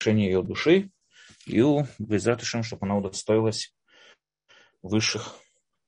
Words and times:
улучшения 0.00 0.26
ее 0.26 0.42
души 0.42 0.90
и 1.46 1.62
Безатышем, 1.98 2.62
чтобы 2.62 2.86
она 2.86 2.96
удостоилась 2.96 3.74
высших 4.82 5.36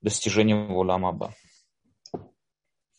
достижений 0.03 0.55
в 0.55 0.77
Уламаба. 0.77 1.35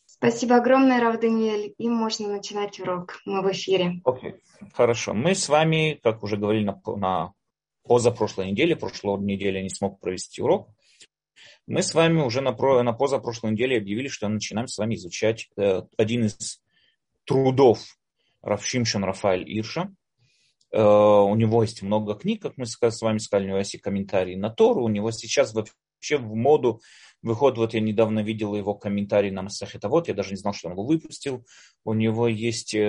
Спасибо 0.06 0.56
огромное, 0.56 1.00
Рав 1.00 1.20
Даниэль. 1.20 1.74
И 1.76 1.88
можно 1.88 2.28
начинать 2.28 2.80
урок. 2.80 3.20
Мы 3.26 3.42
в 3.42 3.52
эфире. 3.52 4.00
Окей, 4.04 4.30
okay. 4.30 4.70
хорошо. 4.72 5.12
Мы 5.12 5.34
с 5.34 5.48
вами, 5.48 6.00
как 6.02 6.22
уже 6.22 6.36
говорили 6.36 6.64
на, 6.64 6.80
на 6.96 7.32
позапрошлой 7.82 8.50
неделе, 8.50 8.74
прошлой 8.74 9.18
неделе 9.18 9.62
не 9.62 9.68
смог 9.68 10.00
провести 10.00 10.42
урок, 10.42 10.70
мы 11.66 11.82
с 11.82 11.94
вами 11.94 12.22
уже 12.22 12.40
на, 12.40 12.52
на 12.52 12.92
позапрошлой 12.92 13.52
неделе 13.52 13.78
объявили, 13.78 14.08
что 14.08 14.28
начинаем 14.28 14.68
с 14.68 14.78
вами 14.78 14.94
изучать 14.94 15.48
э, 15.56 15.82
один 15.96 16.24
из 16.24 16.60
трудов 17.24 17.80
Равшимшин 18.42 19.04
Рафаэль 19.04 19.44
Ирша. 19.46 19.94
Э, 20.74 20.82
у 20.82 21.34
него 21.36 21.62
есть 21.62 21.82
много 21.82 22.14
книг, 22.14 22.42
как 22.42 22.54
мы 22.56 22.66
с 22.66 23.00
вами 23.00 23.18
сказали, 23.18 23.46
у 23.46 23.48
него 23.50 23.58
есть 23.58 23.74
и 23.76 23.78
комментарии 23.78 24.34
на 24.34 24.50
Тору, 24.50 24.82
у 24.82 24.88
него 24.88 25.12
сейчас 25.12 25.54
вообще 25.54 26.16
в 26.18 26.34
моду 26.34 26.80
Выход, 27.24 27.56
вот 27.56 27.72
я 27.72 27.80
недавно 27.80 28.20
видел 28.20 28.54
его 28.54 28.74
комментарий 28.74 29.30
на 29.30 29.40
Масахета, 29.40 29.88
вот 29.88 30.08
я 30.08 30.14
даже 30.14 30.32
не 30.32 30.36
знал, 30.36 30.52
что 30.52 30.68
он 30.68 30.74
его 30.74 30.84
выпустил. 30.84 31.46
У 31.82 31.94
него 31.94 32.28
есть 32.28 32.74
э, 32.74 32.86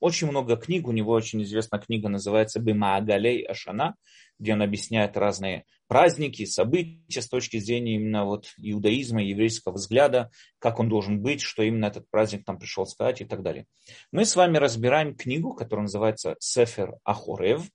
очень 0.00 0.26
много 0.26 0.56
книг, 0.56 0.88
у 0.88 0.90
него 0.90 1.12
очень 1.12 1.44
известная 1.44 1.78
книга 1.78 2.08
называется 2.08 2.58
«Бима 2.58 2.96
Агалей 2.96 3.44
Ашана», 3.44 3.94
где 4.40 4.54
он 4.54 4.62
объясняет 4.62 5.16
разные 5.16 5.64
праздники, 5.86 6.44
события 6.44 7.22
с 7.22 7.28
точки 7.28 7.58
зрения 7.60 7.94
именно 7.94 8.24
вот 8.24 8.48
иудаизма, 8.58 9.22
еврейского 9.22 9.74
взгляда, 9.74 10.32
как 10.58 10.80
он 10.80 10.88
должен 10.88 11.22
быть, 11.22 11.40
что 11.40 11.62
именно 11.62 11.84
этот 11.84 12.10
праздник 12.10 12.44
там 12.44 12.58
пришел 12.58 12.84
сказать 12.84 13.20
и 13.20 13.24
так 13.24 13.44
далее. 13.44 13.66
Мы 14.10 14.24
с 14.24 14.34
вами 14.34 14.56
разбираем 14.56 15.14
книгу, 15.14 15.54
которая 15.54 15.82
называется 15.82 16.34
«Сефер 16.40 16.96
Ахорев», 17.04 17.68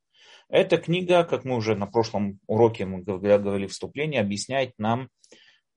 эта 0.50 0.78
книга, 0.78 1.24
как 1.24 1.46
мы 1.46 1.56
уже 1.56 1.76
на 1.76 1.88
прошлом 1.88 2.40
уроке 2.48 2.86
мы 2.86 3.04
говорили 3.04 3.68
вступление, 3.68 4.22
объясняет 4.22 4.72
нам 4.78 5.10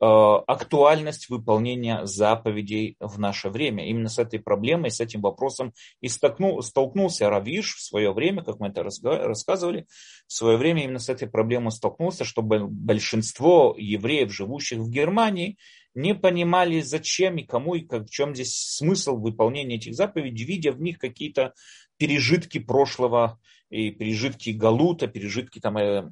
актуальность 0.00 1.28
выполнения 1.28 2.06
заповедей 2.06 2.96
в 3.00 3.18
наше 3.18 3.50
время. 3.50 3.86
Именно 3.86 4.08
с 4.08 4.18
этой 4.18 4.38
проблемой, 4.40 4.90
с 4.90 5.00
этим 5.00 5.20
вопросом 5.20 5.74
и 6.00 6.08
столкнул, 6.08 6.62
столкнулся 6.62 7.28
Равиш 7.28 7.74
в 7.76 7.82
свое 7.82 8.12
время, 8.12 8.42
как 8.42 8.60
мы 8.60 8.68
это 8.68 8.82
рассказывали, 8.82 9.86
в 10.26 10.32
свое 10.32 10.56
время 10.56 10.84
именно 10.84 10.98
с 10.98 11.10
этой 11.10 11.28
проблемой 11.28 11.72
столкнулся, 11.72 12.24
чтобы 12.24 12.66
большинство 12.66 13.74
евреев, 13.76 14.32
живущих 14.32 14.78
в 14.78 14.90
Германии, 14.90 15.58
не 15.94 16.14
понимали, 16.14 16.80
зачем 16.80 17.36
и 17.36 17.44
кому 17.44 17.74
и 17.74 17.80
как, 17.80 18.06
в 18.06 18.10
чем 18.10 18.34
здесь 18.34 18.54
смысл 18.54 19.16
выполнения 19.16 19.76
этих 19.76 19.94
заповедей, 19.94 20.44
видя 20.44 20.72
в 20.72 20.80
них 20.80 20.98
какие-то 20.98 21.52
пережитки 21.96 22.58
прошлого 22.58 23.38
и 23.70 23.90
пережитки 23.90 24.50
Галута, 24.50 25.08
пережитки 25.08 25.58
там, 25.58 25.76
э, 25.78 26.10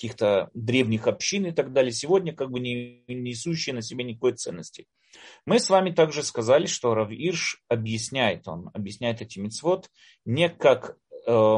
каких-то 0.00 0.48
древних 0.54 1.06
общин 1.06 1.44
и 1.44 1.52
так 1.52 1.74
далее, 1.74 1.92
сегодня 1.92 2.34
как 2.34 2.50
бы 2.50 2.58
не 2.58 3.04
несущие 3.06 3.74
на 3.74 3.82
себе 3.82 4.02
никакой 4.02 4.32
ценности. 4.32 4.86
Мы 5.44 5.60
с 5.60 5.68
вами 5.68 5.90
также 5.90 6.22
сказали, 6.22 6.64
что 6.64 6.94
Рав 6.94 7.10
Ирш 7.10 7.62
объясняет, 7.68 8.48
он 8.48 8.70
объясняет 8.72 9.20
эти 9.20 9.38
мицвод 9.38 9.90
не 10.24 10.48
как, 10.48 10.96
э, 11.26 11.56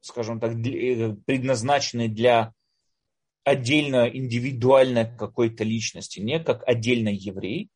скажем 0.00 0.40
так, 0.40 0.60
для, 0.60 1.14
предназначенные 1.26 2.08
для 2.08 2.52
отдельно 3.44 4.08
индивидуальной 4.08 5.16
какой-то 5.16 5.62
личности, 5.62 6.18
не 6.18 6.40
как 6.40 6.66
отдельно 6.66 7.08
еврей, 7.08 7.70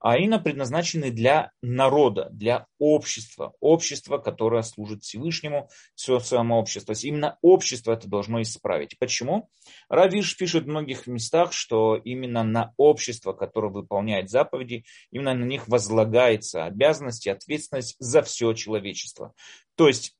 а 0.00 0.16
именно 0.16 0.38
предназначены 0.38 1.10
для 1.10 1.50
народа, 1.62 2.28
для 2.30 2.66
общества, 2.78 3.54
общества, 3.60 4.18
которое 4.18 4.62
служит 4.62 5.02
Всевышнему, 5.02 5.68
все 5.94 6.20
само 6.20 6.58
общество. 6.58 6.88
То 6.88 6.92
есть 6.92 7.04
именно 7.04 7.38
общество 7.42 7.92
это 7.92 8.08
должно 8.08 8.40
исправить. 8.42 8.98
Почему? 8.98 9.48
Равиш 9.88 10.36
пишет 10.36 10.64
в 10.64 10.68
многих 10.68 11.06
местах, 11.06 11.52
что 11.52 11.96
именно 11.96 12.44
на 12.44 12.72
общество, 12.76 13.32
которое 13.32 13.72
выполняет 13.72 14.30
заповеди, 14.30 14.84
именно 15.10 15.34
на 15.34 15.44
них 15.44 15.68
возлагается 15.68 16.64
обязанность 16.64 17.26
и 17.26 17.30
ответственность 17.30 17.96
за 17.98 18.22
все 18.22 18.52
человечество. 18.52 19.34
То 19.74 19.88
есть 19.88 20.16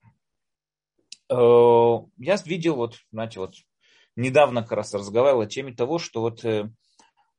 э, 1.31 1.35
я 1.35 2.37
видел, 2.45 2.77
вот, 2.77 2.97
знаете, 3.13 3.41
вот 3.41 3.55
недавно 4.17 4.63
как 4.63 4.73
раз 4.73 4.95
разговаривал 4.95 5.43
о 5.43 5.47
теме 5.47 5.73
того, 5.73 5.99
что 5.99 6.21
вот 6.21 6.45
э, 6.45 6.71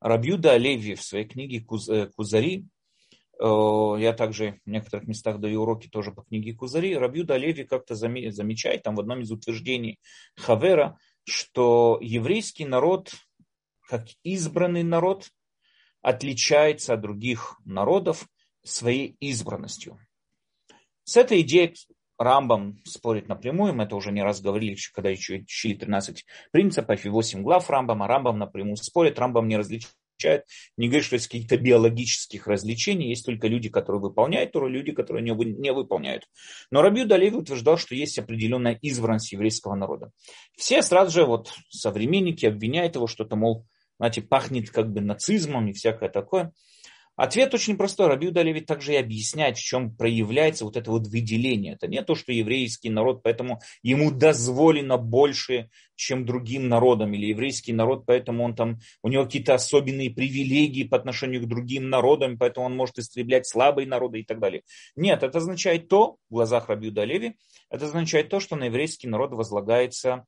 Рабьюда 0.00 0.52
Олеви 0.52 0.94
в 0.94 1.02
своей 1.02 1.26
книге 1.26 1.58
э, 1.58 2.06
Кузари, 2.16 2.66
э, 3.38 3.96
я 3.98 4.12
также 4.14 4.60
в 4.64 4.70
некоторых 4.70 5.06
местах 5.06 5.40
даю 5.40 5.62
уроки 5.62 5.88
тоже 5.88 6.12
по 6.12 6.22
книге 6.22 6.54
Кузари, 6.54 6.96
Рабьюда 6.96 7.34
Олеви 7.34 7.64
как-то 7.64 7.94
замечает 7.94 8.82
там 8.82 8.96
в 8.96 9.00
одном 9.00 9.20
из 9.20 9.30
утверждений 9.30 10.00
Хавера, 10.36 10.98
что 11.24 11.98
еврейский 12.00 12.64
народ, 12.64 13.12
как 13.88 14.06
избранный 14.22 14.82
народ, 14.82 15.28
отличается 16.00 16.94
от 16.94 17.02
других 17.02 17.60
народов 17.66 18.26
своей 18.62 19.16
избранностью. 19.20 19.98
С 21.04 21.16
этой 21.16 21.42
идеей 21.42 21.74
Рамбам 22.20 22.76
спорит 22.84 23.28
напрямую, 23.28 23.72
мы 23.72 23.84
это 23.84 23.96
уже 23.96 24.12
не 24.12 24.22
раз 24.22 24.42
говорили, 24.42 24.76
когда 24.92 25.08
еще 25.08 25.36
учили 25.36 25.74
13 25.74 26.26
принципов 26.52 27.06
и 27.06 27.08
8 27.08 27.42
глав 27.42 27.70
Рамбама. 27.70 28.06
Рамбам 28.06 28.38
напрямую 28.38 28.76
спорит, 28.76 29.18
Рамбам 29.18 29.48
не 29.48 29.56
различает, 29.56 30.44
не 30.76 30.88
говорит, 30.88 31.06
что 31.06 31.14
есть 31.14 31.28
каких-то 31.28 31.56
биологических 31.56 32.46
развлечений, 32.46 33.08
есть 33.08 33.24
только 33.24 33.48
люди, 33.48 33.70
которые 33.70 34.02
выполняют 34.02 34.52
Тору, 34.52 34.68
люди, 34.68 34.92
которые 34.92 35.22
не, 35.22 35.32
не 35.32 35.72
выполняют. 35.72 36.28
Но 36.70 36.82
Рабью 36.82 37.06
Далеви 37.06 37.36
утверждал, 37.36 37.78
что 37.78 37.94
есть 37.94 38.18
определенная 38.18 38.78
избранность 38.82 39.32
еврейского 39.32 39.74
народа. 39.74 40.10
Все 40.58 40.82
сразу 40.82 41.12
же, 41.12 41.24
вот 41.24 41.50
современники 41.70 42.44
обвиняют 42.44 42.96
его, 42.96 43.06
что-то, 43.06 43.36
мол, 43.36 43.66
знаете, 43.96 44.20
пахнет 44.20 44.68
как 44.68 44.92
бы 44.92 45.00
нацизмом 45.00 45.68
и 45.68 45.72
всякое 45.72 46.10
такое. 46.10 46.52
Ответ 47.20 47.52
очень 47.52 47.76
простой. 47.76 48.06
Раби 48.06 48.30
ведь 48.30 48.64
также 48.64 48.94
и 48.94 48.96
объясняет, 48.96 49.58
в 49.58 49.62
чем 49.62 49.94
проявляется 49.94 50.64
вот 50.64 50.78
это 50.78 50.90
вот 50.90 51.06
выделение. 51.06 51.74
Это 51.74 51.86
не 51.86 52.00
то, 52.00 52.14
что 52.14 52.32
еврейский 52.32 52.88
народ, 52.88 53.22
поэтому 53.22 53.60
ему 53.82 54.10
дозволено 54.10 54.96
больше, 54.96 55.68
чем 55.96 56.24
другим 56.24 56.70
народам, 56.70 57.12
или 57.12 57.26
еврейский 57.26 57.74
народ, 57.74 58.06
поэтому 58.06 58.42
он 58.42 58.54
там, 58.54 58.78
у 59.02 59.08
него 59.08 59.26
какие-то 59.26 59.52
особенные 59.52 60.08
привилегии 60.08 60.84
по 60.84 60.96
отношению 60.96 61.42
к 61.42 61.46
другим 61.46 61.90
народам, 61.90 62.38
поэтому 62.38 62.64
он 62.64 62.74
может 62.74 62.98
истреблять 62.98 63.46
слабые 63.46 63.86
народы 63.86 64.20
и 64.20 64.24
так 64.24 64.40
далее. 64.40 64.62
Нет, 64.96 65.22
это 65.22 65.36
означает 65.36 65.88
то, 65.88 66.16
в 66.30 66.32
глазах 66.32 66.70
Раби 66.70 66.88
Леви, 66.88 67.36
это 67.68 67.84
означает 67.84 68.30
то, 68.30 68.40
что 68.40 68.56
на 68.56 68.64
еврейский 68.64 69.08
народ 69.08 69.32
возлагается 69.32 70.24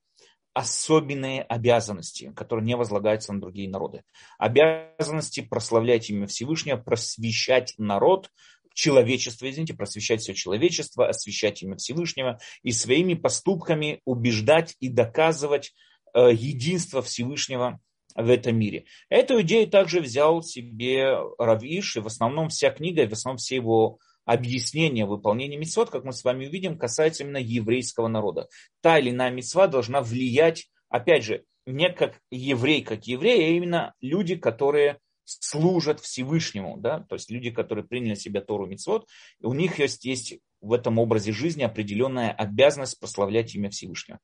особенные 0.55 1.43
обязанности, 1.43 2.33
которые 2.37 2.67
не 2.67 2.77
возлагаются 2.77 3.33
на 3.33 3.41
другие 3.41 3.69
народы. 3.69 4.03
Обязанности 4.39 5.41
прославлять 5.41 6.11
имя 6.11 6.27
Всевышнего, 6.27 6.77
просвещать 6.77 7.75
народ, 7.79 8.31
человечество, 8.75 9.51
извините, 9.51 9.75
просвещать 9.75 10.21
все 10.21 10.35
человечество, 10.35 11.09
освещать 11.09 11.63
имя 11.63 11.77
Всевышнего 11.77 12.39
и 12.63 12.73
своими 12.73 13.15
поступками 13.15 14.01
убеждать 14.05 14.77
и 14.81 14.89
доказывать 14.89 15.75
э, 16.15 16.31
единство 16.33 17.03
Всевышнего 17.03 17.81
в 18.15 18.29
этом 18.29 18.57
мире. 18.57 18.85
Эту 19.09 19.41
идею 19.43 19.69
также 19.69 20.01
взял 20.01 20.43
себе 20.43 21.17
Равиш, 21.39 21.97
и 21.97 22.01
в 22.01 22.07
основном 22.07 22.49
вся 22.49 22.71
книга, 22.71 23.03
и 23.03 23.07
в 23.07 23.13
основном 23.13 23.39
все 23.39 23.57
его 23.57 23.99
объяснение 24.25 25.07
выполнения 25.07 25.57
митцвот, 25.57 25.91
как 25.91 26.05
мы 26.05 26.13
с 26.13 26.25
вами 26.25 26.47
увидим, 26.47 26.79
касается 26.79 27.25
именно 27.25 27.39
еврейского 27.39 28.09
народа. 28.09 28.49
Та 28.81 28.99
или 28.99 29.11
иная 29.11 29.31
митцва 29.31 29.67
должна 29.67 30.01
влиять, 30.01 30.69
опять 30.89 31.25
же, 31.25 31.45
не 31.67 31.91
как 31.91 32.21
еврей, 32.31 32.83
как 32.83 33.07
еврей, 33.07 33.45
а 33.45 33.49
именно 33.57 33.95
люди, 34.01 34.37
которые 34.37 34.99
служат 35.25 36.01
Всевышнему, 36.01 36.77
да, 36.79 37.01
то 37.09 37.15
есть 37.15 37.31
люди, 37.31 37.51
которые 37.51 37.85
приняли 37.85 38.15
себя 38.15 38.41
Тору 38.41 38.67
Мицвод, 38.67 39.09
у 39.41 39.55
них 39.55 39.79
есть, 39.79 40.05
есть 40.05 40.39
в 40.61 40.73
этом 40.73 40.99
образе 40.99 41.33
жизни 41.33 41.63
определенная 41.63 42.33
обязанность 42.33 42.99
прославлять 42.99 43.55
имя 43.55 43.71
Всевышнего. 43.71 44.19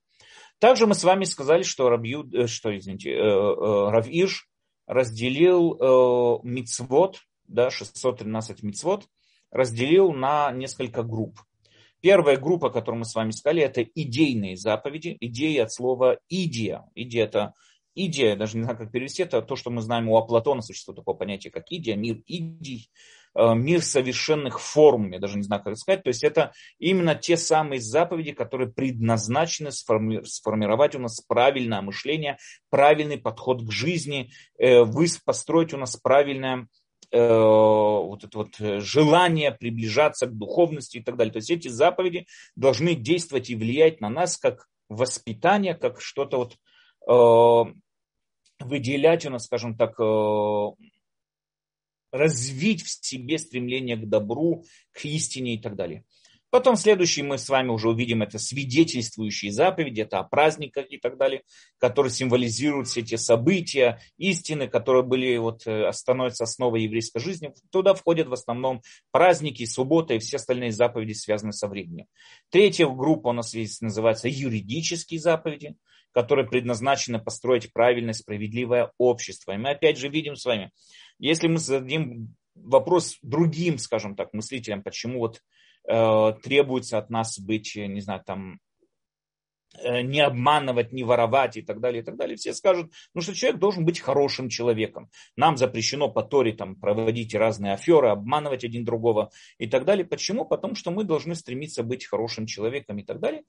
Также 0.58 0.86
мы 0.86 0.94
с 0.94 1.04
вами 1.04 1.24
сказали, 1.24 1.62
что, 1.62 1.88
Рабью, 1.88 2.28
э, 2.32 2.46
что 2.46 2.76
извините, 2.76 3.10
э, 3.10 3.14
э, 3.14 3.90
Равиш 3.90 4.48
разделил 4.86 6.40
мицвод, 6.44 7.20
да, 7.44 7.70
613 7.70 8.62
мицвод, 8.62 9.06
разделил 9.50 10.12
на 10.12 10.52
несколько 10.52 11.02
групп. 11.02 11.40
Первая 12.00 12.36
группа, 12.36 12.70
которую 12.70 13.00
мы 13.00 13.04
с 13.04 13.14
вами 13.14 13.32
сказали, 13.32 13.62
это 13.62 13.82
идейные 13.82 14.56
заповеди. 14.56 15.16
Идея 15.20 15.64
от 15.64 15.72
слова 15.72 16.18
идея. 16.28 16.84
Идея 16.94 17.24
это 17.24 17.54
идея, 18.06 18.36
даже 18.36 18.56
не 18.56 18.62
знаю, 18.62 18.78
как 18.78 18.90
перевести, 18.92 19.22
это 19.22 19.42
то, 19.42 19.56
что 19.56 19.70
мы 19.70 19.82
знаем 19.82 20.08
у 20.08 20.16
Аплатона, 20.16 20.62
существует 20.62 20.98
такое 20.98 21.14
понятие, 21.14 21.50
как 21.50 21.64
идея, 21.70 21.96
мир 21.96 22.22
идей, 22.26 22.90
э, 23.34 23.54
мир 23.54 23.82
совершенных 23.82 24.60
форм, 24.60 25.12
я 25.12 25.18
даже 25.18 25.36
не 25.36 25.42
знаю, 25.42 25.62
как 25.62 25.76
сказать. 25.76 26.02
То 26.02 26.08
есть 26.08 26.24
это 26.24 26.52
именно 26.78 27.14
те 27.14 27.36
самые 27.36 27.80
заповеди, 27.80 28.32
которые 28.32 28.70
предназначены 28.70 29.68
сформи- 29.68 30.24
сформировать 30.24 30.94
у 30.94 31.00
нас 31.00 31.20
правильное 31.26 31.82
мышление, 31.82 32.38
правильный 32.70 33.18
подход 33.18 33.62
к 33.62 33.70
жизни, 33.70 34.30
э, 34.58 34.84
построить 35.24 35.74
у 35.74 35.78
нас 35.78 35.96
правильное 35.96 36.68
э, 37.10 37.18
вот 37.18 38.24
это 38.24 38.38
вот 38.38 38.56
желание 38.82 39.52
приближаться 39.52 40.26
к 40.26 40.36
духовности 40.36 40.98
и 40.98 41.02
так 41.02 41.16
далее. 41.16 41.32
То 41.32 41.38
есть 41.38 41.50
эти 41.50 41.68
заповеди 41.68 42.26
должны 42.56 42.94
действовать 42.94 43.50
и 43.50 43.56
влиять 43.56 44.00
на 44.00 44.08
нас 44.08 44.36
как 44.36 44.68
воспитание, 44.88 45.74
как 45.74 46.00
что-то 46.00 46.38
вот 46.38 46.56
э, 47.08 47.72
выделять 48.60 49.26
у 49.26 49.30
нас, 49.30 49.44
скажем 49.44 49.76
так, 49.76 49.98
э, 50.00 50.66
развить 52.10 52.82
в 52.82 52.88
себе 52.88 53.38
стремление 53.38 53.96
к 53.96 54.08
добру, 54.08 54.64
к 54.92 55.04
истине 55.04 55.54
и 55.54 55.58
так 55.58 55.76
далее. 55.76 56.04
Потом 56.50 56.76
следующий 56.76 57.22
мы 57.22 57.36
с 57.36 57.48
вами 57.48 57.68
уже 57.68 57.90
увидим 57.90 58.22
это 58.22 58.38
свидетельствующие 58.38 59.52
заповеди, 59.52 60.00
это 60.00 60.18
о 60.18 60.24
праздниках 60.24 60.86
и 60.90 60.96
так 60.96 61.18
далее, 61.18 61.42
которые 61.78 62.10
символизируют 62.10 62.88
все 62.88 63.00
эти 63.00 63.16
события, 63.16 64.00
истины, 64.16 64.66
которые 64.66 65.02
были, 65.02 65.36
вот, 65.36 65.66
э, 65.66 65.92
становятся 65.92 66.44
основой 66.44 66.82
еврейской 66.82 67.18
жизни. 67.18 67.52
Туда 67.70 67.94
входят 67.94 68.28
в 68.28 68.32
основном 68.32 68.80
праздники, 69.10 69.64
суббота 69.66 70.14
и 70.14 70.18
все 70.18 70.36
остальные 70.36 70.72
заповеди, 70.72 71.12
связанные 71.12 71.52
со 71.52 71.68
временем. 71.68 72.06
Третья 72.50 72.86
группа 72.86 73.28
у 73.28 73.32
нас 73.32 73.52
есть, 73.52 73.82
называется 73.82 74.28
юридические 74.28 75.20
заповеди, 75.20 75.76
которые 76.12 76.48
предназначены 76.48 77.18
построить 77.18 77.72
правильное, 77.72 78.14
справедливое 78.14 78.92
общество. 78.96 79.52
И 79.52 79.58
мы 79.58 79.70
опять 79.70 79.98
же 79.98 80.08
видим 80.08 80.34
с 80.34 80.44
вами, 80.46 80.70
если 81.18 81.48
мы 81.48 81.58
зададим 81.58 82.34
вопрос 82.54 83.18
другим, 83.22 83.78
скажем 83.78 84.16
так, 84.16 84.32
мыслителям, 84.32 84.82
почему 84.82 85.20
вот 85.20 85.42
требуется 85.88 86.98
от 86.98 87.10
нас 87.10 87.38
быть, 87.38 87.74
не 87.74 88.00
знаю, 88.00 88.22
там, 88.24 88.60
э, 89.82 90.02
не 90.02 90.20
обманывать, 90.20 90.92
не 90.92 91.02
воровать 91.02 91.56
и 91.56 91.62
так 91.62 91.80
далее, 91.80 92.02
и 92.02 92.04
так 92.04 92.16
далее. 92.16 92.36
Все 92.36 92.52
скажут, 92.52 92.92
ну 93.14 93.22
что 93.22 93.34
человек 93.34 93.58
должен 93.58 93.84
быть 93.84 94.00
хорошим 94.00 94.48
человеком. 94.48 95.08
Нам 95.36 95.56
запрещено 95.56 96.10
по 96.10 96.22
Торе 96.22 96.52
там, 96.52 96.76
проводить 96.76 97.34
разные 97.34 97.72
аферы, 97.72 98.10
обманывать 98.10 98.64
один 98.64 98.84
другого 98.84 99.30
и 99.58 99.66
так 99.66 99.84
далее. 99.84 100.04
Почему? 100.04 100.44
Потому 100.44 100.74
что 100.74 100.90
мы 100.90 101.04
должны 101.04 101.34
стремиться 101.34 101.82
быть 101.82 102.06
хорошим 102.06 102.46
человеком 102.46 102.98
и 102.98 103.02
так 103.02 103.20
далее. 103.20 103.44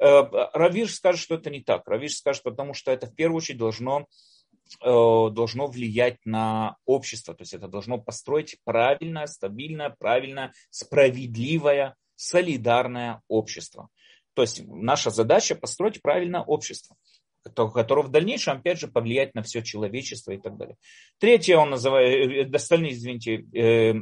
Э, 0.00 0.22
Равиш 0.54 0.94
скажет, 0.94 1.20
что 1.20 1.34
это 1.34 1.50
не 1.50 1.60
так. 1.60 1.86
Равиш 1.86 2.16
скажет, 2.16 2.42
потому 2.42 2.74
что 2.74 2.90
это 2.90 3.06
в 3.06 3.14
первую 3.14 3.38
очередь 3.38 3.58
должно 3.58 4.06
Э, 4.06 4.06
должно 4.80 5.66
влиять 5.66 6.18
на 6.24 6.76
общество, 6.84 7.34
то 7.34 7.42
есть 7.42 7.54
это 7.54 7.68
должно 7.68 7.98
построить 7.98 8.58
правильное, 8.64 9.26
стабильное, 9.26 9.90
правильное, 9.90 10.52
справедливое, 10.70 11.96
солидарное 12.16 13.20
общество. 13.28 13.88
То 14.34 14.42
есть 14.42 14.62
наша 14.66 15.10
задача 15.10 15.54
построить 15.54 16.00
правильное 16.00 16.40
общество, 16.40 16.96
которое 17.54 18.02
в 18.02 18.10
дальнейшем, 18.10 18.58
опять 18.58 18.78
же, 18.78 18.88
повлияет 18.88 19.34
на 19.34 19.42
все 19.42 19.62
человечество 19.62 20.32
и 20.32 20.38
так 20.38 20.56
далее. 20.56 20.76
Третье 21.18 21.56
он 21.56 21.70
называет, 21.70 22.52
э, 22.52 22.54
остальные, 22.54 22.92
извините, 22.92 23.44
э, 23.54 23.94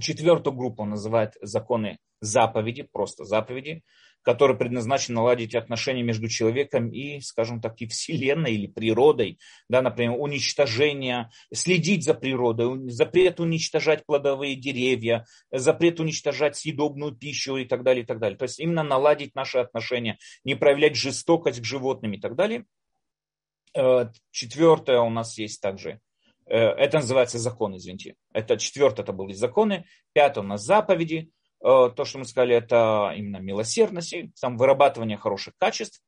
четвертую 0.00 0.54
группу 0.54 0.82
он 0.82 0.90
называет 0.90 1.34
законы 1.40 1.98
заповеди, 2.20 2.82
просто 2.82 3.24
заповеди 3.24 3.82
который 4.22 4.56
предназначен 4.56 5.14
наладить 5.14 5.54
отношения 5.54 6.02
между 6.02 6.28
человеком 6.28 6.90
и, 6.90 7.20
скажем 7.20 7.60
так, 7.60 7.80
и 7.80 7.86
Вселенной 7.86 8.54
или 8.54 8.66
природой, 8.66 9.38
да, 9.68 9.82
например, 9.82 10.16
уничтожение, 10.18 11.30
следить 11.52 12.04
за 12.04 12.14
природой, 12.14 12.90
запрет 12.90 13.40
уничтожать 13.40 14.04
плодовые 14.04 14.56
деревья, 14.56 15.24
запрет 15.50 16.00
уничтожать 16.00 16.56
съедобную 16.56 17.12
пищу 17.12 17.56
и 17.56 17.64
так 17.64 17.82
далее, 17.82 18.02
и 18.02 18.06
так 18.06 18.18
далее. 18.18 18.38
То 18.38 18.44
есть 18.44 18.60
именно 18.60 18.82
наладить 18.82 19.34
наши 19.34 19.58
отношения, 19.58 20.18
не 20.44 20.54
проявлять 20.54 20.96
жестокость 20.96 21.60
к 21.60 21.64
животным 21.64 22.12
и 22.12 22.20
так 22.20 22.34
далее. 22.34 22.64
Э, 23.74 24.06
четвертое 24.30 25.00
у 25.00 25.10
нас 25.10 25.38
есть 25.38 25.60
также 25.60 26.00
э, 26.46 26.56
это 26.56 26.98
называется 26.98 27.38
закон, 27.38 27.76
извините. 27.76 28.16
Это 28.32 28.56
четвертое, 28.56 29.02
это 29.02 29.12
были 29.12 29.32
законы. 29.32 29.84
Пятое 30.12 30.44
у 30.44 30.46
нас 30.46 30.64
заповеди. 30.64 31.30
Э, 31.60 31.90
то, 31.94 32.04
что 32.04 32.18
мы 32.18 32.24
сказали, 32.24 32.54
это 32.54 33.12
именно 33.16 33.38
милосердность, 33.38 34.14
там, 34.40 34.56
вырабатывание 34.56 35.16
хороших 35.16 35.54
качеств. 35.56 36.02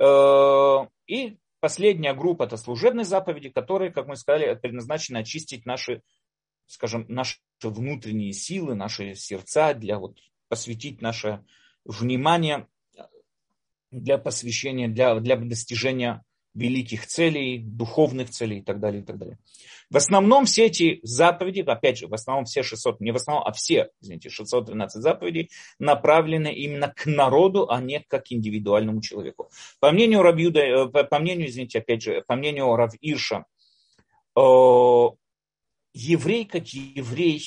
Э, 0.00 0.86
и 1.06 1.38
последняя 1.60 2.14
группа– 2.14 2.42
это 2.44 2.56
служебные 2.56 3.04
заповеди, 3.04 3.50
которые, 3.50 3.92
как 3.92 4.06
мы 4.06 4.16
сказали, 4.16 4.54
предназначены 4.54 5.18
очистить 5.18 5.66
наши, 5.66 6.02
скажем, 6.66 7.04
наши 7.08 7.38
внутренние 7.62 8.32
силы, 8.32 8.74
наши 8.74 9.14
сердца, 9.14 9.74
для 9.74 9.98
вот, 9.98 10.18
посвятить 10.48 11.02
наше 11.02 11.44
внимание 11.84 12.66
для 13.90 14.18
посвящения, 14.18 14.88
для, 14.88 15.18
для 15.20 15.36
достижения 15.36 16.24
великих 16.54 17.06
целей, 17.06 17.58
духовных 17.58 18.30
целей 18.30 18.58
и 18.58 18.62
так 18.62 18.80
далее, 18.80 19.02
и 19.02 19.04
так 19.04 19.18
далее. 19.18 19.38
В 19.90 19.96
основном 19.96 20.44
все 20.44 20.66
эти 20.66 21.00
заповеди, 21.02 21.60
опять 21.60 21.98
же, 21.98 22.08
в 22.08 22.14
основном 22.14 22.44
все 22.44 22.62
600, 22.62 23.00
не 23.00 23.12
в 23.12 23.16
основном, 23.16 23.46
а 23.46 23.52
все, 23.52 23.90
извините, 24.00 24.28
612 24.28 25.02
заповедей 25.02 25.50
направлены 25.78 26.52
именно 26.52 26.88
к 26.88 27.06
народу, 27.06 27.70
а 27.70 27.80
не 27.80 28.00
как 28.00 28.30
индивидуальному 28.30 29.00
человеку. 29.00 29.50
По 29.80 29.92
мнению 29.92 30.22
Равьюда, 30.22 30.60
э, 30.60 30.88
по 30.88 31.18
мнению, 31.18 31.48
извините, 31.48 31.78
опять 31.78 32.02
же, 32.02 32.22
по 32.26 32.34
мнению 32.36 32.74
Рав 32.74 32.92
Ирша, 33.00 33.44
еврей 35.94 36.44
как 36.44 36.66
еврей, 36.68 37.42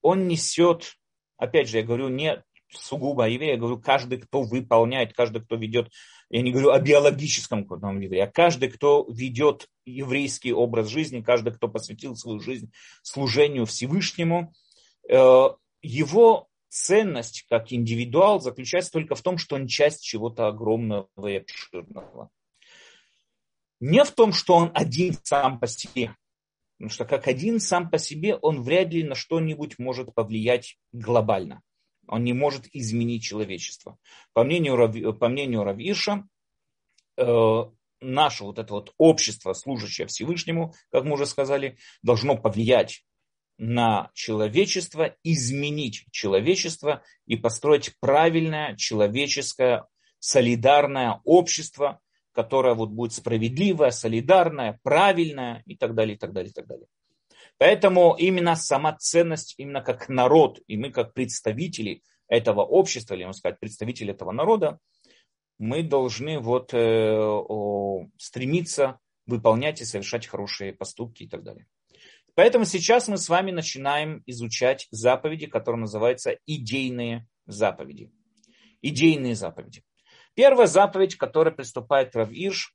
он 0.00 0.28
несет, 0.28 0.96
опять 1.36 1.68
же, 1.68 1.78
я 1.78 1.82
говорю, 1.82 2.08
не 2.08 2.42
сугубо 2.70 3.28
еврей, 3.28 3.52
я 3.52 3.56
говорю, 3.56 3.78
каждый, 3.78 4.18
кто 4.18 4.42
выполняет, 4.42 5.12
каждый, 5.12 5.42
кто 5.42 5.56
ведет 5.56 5.90
я 6.32 6.40
не 6.40 6.50
говорю 6.50 6.70
о 6.70 6.80
биологическом 6.80 7.66
кодном 7.66 8.00
еврее, 8.00 8.24
а 8.24 8.26
каждый, 8.26 8.70
кто 8.70 9.06
ведет 9.10 9.68
еврейский 9.84 10.54
образ 10.54 10.88
жизни, 10.88 11.20
каждый, 11.20 11.52
кто 11.52 11.68
посвятил 11.68 12.16
свою 12.16 12.40
жизнь 12.40 12.72
служению 13.02 13.66
Всевышнему, 13.66 14.54
э, 15.10 15.48
его 15.82 16.48
ценность 16.70 17.44
как 17.50 17.70
индивидуал 17.70 18.40
заключается 18.40 18.92
только 18.92 19.14
в 19.14 19.20
том, 19.20 19.36
что 19.36 19.56
он 19.56 19.66
часть 19.66 20.02
чего-то 20.02 20.48
огромного 20.48 21.06
и 21.26 21.36
обширного. 21.36 22.30
Не 23.80 24.02
в 24.02 24.10
том, 24.12 24.32
что 24.32 24.54
он 24.54 24.70
один 24.72 25.14
сам 25.22 25.60
по 25.60 25.66
себе. 25.66 26.16
Потому 26.78 26.90
что 26.90 27.04
как 27.04 27.28
один 27.28 27.60
сам 27.60 27.90
по 27.90 27.98
себе 27.98 28.36
он 28.36 28.62
вряд 28.62 28.88
ли 28.88 29.04
на 29.04 29.14
что-нибудь 29.14 29.78
может 29.78 30.14
повлиять 30.14 30.78
глобально 30.92 31.62
он 32.12 32.24
не 32.24 32.34
может 32.34 32.66
изменить 32.74 33.22
человечество. 33.22 33.96
По 34.34 34.44
мнению, 34.44 35.14
по 35.14 35.28
мнению 35.28 35.64
Равиша, 35.64 36.28
э, 37.16 37.64
наше 38.02 38.44
вот 38.44 38.58
это 38.58 38.74
вот 38.74 38.92
общество, 38.98 39.54
служащее 39.54 40.06
Всевышнему, 40.06 40.74
как 40.90 41.04
мы 41.04 41.14
уже 41.14 41.24
сказали, 41.24 41.78
должно 42.02 42.36
повлиять 42.36 43.02
на 43.56 44.10
человечество, 44.12 45.16
изменить 45.22 46.04
человечество 46.10 47.02
и 47.24 47.36
построить 47.36 47.94
правильное 47.98 48.76
человеческое 48.76 49.86
солидарное 50.18 51.22
общество, 51.24 51.98
которое 52.32 52.74
вот 52.74 52.90
будет 52.90 53.14
справедливое, 53.14 53.90
солидарное, 53.90 54.78
правильное 54.82 55.62
и 55.64 55.76
так 55.76 55.94
далее, 55.94 56.16
и 56.16 56.18
так 56.18 56.34
далее, 56.34 56.50
и 56.50 56.52
так 56.52 56.66
далее. 56.66 56.86
Поэтому 57.58 58.16
именно 58.18 58.56
сама 58.56 58.96
ценность, 58.96 59.54
именно 59.56 59.82
как 59.82 60.08
народ, 60.08 60.60
и 60.66 60.76
мы 60.76 60.90
как 60.90 61.14
представители 61.14 62.02
этого 62.32 62.62
общества, 62.62 63.14
или, 63.14 63.24
можно 63.24 63.38
сказать, 63.38 63.60
представители 63.60 64.12
этого 64.14 64.32
народа, 64.32 64.78
мы 65.58 65.82
должны 65.82 66.38
вот, 66.38 66.72
э, 66.72 67.14
о, 67.14 68.06
стремиться 68.16 68.98
выполнять 69.26 69.82
и 69.82 69.84
совершать 69.84 70.26
хорошие 70.26 70.72
поступки 70.72 71.24
и 71.24 71.28
так 71.28 71.42
далее. 71.42 71.66
Поэтому 72.34 72.64
сейчас 72.64 73.06
мы 73.08 73.18
с 73.18 73.28
вами 73.28 73.50
начинаем 73.50 74.22
изучать 74.24 74.88
заповеди, 74.90 75.46
которые 75.46 75.82
называются 75.82 76.38
идейные 76.46 77.26
заповеди. 77.44 78.10
Идейные 78.80 79.34
заповеди. 79.34 79.82
Первая 80.34 80.66
заповедь, 80.66 81.16
которая 81.16 81.54
приступает 81.54 82.16
Рав 82.16 82.30
Ирш, 82.32 82.74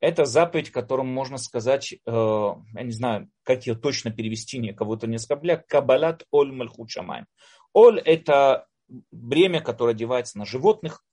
это 0.00 0.24
заповедь, 0.24 0.70
которую 0.70 1.06
можно 1.06 1.38
сказать, 1.38 1.92
э, 1.92 1.96
я 2.06 2.82
не 2.82 2.90
знаю, 2.90 3.30
как 3.44 3.68
ее 3.68 3.76
точно 3.76 4.10
перевести, 4.10 4.58
не 4.58 4.72
кого-то 4.72 5.06
не 5.06 5.14
оскорбля, 5.14 5.64
кабалат 5.68 6.24
оль 6.32 6.50
мальхут 6.52 6.90
шамаем. 6.90 7.26
Оль– 7.74 8.00
это 8.04 8.66
бремя, 9.10 9.60
которое 9.60 9.90
одевается 9.90 10.38
на 10.38 10.46
животных, 10.46 11.04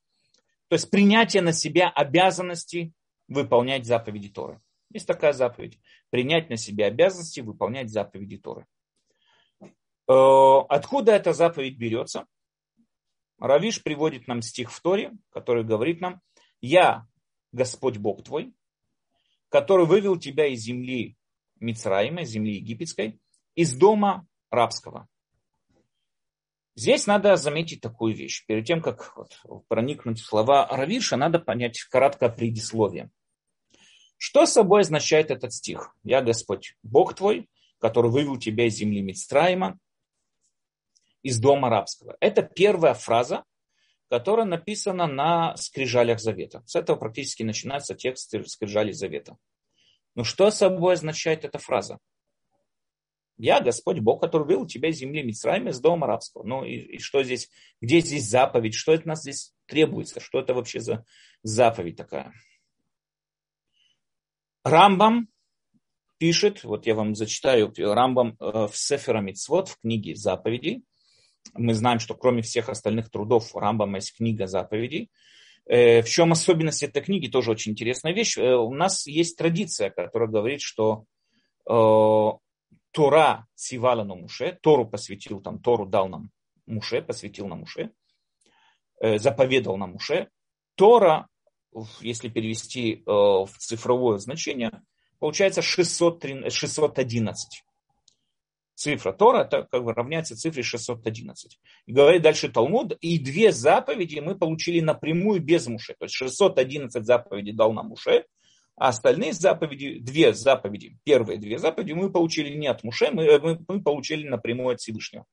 то 0.69 0.75
есть 0.75 0.89
принятие 0.89 1.41
на 1.41 1.51
себя 1.51 1.89
обязанности 1.89 2.93
выполнять 3.27 3.85
заповеди 3.85 4.29
Торы. 4.29 4.61
Есть 4.93 5.07
такая 5.07 5.33
заповедь. 5.33 5.79
Принять 6.09 6.49
на 6.49 6.57
себя 6.57 6.85
обязанности 6.85 7.39
выполнять 7.41 7.89
заповеди 7.89 8.37
Торы. 8.37 8.65
Э, 10.07 10.59
откуда 10.69 11.13
эта 11.13 11.33
заповедь 11.33 11.77
берется? 11.77 12.25
Равиш 13.39 13.81
приводит 13.81 14.27
нам 14.27 14.41
стих 14.41 14.71
в 14.71 14.81
Торе, 14.81 15.13
который 15.31 15.63
говорит 15.63 15.99
нам, 15.99 16.21
«Я, 16.61 17.07
Господь 17.51 17.97
Бог 17.97 18.23
твой, 18.23 18.53
который 19.49 19.85
вывел 19.85 20.17
тебя 20.17 20.45
из 20.47 20.59
земли 20.59 21.17
Мицраима, 21.59 22.23
земли 22.23 22.55
египетской, 22.55 23.19
из 23.55 23.75
дома 23.75 24.27
рабского. 24.51 25.07
Здесь 26.75 27.05
надо 27.05 27.35
заметить 27.35 27.81
такую 27.81 28.15
вещь. 28.15 28.45
Перед 28.45 28.65
тем, 28.65 28.81
как 28.81 29.15
вот, 29.17 29.41
проникнуть 29.67 30.19
в 30.19 30.25
слова 30.25 30.67
Равиша, 30.67 31.17
надо 31.17 31.39
понять 31.39 31.81
краткое 31.83 32.29
предисловие. 32.29 33.09
Что 34.17 34.45
собой 34.45 34.81
означает 34.81 35.31
этот 35.31 35.53
стих? 35.53 35.95
«Я 36.03 36.21
Господь, 36.21 36.75
Бог 36.83 37.15
твой, 37.15 37.49
который 37.79 38.11
вывел 38.11 38.37
тебя 38.37 38.67
из 38.67 38.75
земли 38.75 39.01
Мицраима, 39.01 39.79
из 41.23 41.39
дома 41.39 41.69
рабского. 41.69 42.15
Это 42.19 42.41
первая 42.41 42.93
фраза, 42.93 43.43
которая 44.09 44.45
написана 44.45 45.07
на 45.07 45.55
скрижалях 45.57 46.19
Завета. 46.19 46.63
С 46.65 46.75
этого 46.75 46.97
практически 46.97 47.43
начинается 47.43 47.95
текст 47.95 48.33
скрижалей 48.47 48.93
Завета. 48.93 49.37
Но 50.15 50.23
что 50.23 50.51
собой 50.51 50.93
означает 50.93 51.45
эта 51.45 51.57
фраза? 51.59 51.97
Я 53.41 53.59
Господь 53.59 53.97
Бог, 53.97 54.21
который 54.21 54.45
вывел 54.45 54.67
тебя 54.67 54.89
из 54.89 54.97
земли 54.97 55.23
Мицраима, 55.23 55.71
из 55.71 55.79
дома 55.79 56.05
рабского. 56.05 56.43
Ну 56.43 56.63
и, 56.63 56.75
и 56.75 56.99
что 56.99 57.23
здесь, 57.23 57.49
где 57.81 57.99
здесь 57.99 58.29
заповедь, 58.29 58.75
что 58.75 58.91
от 58.93 59.07
нас 59.07 59.21
здесь 59.21 59.55
требуется, 59.65 60.19
что 60.19 60.39
это 60.39 60.53
вообще 60.53 60.79
за 60.79 61.03
заповедь 61.41 61.95
такая? 61.95 62.33
Рамбам 64.63 65.27
пишет, 66.19 66.63
вот 66.63 66.85
я 66.85 66.93
вам 66.93 67.15
зачитаю, 67.15 67.73
Рамбам 67.75 68.37
э, 68.39 68.67
в 68.71 68.73
Сефера 68.77 69.21
Мицвод, 69.21 69.69
в 69.69 69.79
книге 69.79 70.15
заповедей, 70.15 70.83
мы 71.55 71.73
знаем, 71.73 71.97
что 71.97 72.13
кроме 72.13 72.43
всех 72.43 72.69
остальных 72.69 73.09
трудов 73.09 73.55
Рамбама 73.55 73.97
есть 73.97 74.15
книга 74.15 74.45
заповедей. 74.45 75.09
Э, 75.65 76.03
в 76.03 76.07
чем 76.07 76.31
особенность 76.31 76.83
этой 76.83 77.01
книги, 77.01 77.25
тоже 77.25 77.49
очень 77.49 77.71
интересная 77.71 78.13
вещь. 78.13 78.37
Э, 78.37 78.53
у 78.53 78.71
нас 78.71 79.07
есть 79.07 79.35
традиция, 79.35 79.89
которая 79.89 80.29
говорит, 80.29 80.61
что 80.61 81.05
Тора 82.91 83.47
цивала 83.55 84.03
на 84.03 84.15
Муше, 84.15 84.59
Тору 84.61 84.85
посвятил, 84.85 85.41
там, 85.41 85.59
Тору 85.59 85.85
дал 85.85 86.09
нам 86.09 86.31
Муше, 86.65 87.01
посвятил 87.01 87.47
нам 87.47 87.59
Муше, 87.59 87.91
заповедал 88.99 89.77
нам 89.77 89.91
Муше. 89.91 90.29
Тора, 90.75 91.27
если 92.01 92.29
перевести 92.29 93.03
в 93.05 93.49
цифровое 93.57 94.17
значение, 94.17 94.83
получается 95.19 95.61
600, 95.61 96.51
611. 96.51 97.63
Цифра 98.73 99.13
Тора 99.13 99.43
это 99.43 99.67
как 99.69 99.83
бы 99.83 99.93
равняется 99.93 100.35
цифре 100.35 100.63
611. 100.63 101.59
И 101.85 101.91
говорит 101.93 102.23
дальше 102.23 102.49
Талмуд, 102.49 102.97
и 102.99 103.19
две 103.19 103.51
заповеди 103.51 104.19
мы 104.19 104.35
получили 104.35 104.79
напрямую 104.79 105.39
без 105.39 105.67
Муше. 105.67 105.93
То 105.99 106.05
есть 106.05 106.15
611 106.15 107.05
заповедей 107.05 107.53
дал 107.53 107.73
нам 107.73 107.89
Муше, 107.89 108.25
а 108.75 108.89
остальные 108.89 109.33
заповеди, 109.33 109.99
две 109.99 110.33
заповеди, 110.33 110.97
первые 111.03 111.37
две 111.37 111.59
заповеди 111.59 111.93
мы 111.93 112.11
получили 112.11 112.55
не 112.55 112.67
от 112.67 112.83
Муше, 112.83 113.11
мы, 113.11 113.39
мы, 113.39 113.59
мы 113.67 113.81
получили 113.81 114.27
напрямую 114.27 114.73
от 114.73 114.79
Всевышнего. 114.79 115.25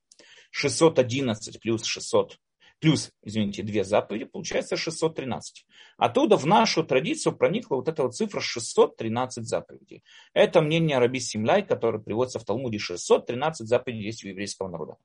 611 0.51 1.61
плюс 1.61 1.85
600 1.85 2.39
плюс, 2.81 3.11
извините, 3.23 3.63
две 3.63 3.85
заповеди, 3.85 4.25
получается 4.25 4.77
613. 4.77 5.67
Оттуда 5.97 6.37
в 6.37 6.47
нашу 6.47 6.85
традицию 6.85 7.37
проникла 7.37 7.77
вот 7.77 7.89
эта 7.89 8.03
вот 8.05 8.15
цифра 8.15 8.41
613 8.41 9.45
заповедей. 9.47 10.05
Это 10.33 10.61
мнение 10.61 10.99
Раби 10.99 11.21
Симляй, 11.21 11.63
который 11.63 12.01
приводится 12.01 12.39
в 12.39 12.45
Талмуде 12.45 12.79
613 12.79 13.67
заповедей 13.67 14.05
есть 14.05 14.25
у 14.25 14.29
еврейского 14.29 14.69
народа. 14.69 14.97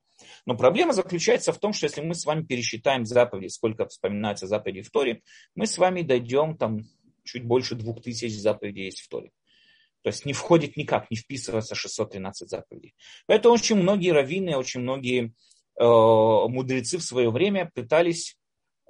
Но 0.46 0.56
проблема 0.56 0.92
заключается 0.92 1.52
в 1.52 1.58
том, 1.58 1.72
что 1.72 1.86
если 1.86 2.00
мы 2.00 2.14
с 2.14 2.24
вами 2.24 2.44
пересчитаем 2.44 3.04
заповеди, 3.04 3.48
сколько 3.48 3.86
вспоминается 3.86 4.46
заповедей 4.46 4.82
в 4.82 4.90
Торе, 4.90 5.22
мы 5.54 5.66
с 5.66 5.78
вами 5.78 6.02
дойдем 6.02 6.56
там 6.56 6.82
чуть 7.24 7.44
больше 7.44 7.74
двух 7.74 8.02
тысяч 8.02 8.34
заповедей 8.38 8.86
есть 8.86 9.00
в 9.00 9.08
Торе. 9.08 9.30
То 10.02 10.08
есть 10.08 10.26
не 10.26 10.32
входит 10.34 10.76
никак, 10.76 11.10
не 11.10 11.16
вписывается 11.16 11.74
613 11.74 12.48
заповедей. 12.48 12.94
Поэтому 13.26 13.54
очень 13.54 13.76
многие 13.76 14.10
раввины, 14.10 14.56
очень 14.56 14.80
многие 14.80 15.32
Э, 15.76 16.46
мудрецы 16.48 16.98
в 16.98 17.02
свое 17.02 17.30
время 17.30 17.70
пытались 17.74 18.36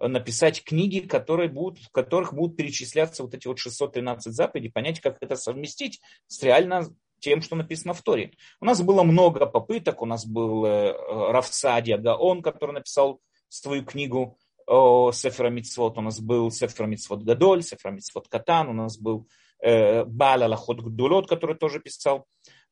написать 0.00 0.64
книги, 0.64 1.00
которые 1.00 1.48
будут, 1.48 1.84
в 1.84 1.90
которых 1.90 2.34
будут 2.34 2.56
перечисляться 2.56 3.22
вот 3.22 3.32
эти 3.32 3.46
вот 3.46 3.58
613 3.58 4.32
заповедей, 4.32 4.70
понять, 4.70 5.00
как 5.00 5.16
это 5.20 5.36
совместить 5.36 6.00
с 6.26 6.42
реально 6.42 6.84
тем, 7.20 7.40
что 7.40 7.56
написано 7.56 7.94
в 7.94 8.02
Торе. 8.02 8.32
У 8.60 8.66
нас 8.66 8.82
было 8.82 9.02
много 9.02 9.46
попыток, 9.46 10.02
у 10.02 10.06
нас 10.06 10.26
был 10.26 10.66
э, 10.66 10.92
Рафсадия 11.32 11.96
Гаон, 11.96 12.42
который 12.42 12.72
написал 12.72 13.20
свою 13.48 13.84
книгу 13.84 14.36
Сефера 14.66 15.50
Митцвот, 15.50 15.98
у 15.98 16.00
нас 16.00 16.20
был 16.20 16.50
Сефера 16.50 16.86
Митцвот 16.86 17.22
Гадоль, 17.22 17.62
Сефера 17.62 17.92
Митцвот 17.92 18.28
Катан, 18.28 18.68
у 18.68 18.72
нас 18.72 18.98
был 18.98 19.28
Баля 19.60 20.48
Лахот 20.48 20.80
Гдулот, 20.80 21.28
который 21.28 21.56
тоже 21.56 21.80
писал. 21.80 22.26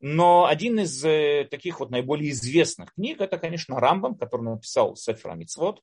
Но 0.05 0.47
один 0.47 0.79
из 0.79 1.05
э, 1.05 1.47
таких 1.49 1.79
вот 1.79 1.89
наиболее 1.89 2.31
известных 2.31 2.93
книг, 2.93 3.21
это, 3.21 3.37
конечно, 3.37 3.79
Рамбам, 3.79 4.15
который 4.15 4.41
написал 4.41 4.97
Сефер 4.97 5.33
Мицвод. 5.35 5.81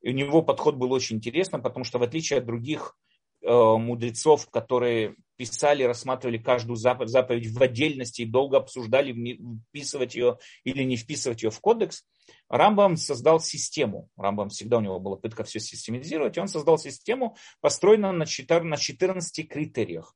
И 0.00 0.08
у 0.08 0.14
него 0.14 0.40
подход 0.40 0.76
был 0.76 0.90
очень 0.90 1.16
интересный, 1.16 1.60
потому 1.60 1.84
что 1.84 1.98
в 1.98 2.02
отличие 2.02 2.38
от 2.38 2.46
других 2.46 2.96
э, 3.42 3.52
мудрецов, 3.52 4.48
которые 4.48 5.16
писали, 5.38 5.84
рассматривали 5.84 6.36
каждую 6.36 6.76
заповедь 6.76 7.50
в 7.50 7.62
отдельности 7.62 8.22
и 8.22 8.26
долго 8.26 8.58
обсуждали, 8.58 9.38
вписывать 9.70 10.14
ее 10.14 10.38
или 10.64 10.82
не 10.82 10.96
вписывать 10.96 11.42
ее 11.42 11.50
в 11.50 11.60
кодекс, 11.60 12.04
Рамбам 12.48 12.96
создал 12.96 13.40
систему. 13.40 14.10
Рамбам 14.16 14.50
всегда 14.50 14.78
у 14.78 14.80
него 14.80 15.00
была 15.00 15.16
пытка 15.16 15.44
все 15.44 15.60
систематизировать, 15.60 16.36
и 16.36 16.40
он 16.40 16.48
создал 16.48 16.76
систему, 16.76 17.36
построенную 17.60 18.12
на 18.12 18.26
14 18.26 19.48
критериях. 19.48 20.14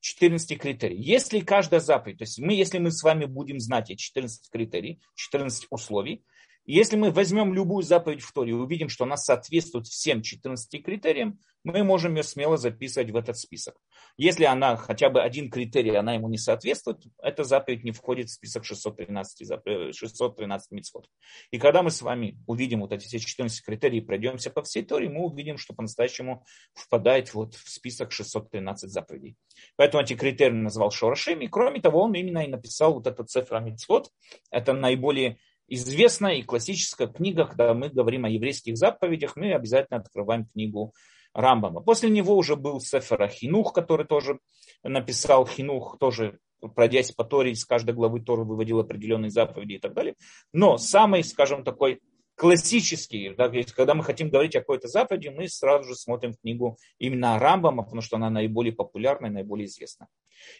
14 0.00 0.60
критерий. 0.60 1.00
Если 1.00 1.40
каждая 1.40 1.80
заповедь, 1.80 2.18
то 2.18 2.24
есть 2.24 2.38
мы, 2.38 2.52
если 2.52 2.78
мы 2.78 2.90
с 2.90 3.02
вами 3.02 3.24
будем 3.24 3.58
знать 3.58 3.88
эти 3.88 3.98
14 3.98 4.50
критерий, 4.50 5.00
14 5.14 5.68
условий, 5.70 6.24
если 6.66 6.96
мы 6.96 7.10
возьмем 7.10 7.54
любую 7.54 7.82
заповедь 7.82 8.22
в 8.22 8.32
Торе 8.32 8.50
и 8.50 8.54
увидим, 8.54 8.88
что 8.88 9.04
она 9.04 9.16
соответствует 9.16 9.86
всем 9.86 10.22
14 10.22 10.82
критериям, 10.84 11.38
мы 11.64 11.82
можем 11.82 12.14
ее 12.14 12.22
смело 12.22 12.56
записывать 12.58 13.10
в 13.10 13.16
этот 13.16 13.38
список. 13.38 13.74
Если 14.16 14.44
она 14.44 14.76
хотя 14.76 15.08
бы 15.08 15.22
один 15.22 15.50
критерий, 15.50 15.96
она 15.96 16.14
ему 16.14 16.28
не 16.28 16.36
соответствует, 16.36 17.02
эта 17.22 17.42
заповедь 17.42 17.84
не 17.84 17.90
входит 17.90 18.28
в 18.28 18.34
список 18.34 18.64
613, 18.64 19.94
613 19.94 20.70
митцвот. 20.72 21.08
И 21.50 21.58
когда 21.58 21.82
мы 21.82 21.90
с 21.90 22.02
вами 22.02 22.38
увидим 22.46 22.80
вот 22.80 22.92
эти 22.92 23.06
все 23.06 23.18
14 23.18 23.64
критерий 23.64 23.98
и 23.98 24.02
пройдемся 24.02 24.50
по 24.50 24.62
всей 24.62 24.84
Торе, 24.84 25.08
мы 25.08 25.24
увидим, 25.24 25.56
что 25.56 25.74
по-настоящему 25.74 26.44
впадает 26.74 27.32
вот 27.32 27.54
в 27.54 27.68
список 27.68 28.12
613 28.12 28.90
заповедей. 28.90 29.36
Поэтому 29.76 30.02
эти 30.02 30.14
критерии 30.14 30.52
назвал 30.52 30.90
Шорашем, 30.90 31.40
и 31.40 31.48
кроме 31.48 31.80
того, 31.80 32.02
он 32.02 32.14
именно 32.14 32.44
и 32.44 32.48
написал 32.48 32.94
вот 32.94 33.06
этот 33.06 33.30
цифра 33.30 33.60
митцвот. 33.60 34.10
Это 34.50 34.74
наиболее 34.74 35.38
известная 35.66 36.34
и 36.34 36.42
классическая 36.42 37.06
книга, 37.06 37.46
когда 37.46 37.72
мы 37.72 37.88
говорим 37.88 38.26
о 38.26 38.28
еврейских 38.28 38.76
заповедях, 38.76 39.36
мы 39.36 39.54
обязательно 39.54 40.00
открываем 40.00 40.46
книгу 40.46 40.92
Рамбама. 41.34 41.80
После 41.80 42.08
него 42.08 42.36
уже 42.36 42.56
был 42.56 42.80
Сефера 42.80 43.28
Хинух, 43.28 43.72
который 43.72 44.06
тоже 44.06 44.38
написал 44.82 45.46
Хинух, 45.46 45.98
тоже 45.98 46.38
пройдясь 46.74 47.12
по 47.12 47.24
Торе, 47.24 47.52
из 47.52 47.64
каждой 47.64 47.94
главы 47.94 48.20
Торы 48.20 48.44
выводил 48.44 48.80
определенные 48.80 49.30
заповеди 49.30 49.74
и 49.74 49.78
так 49.78 49.92
далее. 49.92 50.14
Но 50.52 50.78
самый, 50.78 51.22
скажем, 51.24 51.64
такой 51.64 52.00
классический, 52.36 53.34
да, 53.36 53.50
когда 53.76 53.94
мы 53.94 54.02
хотим 54.02 54.30
говорить 54.30 54.56
о 54.56 54.60
какой-то 54.60 54.88
заповеди, 54.88 55.28
мы 55.28 55.48
сразу 55.48 55.88
же 55.88 55.94
смотрим 55.94 56.34
книгу 56.34 56.78
именно 56.98 57.38
Рамбама, 57.38 57.82
потому 57.82 58.00
что 58.00 58.16
она 58.16 58.30
наиболее 58.30 58.72
популярна 58.72 59.26
и 59.26 59.30
наиболее 59.30 59.66
известна. 59.66 60.08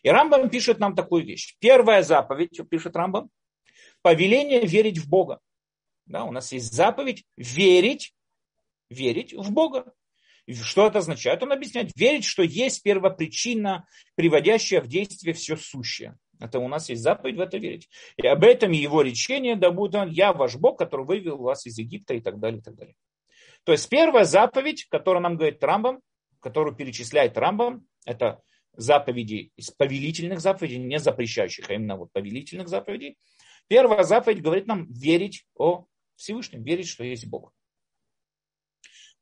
И 0.03 0.09
Рамбам 0.09 0.51
пишет 0.51 0.79
нам 0.79 0.95
такую 0.95 1.25
вещь. 1.25 1.57
Первая 1.59 2.03
заповедь, 2.03 2.61
пишет 2.69 2.97
Рамбам, 2.97 3.31
повеление 4.03 4.67
верить 4.67 4.99
в 4.99 5.09
Бога. 5.09 5.41
Да, 6.07 6.25
у 6.25 6.31
нас 6.31 6.53
есть 6.53 6.73
заповедь 6.73 7.25
верить, 7.37 8.15
верить 8.91 9.33
в 9.33 9.51
Бога. 9.51 9.93
Что 10.51 10.87
это 10.87 10.99
означает? 10.99 11.43
Он 11.43 11.53
объясняет, 11.53 11.93
верить, 11.97 12.25
что 12.25 12.43
есть 12.43 12.83
первопричина, 12.83 13.87
приводящая 14.15 14.81
в 14.81 14.89
действие 14.89 15.33
все 15.35 15.57
сущее. 15.57 16.17
Это 16.41 16.59
у 16.59 16.69
нас 16.69 16.89
есть 16.89 17.03
заповедь 17.03 17.37
в 17.37 17.41
это 17.41 17.57
верить. 17.57 17.89
И 18.17 18.27
об 18.27 18.45
этом 18.45 18.73
его 18.73 19.03
речение, 19.03 19.57
да 19.57 19.71
будет 19.71 19.95
он, 19.95 20.11
я 20.11 20.33
ваш 20.33 20.57
Бог, 20.57 20.79
который 20.79 21.07
вывел 21.07 21.39
вас 21.39 21.67
из 21.67 21.79
Египта 21.79 22.15
и 22.15 22.21
так 22.21 22.39
далее, 22.39 22.61
и 22.61 22.63
так 22.63 22.75
далее. 22.75 22.95
То 23.65 23.73
есть 23.73 23.89
первая 23.89 24.25
заповедь, 24.25 24.87
которую 24.91 25.23
нам 25.23 25.37
говорит 25.37 25.63
Рамбам, 25.65 26.01
которую 26.41 26.77
перечисляет 26.77 27.39
Рамбам, 27.39 27.87
это 28.05 28.43
заповеди 28.77 29.53
из 29.57 29.71
повелительных 29.71 30.41
заповедей, 30.41 30.79
не 30.79 30.99
запрещающих, 30.99 31.71
а 31.71 31.75
именно 31.75 31.97
вот 31.97 32.13
повелительных 32.13 32.69
заповедей. 32.69 33.17
Первая 33.69 34.03
заповедь 34.03 34.43
говорит 34.43 34.67
нам 34.67 34.93
верить 34.93 35.47
о 35.55 35.87
Всевышнем, 36.17 36.63
верить, 36.63 36.89
что 36.89 37.05
есть 37.05 37.27
Бог. 37.27 37.53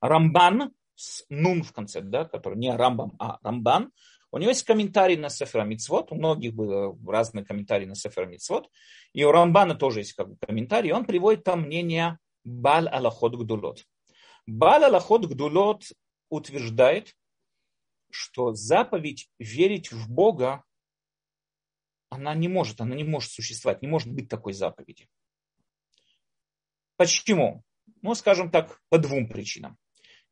Рамбан 0.00 0.72
с 0.94 1.24
нун 1.28 1.62
в 1.62 1.72
конце, 1.72 2.00
да, 2.00 2.24
который 2.24 2.58
не 2.58 2.74
Рамбам, 2.74 3.14
а 3.18 3.38
Рамбан, 3.42 3.92
у 4.30 4.38
него 4.38 4.50
есть 4.50 4.64
комментарий 4.64 5.16
на 5.16 5.28
Сефера 5.28 5.64
Мицвод, 5.64 6.10
у 6.10 6.14
многих 6.14 6.54
было 6.54 6.96
разные 7.06 7.44
комментарии 7.44 7.84
на 7.84 7.94
Сефера 7.94 8.26
Мицвод, 8.26 8.70
и 9.12 9.24
у 9.24 9.30
Рамбана 9.30 9.74
тоже 9.74 10.00
есть 10.00 10.14
как 10.14 10.30
бы 10.30 10.36
комментарий, 10.40 10.92
он 10.92 11.04
приводит 11.04 11.44
там 11.44 11.62
мнение 11.62 12.18
Бал 12.44 12.88
Аллахот 12.88 13.34
Гдулот. 13.36 13.84
Бал 14.46 14.84
Аллахот 14.84 15.26
Гдулот 15.26 15.84
утверждает, 16.30 17.14
что 18.10 18.54
заповедь 18.54 19.28
верить 19.38 19.92
в 19.92 20.10
Бога 20.10 20.64
она 22.12 22.34
не 22.34 22.48
может, 22.48 22.80
она 22.80 22.94
не 22.94 23.04
может 23.04 23.30
существовать, 23.30 23.80
не 23.80 23.88
может 23.88 24.12
быть 24.12 24.28
такой 24.28 24.52
заповеди. 24.52 25.08
Почему? 26.96 27.64
Ну, 28.02 28.14
скажем 28.14 28.50
так, 28.50 28.80
по 28.90 28.98
двум 28.98 29.26
причинам. 29.28 29.78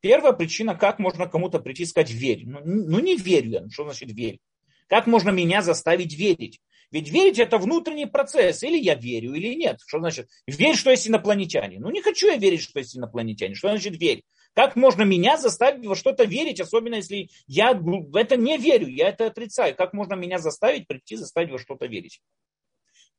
Первая 0.01 0.33
причина, 0.33 0.75
как 0.75 0.99
можно 0.99 1.27
кому-то 1.27 1.59
прийти 1.59 1.83
и 1.83 1.85
сказать 1.85 2.11
верь. 2.11 2.43
Ну, 2.45 2.59
ну 2.63 2.99
не 2.99 3.15
верю 3.15 3.49
я, 3.49 3.61
ну, 3.61 3.69
что 3.69 3.83
значит 3.83 4.11
верь? 4.11 4.39
Как 4.87 5.07
можно 5.07 5.29
меня 5.29 5.61
заставить 5.61 6.13
верить? 6.15 6.59
Ведь 6.91 7.09
верить 7.09 7.39
это 7.39 7.57
внутренний 7.57 8.05
процесс. 8.05 8.63
Или 8.63 8.77
я 8.77 8.95
верю, 8.95 9.33
или 9.33 9.53
нет. 9.53 9.79
Что 9.87 9.99
значит? 9.99 10.27
Верь, 10.45 10.75
что 10.75 10.91
есть 10.91 11.07
инопланетяне. 11.07 11.79
Ну 11.79 11.89
не 11.89 12.01
хочу 12.01 12.27
я 12.27 12.35
верить, 12.35 12.61
что 12.61 12.79
есть 12.79 12.97
инопланетяне. 12.97 13.55
Что 13.55 13.69
значит 13.69 13.97
верь? 13.97 14.23
Как 14.53 14.75
можно 14.75 15.03
меня 15.03 15.37
заставить 15.37 15.85
во 15.85 15.95
что-то 15.95 16.25
верить, 16.25 16.59
особенно 16.59 16.95
если 16.95 17.29
я 17.47 17.73
в 17.73 18.15
это 18.17 18.35
не 18.35 18.57
верю, 18.57 18.87
я 18.87 19.07
это 19.07 19.27
отрицаю. 19.27 19.75
Как 19.75 19.93
можно 19.93 20.15
меня 20.15 20.39
заставить 20.39 20.87
прийти, 20.87 21.15
заставить 21.15 21.51
во 21.51 21.59
что-то 21.59 21.85
верить? 21.85 22.21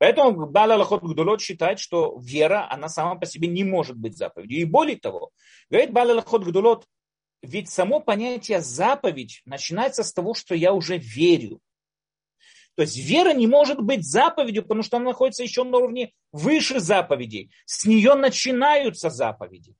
Поэтому 0.02 0.48
Даля 0.48 0.78
Лахот 0.78 1.04
Гдулот 1.04 1.40
считает, 1.40 1.78
что 1.78 2.18
вера, 2.20 2.68
она 2.68 2.88
сама 2.88 3.14
по 3.14 3.24
себе 3.24 3.46
не 3.46 3.62
может 3.62 3.96
быть 3.96 4.16
заповедью. 4.16 4.58
И 4.58 4.64
более 4.64 4.96
того, 4.96 5.30
говорит 5.70 5.92
Баля 5.92 6.16
Лахот 6.16 6.42
Гдулот, 6.42 6.86
ведь 7.40 7.70
само 7.70 8.00
понятие 8.00 8.62
заповедь 8.62 9.42
начинается 9.44 10.02
с 10.02 10.12
того, 10.12 10.34
что 10.34 10.56
я 10.56 10.72
уже 10.72 10.98
верю. 10.98 11.60
То 12.74 12.82
есть 12.82 12.96
вера 12.96 13.32
не 13.32 13.46
может 13.46 13.80
быть 13.80 14.04
заповедью, 14.04 14.64
потому 14.64 14.82
что 14.82 14.96
она 14.96 15.10
находится 15.10 15.44
еще 15.44 15.62
на 15.62 15.76
уровне 15.76 16.10
выше 16.32 16.80
заповедей. 16.80 17.52
С 17.64 17.84
нее 17.84 18.14
начинаются 18.14 19.08
заповеди. 19.08 19.76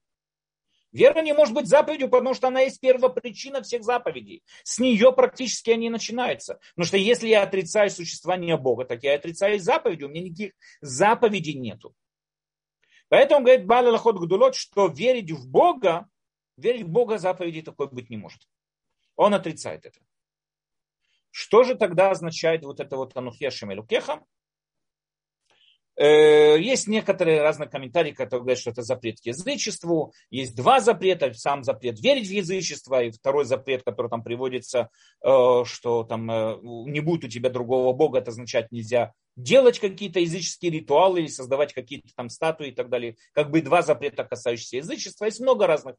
Вера 0.92 1.22
не 1.22 1.32
может 1.32 1.54
быть 1.54 1.66
заповедью, 1.66 2.11
потому 2.11 2.34
что 2.34 2.49
она 2.49 2.61
есть 2.61 2.80
первопричина 2.80 3.62
всех 3.62 3.82
заповедей. 3.82 4.44
С 4.62 4.78
нее 4.78 5.12
практически 5.12 5.70
они 5.70 5.88
начинаются. 5.88 6.61
Потому 6.75 6.87
что 6.87 6.96
если 6.99 7.28
я 7.28 7.42
отрицаю 7.42 7.90
существование 7.90 8.58
Бога, 8.58 8.84
так 8.84 9.02
я 9.02 9.14
отрицаю 9.14 9.58
заповеди, 9.58 10.04
у 10.04 10.08
меня 10.08 10.22
никаких 10.22 10.52
заповедей 10.82 11.54
нету. 11.54 11.94
Поэтому 13.08 13.44
говорит 13.44 13.66
Баля 13.66 13.90
Лахот 13.90 14.18
Гдулот, 14.18 14.54
что 14.54 14.87
верить 14.87 15.30
в 15.30 15.49
Бога, 15.49 16.08
верить 16.56 16.82
в 16.82 16.88
Бога 16.88 17.18
заповеди 17.18 17.62
такой 17.62 17.88
быть 17.88 18.11
не 18.11 18.18
может. 18.18 18.42
Он 19.16 19.32
отрицает 19.34 19.87
это. 19.87 20.00
Что 21.30 21.64
же 21.64 21.75
тогда 21.75 22.11
означает 22.11 22.64
вот 22.64 22.80
это 22.80 22.96
вот 22.96 23.14
Шемелукеха? 23.14 24.12
Э, 24.12 24.20
есть 25.96 26.88
некоторые 26.88 27.42
разные 27.42 27.68
комментарии, 27.68 28.12
которые 28.12 28.40
говорят, 28.40 28.58
что 28.58 28.70
это 28.70 28.82
запрет 28.82 29.20
к 29.20 29.26
язычеству. 29.26 30.12
Есть 30.30 30.56
два 30.56 30.80
запрета. 30.80 31.32
Сам 31.34 31.64
запрет 31.64 32.00
верить 32.00 32.28
в 32.28 32.32
язычество, 32.32 33.02
и 33.02 33.11
второй 33.11 33.44
запрет, 33.44 33.82
который 33.82 34.08
там 34.08 34.22
приводится, 34.22 34.88
э, 35.22 35.62
что 35.64 36.04
там 36.04 36.30
э, 36.30 36.58
не 36.62 37.00
будет 37.00 37.25
у 37.25 37.28
тебя 37.28 37.50
другого 37.50 37.92
бога, 37.92 38.18
это 38.18 38.30
означает 38.30 38.72
нельзя 38.72 39.12
делать 39.37 39.78
какие-то 39.78 40.20
языческие 40.20 40.72
ритуалы 40.72 41.20
или 41.20 41.26
создавать 41.28 41.72
какие-то 41.72 42.08
там 42.14 42.28
статуи 42.28 42.68
и 42.68 42.72
так 42.72 42.88
далее. 42.88 43.16
Как 43.32 43.50
бы 43.50 43.62
два 43.62 43.82
запрета, 43.82 44.25
касающиеся 44.25 44.78
язычества. 44.78 45.26
Есть 45.26 45.40
много 45.40 45.66
разных 45.66 45.96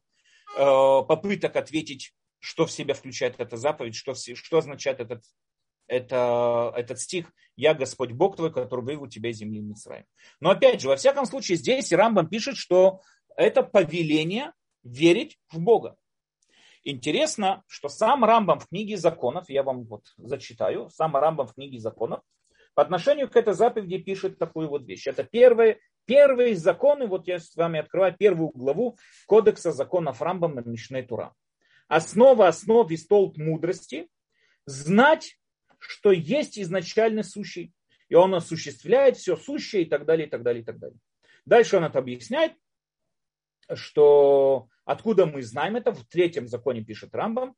попыток 0.56 1.56
ответить, 1.56 2.12
что 2.38 2.66
в 2.66 2.70
себя 2.70 2.94
включает 2.94 3.34
эта 3.38 3.56
заповедь, 3.56 3.96
что, 3.96 4.14
что 4.14 4.58
означает 4.58 5.00
этот 5.00 5.22
это, 5.86 6.72
этот 6.76 7.00
стих 7.00 7.32
«Я 7.56 7.74
Господь 7.74 8.12
Бог 8.12 8.36
твой, 8.36 8.52
который 8.52 8.84
вывел 8.84 9.06
тебя 9.06 9.30
из 9.30 9.36
земли 9.36 9.60
Мицраим». 9.60 10.04
Но 10.40 10.50
опять 10.50 10.80
же, 10.80 10.88
во 10.88 10.96
всяком 10.96 11.26
случае, 11.26 11.56
здесь 11.56 11.92
Рамбам 11.92 12.28
пишет, 12.28 12.56
что 12.56 13.00
это 13.36 13.62
повеление 13.62 14.52
верить 14.82 15.38
в 15.50 15.60
Бога. 15.60 15.96
Интересно, 16.82 17.62
что 17.66 17.88
сам 17.88 18.24
Рамбам 18.24 18.58
в 18.58 18.68
книге 18.68 18.96
законов, 18.96 19.48
я 19.48 19.62
вам 19.62 19.84
вот 19.84 20.02
зачитаю, 20.18 20.90
сам 20.90 21.16
Рамбам 21.16 21.46
в 21.46 21.54
книге 21.54 21.78
законов, 21.78 22.20
по 22.74 22.82
отношению 22.82 23.30
к 23.30 23.36
этой 23.36 23.54
заповеди 23.54 23.98
пишет 23.98 24.38
такую 24.38 24.68
вот 24.68 24.84
вещь. 24.84 25.06
Это 25.06 25.24
первые, 25.24 25.78
первые 26.04 26.56
законы, 26.56 27.06
вот 27.06 27.26
я 27.26 27.38
с 27.38 27.54
вами 27.54 27.80
открываю 27.80 28.14
первую 28.16 28.50
главу 28.50 28.98
Кодекса 29.26 29.72
законов 29.72 30.20
Рамбама 30.20 30.62
Мишней 30.64 31.02
Тура. 31.02 31.32
Основа 31.88 32.48
основ 32.48 32.90
и 32.90 32.96
столб 32.96 33.36
мудрости– 33.38 34.08
знать 34.66 35.38
что 35.88 36.12
есть 36.12 36.58
изначально 36.58 37.22
сущий, 37.22 37.72
и 38.08 38.14
он 38.14 38.34
осуществляет 38.34 39.16
все 39.16 39.36
сущее 39.36 39.82
и 39.82 39.86
так 39.86 40.04
далее, 40.04 40.26
и 40.26 40.30
так 40.30 40.42
далее, 40.42 40.62
и 40.62 40.64
так 40.64 40.78
далее. 40.78 40.98
Дальше 41.44 41.76
он 41.76 41.84
это 41.84 41.98
объясняет, 41.98 42.52
что 43.72 44.68
откуда 44.84 45.26
мы 45.26 45.42
знаем 45.42 45.76
это, 45.76 45.92
в 45.92 46.06
третьем 46.06 46.46
законе 46.46 46.84
пишет 46.84 47.14
Рамбам, 47.14 47.54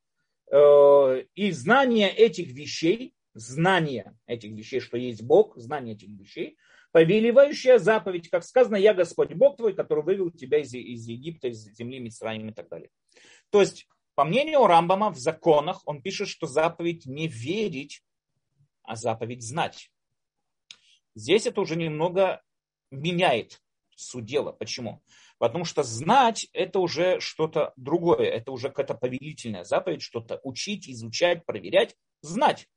э, 0.50 1.24
и 1.34 1.50
знание 1.52 2.10
этих 2.10 2.48
вещей, 2.48 3.14
знание 3.34 4.16
этих 4.26 4.52
вещей, 4.52 4.80
что 4.80 4.96
есть 4.96 5.22
Бог, 5.22 5.56
знание 5.56 5.94
этих 5.94 6.08
вещей, 6.08 6.56
повелевающая 6.92 7.78
заповедь, 7.78 8.30
как 8.30 8.44
сказано, 8.44 8.76
я 8.76 8.94
Господь 8.94 9.34
Бог 9.34 9.56
твой, 9.56 9.74
который 9.74 10.04
вывел 10.04 10.30
тебя 10.30 10.58
из, 10.58 10.72
из 10.72 11.06
Египта, 11.06 11.48
из 11.48 11.64
земли 11.74 11.98
Мицраим 11.98 12.48
и 12.48 12.52
так 12.52 12.68
далее. 12.68 12.90
То 13.50 13.60
есть, 13.60 13.86
по 14.14 14.24
мнению 14.24 14.66
Рамбама, 14.66 15.10
в 15.10 15.18
законах 15.18 15.82
он 15.84 16.00
пишет, 16.00 16.28
что 16.28 16.46
заповедь 16.46 17.04
не 17.04 17.28
верить 17.28 18.02
а 18.86 18.96
заповедь 18.96 19.42
знать. 19.42 19.90
Здесь 21.14 21.46
это 21.46 21.60
уже 21.60 21.76
немного 21.76 22.42
меняет 22.90 23.60
суть 23.96 24.26
дела. 24.26 24.52
Почему? 24.52 25.02
Потому 25.38 25.64
что 25.64 25.82
знать 25.82 26.48
это 26.52 26.78
уже 26.78 27.20
что-то 27.20 27.72
другое, 27.76 28.26
это 28.30 28.52
уже 28.52 28.68
какая-то 28.68 28.94
повелительная 28.94 29.64
заповедь, 29.64 30.02
что-то 30.02 30.40
учить, 30.42 30.88
изучать, 30.88 31.44
проверять, 31.44 31.96
знать. 32.22 32.68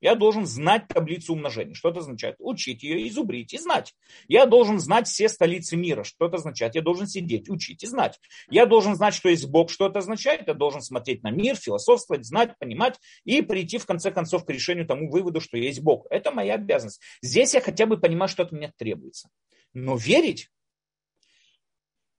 Я 0.00 0.14
должен 0.14 0.46
знать 0.46 0.88
таблицу 0.88 1.32
умножения. 1.32 1.74
Что 1.74 1.90
это 1.90 2.00
означает? 2.00 2.36
Учить 2.38 2.82
ее, 2.82 3.08
изубрить 3.08 3.54
и 3.54 3.58
знать. 3.58 3.94
Я 4.28 4.46
должен 4.46 4.78
знать 4.78 5.08
все 5.08 5.28
столицы 5.28 5.76
мира. 5.76 6.04
Что 6.04 6.26
это 6.26 6.36
означает? 6.36 6.74
Я 6.74 6.82
должен 6.82 7.06
сидеть, 7.06 7.48
учить 7.48 7.82
и 7.82 7.86
знать. 7.86 8.20
Я 8.50 8.66
должен 8.66 8.94
знать, 8.94 9.14
что 9.14 9.28
есть 9.28 9.46
Бог. 9.46 9.70
Что 9.70 9.86
это 9.86 10.00
означает? 10.00 10.46
Я 10.46 10.54
должен 10.54 10.82
смотреть 10.82 11.22
на 11.22 11.30
мир, 11.30 11.56
философствовать, 11.56 12.26
знать, 12.26 12.58
понимать 12.58 12.98
и 13.24 13.40
прийти 13.42 13.78
в 13.78 13.86
конце 13.86 14.10
концов 14.10 14.44
к 14.44 14.50
решению 14.50 14.86
тому 14.86 15.10
выводу, 15.10 15.40
что 15.40 15.56
есть 15.56 15.80
Бог. 15.80 16.06
Это 16.10 16.30
моя 16.30 16.54
обязанность. 16.54 17.00
Здесь 17.22 17.54
я 17.54 17.60
хотя 17.60 17.86
бы 17.86 17.98
понимаю, 17.98 18.28
что 18.28 18.42
от 18.42 18.52
меня 18.52 18.72
требуется. 18.76 19.30
Но 19.72 19.96
верить 19.96 20.50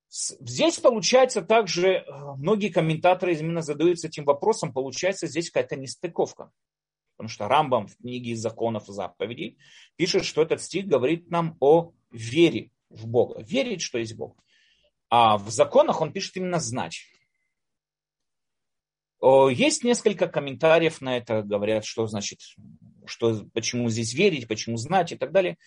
Здесь 0.10 0.80
получается 0.80 1.42
также, 1.42 1.88
э, 1.88 2.04
многие 2.38 2.70
комментаторы 2.70 3.36
именно 3.36 3.62
задаются 3.62 4.08
этим 4.08 4.24
вопросом, 4.24 4.72
получается 4.72 5.28
здесь 5.28 5.52
какая-то 5.52 5.76
нестыковка. 5.76 6.52
Потому 7.18 7.30
что 7.30 7.48
Рамбам 7.48 7.88
в 7.88 7.98
книге 7.98 8.36
законов 8.36 8.88
и 8.90 8.94
заповедей 8.94 9.58
пишет, 9.96 10.24
что 10.24 10.44
этот 10.44 10.62
стих 10.62 10.86
говорит 10.86 11.32
нам 11.32 11.58
о 11.60 11.92
вере 12.12 12.70
в 12.90 13.08
Бога. 13.08 13.42
Верить, 13.42 13.82
что 13.82 13.98
есть 13.98 14.16
Бог. 14.16 14.38
А 15.10 15.38
в 15.38 15.50
законах 15.50 16.00
он 16.00 16.14
пишет 16.14 16.38
именно 16.38 16.60
знать. 16.60 17.02
Есть 19.22 19.84
несколько 19.84 20.28
комментариев 20.28 21.02
на 21.02 21.18
это, 21.18 21.42
говорят, 21.42 21.86
что 21.86 22.06
значит, 22.06 22.40
что, 23.06 23.46
почему 23.54 23.90
здесь 23.90 24.14
верить, 24.14 24.48
почему 24.48 24.78
знать 24.78 25.12
и 25.12 25.16
так 25.16 25.32
далее. 25.32 25.58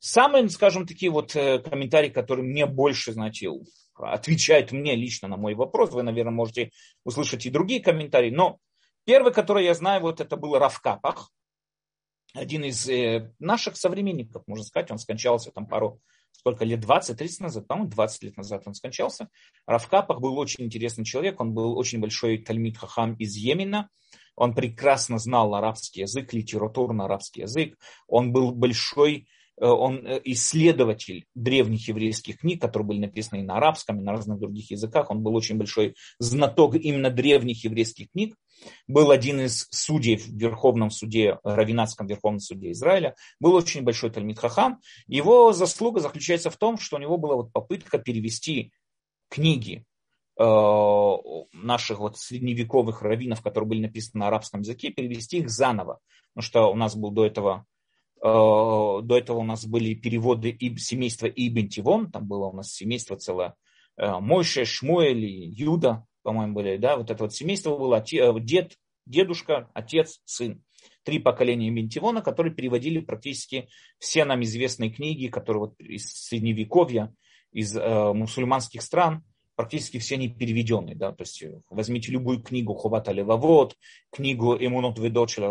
Самые, 0.00 0.46
скажем, 0.50 0.86
такие 0.86 1.10
вот 1.10 1.34
э, 1.34 1.60
комментарии, 1.60 2.10
которые 2.10 2.44
мне 2.44 2.66
больше, 2.66 3.14
знаете, 3.14 3.48
отвечают 3.94 4.70
мне 4.70 4.94
лично 4.96 5.28
на 5.28 5.38
мой 5.38 5.54
вопрос. 5.54 5.92
Вы, 5.92 6.02
наверное, 6.02 6.32
можете 6.32 6.72
услышать 7.04 7.46
и 7.46 7.50
другие 7.50 7.80
комментарии, 7.80 8.30
но 8.30 8.58
Первый, 9.04 9.32
который 9.32 9.64
я 9.64 9.74
знаю, 9.74 10.00
вот 10.00 10.20
это 10.20 10.36
был 10.36 10.58
Равкапах, 10.58 11.30
один 12.32 12.64
из 12.64 12.88
э, 12.88 13.32
наших 13.38 13.76
современников, 13.76 14.42
можно 14.46 14.64
сказать, 14.64 14.90
он 14.90 14.98
скончался 14.98 15.52
там 15.52 15.66
пару, 15.66 16.00
сколько 16.32 16.64
лет, 16.64 16.84
20-30 16.84 17.28
назад, 17.40 17.66
по-моему, 17.66 17.90
20 17.90 18.22
лет 18.24 18.36
назад 18.36 18.62
он 18.66 18.74
скончался. 18.74 19.28
Равкапах 19.66 20.20
был 20.20 20.36
очень 20.38 20.64
интересный 20.64 21.04
человек, 21.04 21.40
он 21.40 21.54
был 21.54 21.78
очень 21.78 22.00
большой 22.00 22.38
тальмит 22.38 22.76
хахам 22.76 23.14
из 23.14 23.36
Йемена, 23.36 23.88
он 24.36 24.54
прекрасно 24.54 25.18
знал 25.18 25.54
арабский 25.54 26.00
язык, 26.00 26.32
литературно 26.32 27.04
арабский 27.04 27.42
язык, 27.42 27.78
он 28.08 28.32
был 28.32 28.50
большой 28.50 29.28
Э, 29.56 29.66
он 29.66 30.06
э, 30.06 30.20
исследователь 30.24 31.26
древних 31.34 31.88
еврейских 31.88 32.38
книг, 32.38 32.60
которые 32.60 32.86
были 32.86 32.98
написаны 33.00 33.40
и 33.40 33.44
на 33.44 33.56
арабском, 33.56 34.00
и 34.00 34.02
на 34.02 34.12
разных 34.12 34.38
других 34.38 34.70
языках. 34.70 35.10
Он 35.10 35.22
был 35.22 35.34
очень 35.34 35.56
большой 35.56 35.94
знаток 36.18 36.74
именно 36.74 37.10
древних 37.10 37.64
еврейских 37.64 38.10
книг. 38.10 38.34
Был 38.86 39.10
один 39.10 39.40
из 39.40 39.66
судей 39.70 40.16
в 40.16 40.28
Верховном 40.28 40.90
суде, 40.90 41.38
Равинатском 41.42 42.06
Верховном 42.06 42.40
суде 42.40 42.72
Израиля. 42.72 43.14
Был 43.40 43.54
очень 43.54 43.82
большой 43.82 44.10
Тальмит 44.10 44.38
Хахам. 44.38 44.80
Его 45.06 45.52
заслуга 45.52 46.00
заключается 46.00 46.50
в 46.50 46.56
том, 46.56 46.78
что 46.78 46.96
у 46.96 47.00
него 47.00 47.16
была 47.18 47.36
вот 47.36 47.52
попытка 47.52 47.98
перевести 47.98 48.72
книги 49.28 49.84
э, 50.38 50.44
наших 51.52 51.98
вот 51.98 52.18
средневековых 52.18 53.02
раввинов, 53.02 53.42
которые 53.42 53.68
были 53.68 53.80
написаны 53.82 54.20
на 54.20 54.28
арабском 54.28 54.60
языке, 54.60 54.90
перевести 54.90 55.38
их 55.38 55.50
заново. 55.50 56.00
Потому 56.34 56.48
что 56.48 56.66
у 56.70 56.74
нас 56.74 56.96
был 56.96 57.10
до 57.10 57.26
этого 57.26 57.66
Э, 58.24 59.00
до 59.02 59.18
этого 59.18 59.38
у 59.38 59.44
нас 59.44 59.66
были 59.66 59.92
переводы 59.92 60.56
семейства 60.78 61.26
Ибн 61.26 61.68
Тивон, 61.68 62.10
там 62.10 62.26
было 62.26 62.46
у 62.46 62.52
нас 62.56 62.72
семейство 62.72 63.18
целое, 63.18 63.54
э, 63.98 64.18
Мойше, 64.18 64.64
Шмуэль 64.64 65.24
Юда, 65.24 66.06
по-моему, 66.24 66.54
были, 66.54 66.76
да, 66.78 66.96
вот 66.96 67.10
это 67.10 67.22
вот 67.22 67.34
семейство 67.34 67.76
было, 67.76 68.02
э, 68.12 68.40
дед, 68.40 68.76
дедушка, 69.06 69.70
отец, 69.74 70.20
сын. 70.24 70.62
Три 71.04 71.18
поколения 71.18 71.68
Ибн 71.68 71.88
Тивона, 71.88 72.22
которые 72.22 72.54
переводили 72.54 73.00
практически 73.00 73.68
все 73.98 74.24
нам 74.24 74.42
известные 74.42 74.90
книги, 74.90 75.28
которые 75.28 75.60
вот 75.60 75.74
из 75.78 76.10
Средневековья, 76.10 77.14
из 77.52 77.76
э, 77.76 78.12
мусульманских 78.12 78.82
стран, 78.82 79.22
практически 79.54 79.98
все 79.98 80.16
не 80.16 80.28
переведенные. 80.28 80.96
Да? 80.96 81.12
То 81.12 81.22
есть 81.22 81.42
э, 81.42 81.60
возьмите 81.70 82.10
любую 82.10 82.42
книгу 82.42 82.74
Хувата 82.74 83.12
Левавод, 83.12 83.76
книгу 84.10 84.56
Имунот 84.56 84.98
Ведочеля 84.98 85.48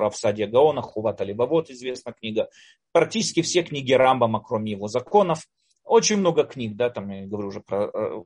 Равсадия 0.00 0.48
Гаона, 0.48 0.82
Хувата 0.82 1.24
Левавод, 1.24 1.70
известная 1.70 2.12
книга. 2.12 2.48
Практически 2.92 3.42
все 3.42 3.62
книги 3.62 3.92
Рамбама, 3.92 4.42
кроме 4.42 4.72
его 4.72 4.88
законов. 4.88 5.46
Очень 5.84 6.16
много 6.16 6.42
книг, 6.44 6.74
да, 6.74 6.90
там 6.90 7.08
я 7.10 7.26
говорю 7.26 7.48
уже 7.48 7.60
про 7.60 7.84
э, 7.86 8.22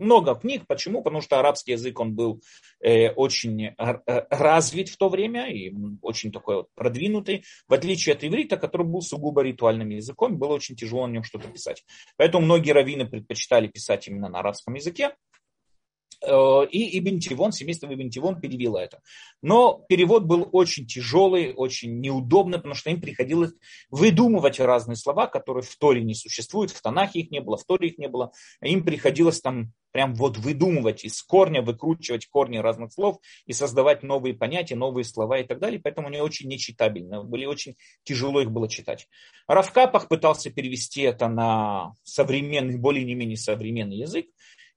много 0.00 0.34
книг. 0.34 0.64
Почему? 0.66 1.02
Потому 1.02 1.20
что 1.20 1.38
арабский 1.38 1.72
язык, 1.72 2.00
он 2.00 2.14
был 2.14 2.42
э, 2.80 3.10
очень 3.10 3.66
э, 3.66 3.74
развит 4.30 4.88
в 4.88 4.96
то 4.96 5.08
время 5.08 5.50
и 5.50 5.72
очень 6.02 6.32
такой 6.32 6.56
вот 6.56 6.68
продвинутый, 6.74 7.44
в 7.68 7.74
отличие 7.74 8.14
от 8.14 8.24
иврита, 8.24 8.56
который 8.56 8.86
был 8.86 9.02
сугубо 9.02 9.42
ритуальным 9.42 9.90
языком, 9.90 10.38
было 10.38 10.54
очень 10.54 10.76
тяжело 10.76 11.06
на 11.06 11.12
нем 11.12 11.24
что-то 11.24 11.48
писать. 11.48 11.84
Поэтому 12.16 12.44
многие 12.44 12.72
раввины 12.72 13.06
предпочитали 13.06 13.68
писать 13.68 14.08
именно 14.08 14.28
на 14.28 14.40
арабском 14.40 14.74
языке. 14.74 15.14
Э, 16.22 16.66
и 16.70 16.98
Ибн 16.98 17.18
Тивон, 17.18 17.52
семейство 17.52 17.92
Ибн 17.92 18.10
Тивон 18.10 18.40
перевело 18.40 18.78
это. 18.78 19.00
Но 19.42 19.84
перевод 19.88 20.24
был 20.24 20.48
очень 20.52 20.86
тяжелый, 20.86 21.54
очень 21.54 22.00
неудобный, 22.00 22.58
потому 22.58 22.74
что 22.74 22.90
им 22.90 23.00
приходилось 23.00 23.52
выдумывать 23.90 24.60
разные 24.60 24.96
слова, 24.96 25.26
которые 25.26 25.62
в 25.62 25.76
Торе 25.76 26.02
не 26.02 26.14
существуют, 26.14 26.72
в 26.72 26.82
Танахе 26.82 27.20
их 27.20 27.30
не 27.30 27.40
было, 27.40 27.56
в 27.56 27.64
Торе 27.64 27.88
их 27.88 27.98
не 27.98 28.08
было. 28.08 28.32
Им 28.62 28.84
приходилось 28.84 29.40
там 29.40 29.72
прям 29.92 30.14
вот 30.14 30.36
выдумывать 30.36 31.04
из 31.04 31.20
корня, 31.22 31.62
выкручивать 31.62 32.28
корни 32.28 32.58
разных 32.58 32.92
слов 32.92 33.18
и 33.46 33.52
создавать 33.52 34.02
новые 34.02 34.34
понятия, 34.34 34.76
новые 34.76 35.04
слова 35.04 35.38
и 35.38 35.44
так 35.44 35.58
далее. 35.58 35.80
Поэтому 35.80 36.08
они 36.08 36.20
очень 36.20 36.48
нечитабельны, 36.48 37.24
были 37.24 37.46
очень 37.46 37.76
тяжело 38.04 38.40
их 38.40 38.50
было 38.50 38.68
читать. 38.68 39.08
Равкапах 39.48 40.08
пытался 40.08 40.50
перевести 40.50 41.02
это 41.02 41.28
на 41.28 41.94
современный, 42.04 42.78
более 42.78 43.04
не 43.04 43.14
менее 43.14 43.36
современный 43.36 43.96
язык. 43.96 44.26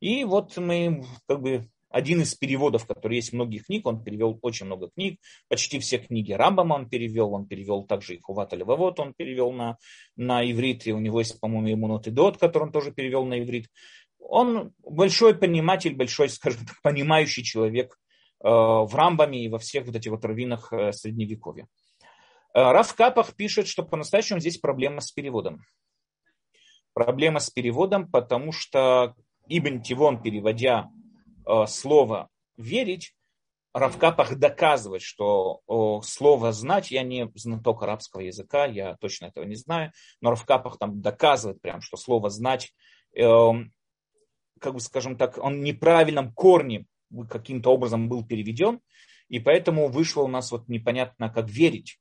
И 0.03 0.25
вот 0.25 0.57
мы 0.57 1.05
как 1.29 1.41
бы 1.41 1.65
один 1.89 2.19
из 2.19 2.35
переводов, 2.35 2.85
который 2.85 3.15
есть 3.15 3.31
многих 3.31 3.67
книг, 3.67 3.87
он 3.87 4.03
перевел 4.03 4.37
очень 4.41 4.65
много 4.65 4.89
книг, 4.89 5.17
почти 5.47 5.79
все 5.79 5.97
книги 5.97 6.33
Рамбама 6.33 6.73
он 6.73 6.89
перевел, 6.89 7.33
он 7.33 7.47
перевел 7.47 7.85
также 7.85 8.15
и 8.15 8.19
Хувата 8.19 8.57
Левовод, 8.57 8.99
он 8.99 9.13
перевел 9.13 9.53
на, 9.53 9.77
на 10.17 10.43
иврит, 10.43 10.85
и 10.87 10.91
у 10.91 10.99
него 10.99 11.19
есть, 11.19 11.39
по-моему, 11.39 11.99
и 11.99 12.09
Дот, 12.09 12.37
который 12.37 12.63
он 12.63 12.73
тоже 12.73 12.91
перевел 12.91 13.23
на 13.23 13.39
иврит. 13.39 13.69
Он 14.19 14.73
большой 14.83 15.35
пониматель, 15.35 15.95
большой, 15.95 16.27
скажем 16.37 16.65
так, 16.65 16.81
понимающий 16.81 17.41
человек 17.41 17.97
э, 18.43 18.49
в 18.49 18.91
Рамбаме 18.93 19.45
и 19.45 19.47
во 19.47 19.57
всех 19.57 19.85
вот 19.85 19.95
этих 19.95 20.11
вот 20.11 20.25
раввинах 20.25 20.73
э, 20.73 20.91
Средневековья. 20.91 21.69
Э, 22.53 22.73
Раф 22.73 22.93
Капах 22.93 23.35
пишет, 23.35 23.69
что 23.69 23.83
по-настоящему 23.83 24.41
здесь 24.41 24.57
проблема 24.57 24.99
с 24.99 25.13
переводом. 25.13 25.61
Проблема 26.93 27.39
с 27.39 27.49
переводом, 27.49 28.11
потому 28.11 28.51
что 28.51 29.15
Ибн 29.47 29.81
Тивон, 29.81 30.21
переводя 30.21 30.89
э, 31.45 31.65
слово 31.67 32.29
«верить», 32.57 33.15
Равкапах 33.73 34.35
доказывает, 34.35 35.01
что 35.01 35.61
слово 36.03 36.51
«знать», 36.51 36.91
я 36.91 37.01
не 37.01 37.27
знаток 37.33 37.81
арабского 37.81 38.21
языка, 38.21 38.65
я 38.65 38.95
точно 38.97 39.25
этого 39.25 39.45
не 39.45 39.55
знаю, 39.55 39.91
но 40.21 40.29
Равкапах 40.29 40.77
там 40.77 41.01
доказывает 41.01 41.59
прям, 41.59 41.81
что 41.81 41.97
слово 41.97 42.29
«знать», 42.29 42.71
э, 43.17 43.51
как 44.59 44.73
бы 44.73 44.79
скажем 44.79 45.17
так, 45.17 45.39
он 45.39 45.55
в 45.55 45.63
неправильном 45.63 46.33
корне 46.33 46.85
каким-то 47.29 47.71
образом 47.71 48.09
был 48.09 48.23
переведен, 48.23 48.79
и 49.27 49.39
поэтому 49.39 49.87
вышло 49.87 50.21
у 50.21 50.27
нас 50.27 50.51
вот 50.51 50.67
непонятно, 50.67 51.29
как 51.29 51.49
верить. 51.49 51.99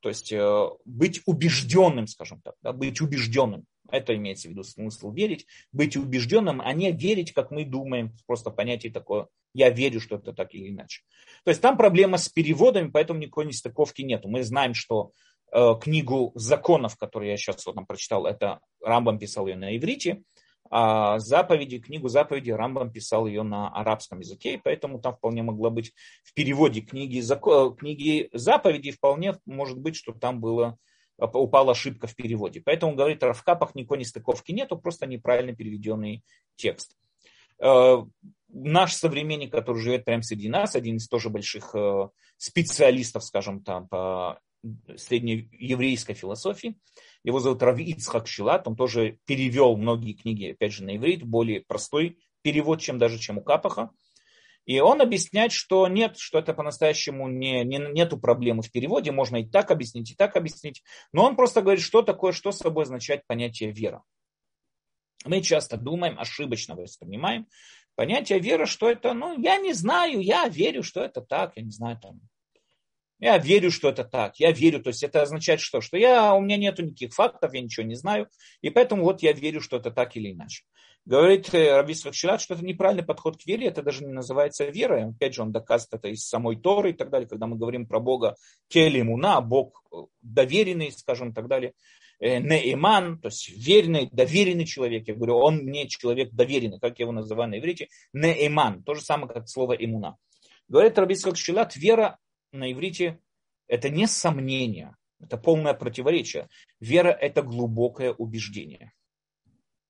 То 0.00 0.10
есть 0.10 0.30
э, 0.30 0.68
быть 0.84 1.22
убежденным, 1.24 2.06
скажем 2.06 2.42
так, 2.42 2.54
да, 2.60 2.74
быть 2.74 3.00
убежденным. 3.00 3.64
Это 3.94 4.14
имеется 4.16 4.48
в 4.48 4.50
виду 4.50 4.64
смысл 4.64 5.12
верить, 5.12 5.46
быть 5.72 5.96
убежденным, 5.96 6.60
а 6.60 6.72
не 6.72 6.90
верить, 6.90 7.32
как 7.32 7.50
мы 7.50 7.64
думаем, 7.64 8.12
просто 8.26 8.50
понятие 8.50 8.92
такое, 8.92 9.28
я 9.54 9.70
верю, 9.70 10.00
что 10.00 10.16
это 10.16 10.32
так 10.32 10.52
или 10.54 10.70
иначе. 10.70 11.02
То 11.44 11.50
есть 11.50 11.60
там 11.60 11.76
проблема 11.76 12.18
с 12.18 12.28
переводами, 12.28 12.90
поэтому 12.90 13.20
никакой 13.20 13.46
нестыковки 13.46 14.02
нету. 14.02 14.28
Мы 14.28 14.42
знаем, 14.42 14.74
что 14.74 15.12
э, 15.52 15.74
книгу 15.80 16.32
законов, 16.34 16.96
которую 16.96 17.30
я 17.30 17.36
сейчас 17.36 17.64
вот 17.66 17.76
там 17.76 17.86
прочитал, 17.86 18.26
это 18.26 18.60
Рамбам 18.82 19.18
писал 19.18 19.46
ее 19.46 19.56
на 19.56 19.76
иврите, 19.76 20.22
а 20.70 21.20
заповеди, 21.20 21.78
книгу 21.78 22.08
заповеди 22.08 22.50
Рамбам 22.50 22.90
писал 22.90 23.26
ее 23.26 23.44
на 23.44 23.68
арабском 23.68 24.18
языке, 24.18 24.54
и 24.54 24.60
поэтому 24.62 24.98
там 24.98 25.14
вполне 25.14 25.44
могла 25.44 25.70
быть 25.70 25.92
в 26.24 26.34
переводе 26.34 26.80
книги, 26.80 27.22
книги 27.78 28.28
заповедей, 28.32 28.90
вполне 28.90 29.36
может 29.46 29.78
быть, 29.78 29.94
что 29.94 30.12
там 30.12 30.40
было 30.40 30.78
упала 31.18 31.72
ошибка 31.72 32.06
в 32.06 32.14
переводе. 32.14 32.60
Поэтому, 32.60 32.94
говорит, 32.94 33.22
в 33.22 33.42
капах 33.42 33.74
никакой 33.74 33.98
нестыковки 33.98 34.52
нету, 34.52 34.76
просто 34.76 35.06
неправильно 35.06 35.54
переведенный 35.54 36.24
текст. 36.56 36.96
Э, 37.60 38.02
наш 38.48 38.94
современник, 38.94 39.52
который 39.52 39.80
живет 39.80 40.04
прямо 40.04 40.22
среди 40.22 40.48
нас, 40.48 40.74
один 40.74 40.96
из 40.96 41.08
тоже 41.08 41.30
больших 41.30 41.74
э, 41.74 42.08
специалистов, 42.36 43.24
скажем 43.24 43.62
там, 43.62 43.88
по 43.88 44.40
среднееврейской 44.96 46.14
философии, 46.14 46.78
его 47.22 47.38
зовут 47.38 47.62
Рави 47.62 47.84
Ицхак 47.92 48.26
Шилат, 48.26 48.66
он 48.66 48.76
тоже 48.76 49.18
перевел 49.26 49.76
многие 49.76 50.14
книги, 50.14 50.52
опять 50.52 50.72
же, 50.72 50.84
на 50.84 50.96
иврит, 50.96 51.22
более 51.22 51.60
простой 51.60 52.18
перевод, 52.42 52.80
чем 52.80 52.98
даже 52.98 53.18
чем 53.18 53.38
у 53.38 53.42
Капаха. 53.42 53.90
И 54.66 54.80
он 54.80 55.02
объясняет, 55.02 55.52
что 55.52 55.86
нет, 55.88 56.18
что 56.18 56.38
это 56.38 56.54
по-настоящему 56.54 57.28
не, 57.28 57.64
не, 57.64 57.78
нету 57.78 58.18
проблемы 58.18 58.62
в 58.62 58.72
переводе, 58.72 59.12
можно 59.12 59.36
и 59.36 59.44
так 59.44 59.70
объяснить, 59.70 60.12
и 60.12 60.14
так 60.14 60.36
объяснить. 60.36 60.82
Но 61.12 61.24
он 61.24 61.36
просто 61.36 61.60
говорит, 61.60 61.82
что 61.82 62.02
такое, 62.02 62.32
что 62.32 62.50
собой 62.52 62.84
означает 62.84 63.26
понятие 63.26 63.72
вера. 63.72 64.02
Мы 65.24 65.42
часто 65.42 65.76
думаем, 65.76 66.18
ошибочно 66.18 66.74
воспринимаем 66.74 67.46
понятие 67.94 68.40
веры, 68.40 68.66
что 68.66 68.90
это, 68.90 69.12
ну, 69.14 69.38
я 69.40 69.56
не 69.58 69.72
знаю, 69.72 70.20
я 70.20 70.48
верю, 70.48 70.82
что 70.82 71.02
это 71.02 71.20
так, 71.20 71.52
я 71.56 71.62
не 71.62 71.70
знаю, 71.70 71.98
там, 72.00 72.20
я 73.20 73.38
верю, 73.38 73.70
что 73.70 73.88
это 73.88 74.04
так. 74.04 74.38
Я 74.38 74.50
верю. 74.50 74.82
То 74.82 74.88
есть 74.88 75.02
это 75.02 75.22
означает 75.22 75.60
что? 75.60 75.80
Что 75.80 75.96
я, 75.96 76.34
у 76.34 76.42
меня 76.42 76.56
нет 76.56 76.78
никаких 76.78 77.14
фактов, 77.14 77.54
я 77.54 77.60
ничего 77.62 77.86
не 77.86 77.94
знаю. 77.94 78.28
И 78.60 78.70
поэтому 78.70 79.04
вот 79.04 79.22
я 79.22 79.32
верю, 79.32 79.60
что 79.60 79.76
это 79.78 79.90
так 79.90 80.16
или 80.16 80.32
иначе. 80.32 80.64
Говорит 81.06 81.52
э, 81.52 81.76
Раби 81.76 81.92
Сахшилат, 81.92 82.40
что 82.40 82.54
это 82.54 82.64
неправильный 82.64 83.04
подход 83.04 83.36
к 83.36 83.46
вере, 83.46 83.66
это 83.66 83.82
даже 83.82 84.04
не 84.04 84.12
называется 84.12 84.64
верой. 84.64 85.10
Опять 85.10 85.34
же, 85.34 85.42
он 85.42 85.52
доказывает 85.52 85.92
это 85.92 86.08
из 86.08 86.26
самой 86.26 86.56
Торы 86.56 86.90
и 86.90 86.92
так 86.94 87.10
далее, 87.10 87.28
когда 87.28 87.46
мы 87.46 87.56
говорим 87.56 87.86
про 87.86 88.00
Бога 88.00 88.36
Келимуна, 88.68 89.42
Бог 89.42 89.82
э, 89.92 89.96
доверенный, 90.22 90.90
скажем, 90.92 91.34
так 91.34 91.46
далее. 91.46 91.74
Э, 92.20 92.38
Неиман, 92.38 93.18
то 93.18 93.28
есть 93.28 93.50
верный, 93.50 94.08
доверенный 94.10 94.64
человек. 94.64 95.06
Я 95.06 95.14
говорю, 95.14 95.36
он 95.36 95.58
мне 95.58 95.88
человек 95.88 96.30
доверенный, 96.32 96.80
как 96.80 96.98
я 96.98 97.02
его 97.02 97.12
называю 97.12 97.50
на 97.50 97.58
иврите. 97.58 97.88
Неиман, 98.14 98.82
то 98.82 98.94
же 98.94 99.02
самое, 99.02 99.28
как 99.28 99.46
слово 99.46 99.74
имуна. 99.74 100.16
Говорит 100.68 100.98
Раби 100.98 101.16
Сахшилат, 101.16 101.76
вера 101.76 102.18
на 102.50 102.72
иврите 102.72 103.20
это 103.66 103.90
не 103.90 104.06
сомнение, 104.06 104.96
это 105.20 105.36
полное 105.36 105.74
противоречие. 105.74 106.48
Вера– 106.80 107.08
это 107.20 107.42
глубокое 107.42 108.12
убеждение 108.12 108.92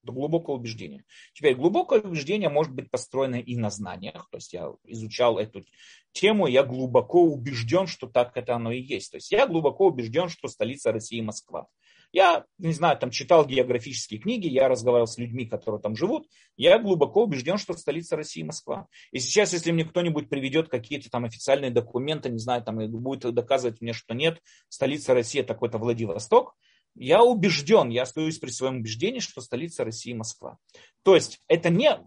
до 0.05 0.13
глубокого 0.13 0.57
убеждения. 0.57 1.05
Теперь 1.33 1.55
глубокое 1.55 2.01
убеждение 2.01 2.49
может 2.49 2.73
быть 2.73 2.91
построено 2.91 3.37
и 3.37 3.57
на 3.57 3.71
знаниях. 3.71 4.29
То 4.31 4.37
есть 4.37 4.53
я 4.53 4.73
изучал 4.85 5.39
эту 5.39 5.65
тему, 6.13 6.47
я 6.47 6.63
глубоко 6.63 7.23
убежден, 7.23 7.87
что 7.87 8.07
так 8.07 8.37
это 8.37 8.55
оно 8.55 8.73
и 8.73 8.81
есть. 8.81 9.11
То 9.11 9.17
есть 9.17 9.33
я 9.33 9.47
глубоко 9.47 9.87
убежден, 9.87 10.29
что 10.29 10.49
столица 10.49 10.93
России 10.93 11.21
Москва. 11.21 11.67
Я, 12.15 12.45
не 12.59 12.73
знаю, 12.73 12.97
там 12.97 13.11
читал 13.11 13.45
географические 13.45 14.21
книги, 14.21 14.47
я 14.47 14.69
разговаривал 14.69 15.09
с 15.09 15.19
людьми, 15.19 15.47
которые 15.47 15.81
там 15.81 15.97
живут. 15.97 16.29
Я 16.57 16.79
глубоко 16.79 17.25
убежден, 17.25 17.59
что 17.59 17.73
столица 17.73 18.15
России 18.15 18.45
Москва. 18.45 18.87
И 19.11 19.19
сейчас, 19.19 19.53
если 19.53 19.73
мне 19.73 19.85
кто-нибудь 19.85 20.29
приведет 20.29 20.69
какие-то 20.69 21.11
там 21.11 21.25
официальные 21.25 21.73
документы, 21.73 22.31
не 22.31 22.39
знаю, 22.39 22.63
там 22.63 22.77
будет 22.89 23.35
доказывать 23.35 23.81
мне, 23.81 23.93
что 23.93 24.15
нет, 24.15 24.41
столица 24.69 25.13
России 25.13 25.43
такой-то 25.43 25.79
Владивосток, 25.79 26.55
я 26.95 27.23
убежден, 27.23 27.91
я 27.91 28.03
остаюсь 28.03 28.39
при 28.39 28.51
своем 28.51 28.79
убеждении, 28.79 29.21
что 29.21 29.41
столица 29.41 29.85
России 29.85 30.13
Москва. 30.13 30.59
То 31.03 31.15
есть 31.15 31.41
это 31.49 31.71
не, 31.71 31.99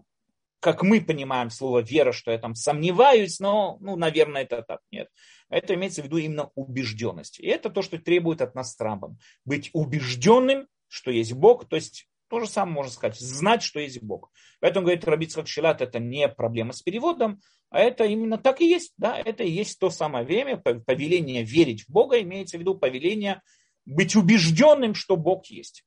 как 0.60 0.82
мы 0.82 1.00
понимаем 1.00 1.50
слово 1.50 1.80
вера, 1.80 2.12
что 2.12 2.30
я 2.30 2.38
там 2.38 2.54
сомневаюсь, 2.54 3.38
но, 3.38 3.78
ну, 3.80 3.96
наверное, 3.96 4.42
это 4.42 4.62
так. 4.62 4.80
Нет. 4.90 5.08
Это 5.48 5.74
имеется 5.74 6.02
в 6.02 6.06
виду 6.06 6.18
именно 6.18 6.50
убежденность. 6.54 7.38
И 7.40 7.46
это 7.46 7.70
то, 7.70 7.82
что 7.82 7.98
требует 7.98 8.42
от 8.42 8.54
нас 8.54 8.74
Трампом. 8.76 9.18
Быть 9.44 9.70
убежденным, 9.72 10.66
что 10.88 11.10
есть 11.10 11.32
Бог, 11.32 11.68
то 11.68 11.76
есть 11.76 12.08
то 12.28 12.40
же 12.40 12.46
самое 12.46 12.74
можно 12.76 12.92
сказать, 12.92 13.18
знать, 13.18 13.62
что 13.62 13.80
есть 13.80 14.02
Бог. 14.02 14.30
Поэтому, 14.60 14.84
говорит 14.84 15.04
Рабицкак 15.04 15.48
Шилат, 15.48 15.80
это 15.80 15.98
не 15.98 16.28
проблема 16.28 16.72
с 16.72 16.82
переводом, 16.82 17.40
а 17.70 17.80
это 17.80 18.04
именно 18.04 18.38
так 18.38 18.60
и 18.60 18.68
есть. 18.68 18.92
Да? 18.96 19.18
Это 19.18 19.44
и 19.44 19.50
есть 19.50 19.78
то 19.78 19.90
самое 19.90 20.24
время, 20.24 20.58
повеление 20.58 21.42
верить 21.42 21.84
в 21.84 21.90
Бога, 21.90 22.20
имеется 22.20 22.56
в 22.56 22.60
виду 22.60 22.74
повеление 22.74 23.42
быть 23.88 24.14
убежденным, 24.16 24.94
что 24.94 25.16
Бог 25.16 25.46
есть. 25.46 25.84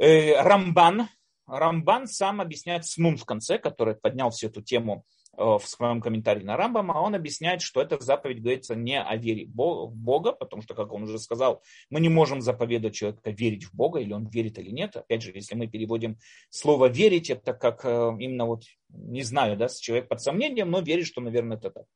Э, 0.00 0.40
Рамбан, 0.42 1.08
Рамбан 1.46 2.06
сам 2.08 2.40
объясняет 2.40 2.86
с 2.86 2.96
Нун 2.96 3.16
в 3.16 3.24
конце, 3.24 3.58
который 3.58 3.94
поднял 3.94 4.30
всю 4.30 4.48
эту 4.48 4.62
тему 4.62 5.04
в 5.36 5.62
своем 5.64 6.00
комментарии 6.00 6.44
на 6.44 6.56
Рамбама, 6.56 6.92
он 6.92 7.14
объясняет, 7.14 7.62
что 7.62 7.80
эта 7.82 7.98
заповедь 7.98 8.40
говорится 8.40 8.74
не 8.74 9.00
о 9.00 9.16
вере 9.16 9.46
в 9.46 9.90
Бога, 9.94 10.32
потому 10.32 10.62
что, 10.62 10.74
как 10.74 10.92
он 10.92 11.04
уже 11.04 11.18
сказал, 11.18 11.62
мы 11.90 12.00
не 12.00 12.08
можем 12.08 12.40
заповедовать 12.40 12.94
человека 12.94 13.30
верить 13.30 13.64
в 13.64 13.74
Бога, 13.74 14.00
или 14.00 14.12
он 14.12 14.28
верит 14.28 14.58
или 14.58 14.70
нет. 14.70 14.96
Опять 14.96 15.22
же, 15.22 15.32
если 15.34 15.56
мы 15.56 15.66
переводим 15.66 16.18
слово 16.50 16.86
«верить», 16.86 17.30
это 17.30 17.52
как 17.52 17.84
именно 17.84 18.46
вот, 18.46 18.64
не 18.88 19.22
знаю, 19.22 19.56
да, 19.56 19.68
человек 19.68 20.08
под 20.08 20.20
сомнением, 20.20 20.70
но 20.70 20.80
верит, 20.80 21.06
что, 21.06 21.20
наверное, 21.20 21.56
это 21.56 21.70
так. 21.70 21.86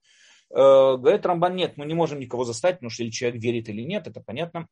Говорит 0.50 1.26
Рамбан, 1.26 1.54
нет, 1.54 1.76
мы 1.76 1.84
не 1.86 1.94
можем 1.94 2.20
никого 2.20 2.44
заставить, 2.44 2.76
потому 2.76 2.90
что 2.90 3.02
или 3.02 3.10
человек 3.10 3.42
верит 3.42 3.68
или 3.68 3.82
нет, 3.82 4.06
это 4.06 4.20
понятно. 4.20 4.66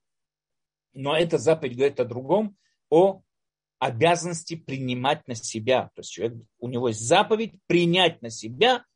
Но 0.94 1.14
эта 1.16 1.36
заповедь 1.36 1.76
говорит 1.76 2.00
о 2.00 2.06
другом, 2.06 2.56
о 2.88 3.20
обязанности 3.78 4.56
принимать 4.56 5.28
на 5.28 5.34
себя. 5.34 5.90
То 5.94 6.00
есть 6.00 6.10
человек, 6.10 6.38
у 6.58 6.68
него 6.68 6.88
есть 6.88 7.00
заповедь 7.00 7.60
принять 7.66 8.22
на 8.22 8.30
себя 8.30 8.86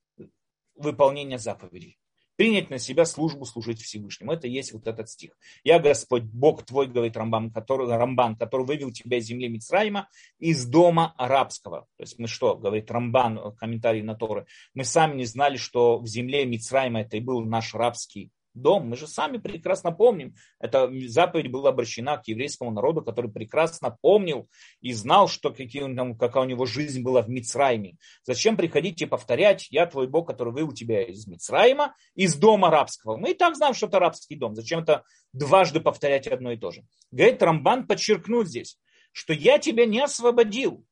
выполнение 0.74 1.38
заповедей. 1.38 1.98
Принять 2.40 2.70
на 2.70 2.78
себя 2.78 3.04
службу, 3.04 3.44
служить 3.44 3.82
Всевышнему. 3.82 4.32
Это 4.32 4.48
есть 4.48 4.72
вот 4.72 4.86
этот 4.86 5.10
стих. 5.10 5.36
Я 5.62 5.78
Господь, 5.78 6.22
Бог 6.22 6.64
твой, 6.64 6.86
говорит 6.86 7.14
Рамбан, 7.14 7.50
который, 7.50 7.86
Рамбан, 7.86 8.34
который 8.34 8.64
вывел 8.64 8.90
тебя 8.90 9.18
из 9.18 9.26
земли 9.26 9.46
Мицраима, 9.46 10.08
из 10.38 10.64
дома 10.64 11.12
арабского. 11.18 11.80
То 11.98 12.02
есть 12.02 12.18
мы 12.18 12.28
что, 12.28 12.56
говорит 12.56 12.90
Рамбан, 12.90 13.54
комментарий 13.58 14.00
на 14.00 14.14
Торы, 14.14 14.46
мы 14.72 14.84
сами 14.84 15.16
не 15.16 15.26
знали, 15.26 15.58
что 15.58 15.98
в 15.98 16.06
земле 16.06 16.46
Мицраима 16.46 17.02
это 17.02 17.18
и 17.18 17.20
был 17.20 17.44
наш 17.44 17.74
рабский 17.74 18.30
дом. 18.54 18.88
Мы 18.88 18.96
же 18.96 19.06
сами 19.06 19.38
прекрасно 19.38 19.92
помним, 19.92 20.34
эта 20.58 20.90
заповедь 21.08 21.50
была 21.50 21.70
обращена 21.70 22.16
к 22.18 22.28
еврейскому 22.28 22.70
народу, 22.70 23.02
который 23.02 23.30
прекрасно 23.30 23.96
помнил 24.00 24.48
и 24.80 24.92
знал, 24.92 25.28
что 25.28 25.50
какие, 25.50 25.82
там, 25.94 26.16
какая 26.16 26.44
у 26.44 26.46
него 26.46 26.66
жизнь 26.66 27.02
была 27.02 27.22
в 27.22 27.28
Мицрайме. 27.28 27.96
Зачем 28.24 28.56
приходить 28.56 29.00
и 29.02 29.06
повторять, 29.06 29.68
я 29.70 29.86
твой 29.86 30.08
Бог, 30.08 30.26
который 30.26 30.52
вывел 30.52 30.72
тебя 30.72 31.02
из 31.02 31.26
Мицрайма, 31.26 31.94
из 32.14 32.34
дома 32.36 32.68
арабского. 32.68 33.16
Мы 33.16 33.32
и 33.32 33.34
так 33.34 33.56
знаем, 33.56 33.74
что 33.74 33.86
это 33.86 33.98
арабский 33.98 34.36
дом. 34.36 34.54
Зачем 34.54 34.80
это 34.80 35.04
дважды 35.32 35.80
повторять 35.80 36.26
одно 36.26 36.52
и 36.52 36.56
то 36.56 36.70
же? 36.70 36.84
Говорит, 37.10 37.42
Рамбан 37.42 37.86
подчеркнул 37.86 38.44
здесь, 38.44 38.78
что 39.12 39.32
я 39.32 39.58
тебя 39.58 39.86
не 39.86 40.00
освободил, 40.00 40.84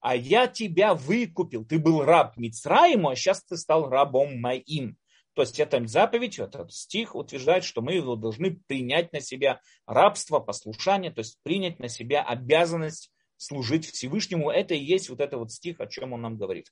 а 0.00 0.16
я 0.16 0.46
тебя 0.46 0.94
выкупил. 0.94 1.64
Ты 1.64 1.78
был 1.78 2.02
раб 2.02 2.36
Мицраиму, 2.36 3.10
а 3.10 3.16
сейчас 3.16 3.44
ты 3.44 3.56
стал 3.56 3.88
рабом 3.88 4.40
моим. 4.40 4.96
То 5.40 5.44
есть 5.44 5.58
эта 5.58 5.86
заповедь, 5.86 6.38
этот 6.38 6.70
стих 6.70 7.14
утверждает, 7.14 7.64
что 7.64 7.80
мы 7.80 7.98
должны 8.14 8.60
принять 8.66 9.10
на 9.14 9.22
себя 9.22 9.62
рабство, 9.86 10.38
послушание, 10.38 11.10
то 11.10 11.20
есть 11.20 11.38
принять 11.42 11.78
на 11.78 11.88
себя 11.88 12.22
обязанность 12.22 13.10
служить 13.38 13.86
Всевышнему. 13.86 14.50
Это 14.50 14.74
и 14.74 14.84
есть 14.84 15.08
вот 15.08 15.18
этот 15.18 15.38
вот 15.38 15.50
стих, 15.50 15.80
о 15.80 15.86
чем 15.86 16.12
он 16.12 16.20
нам 16.20 16.36
говорит. 16.36 16.70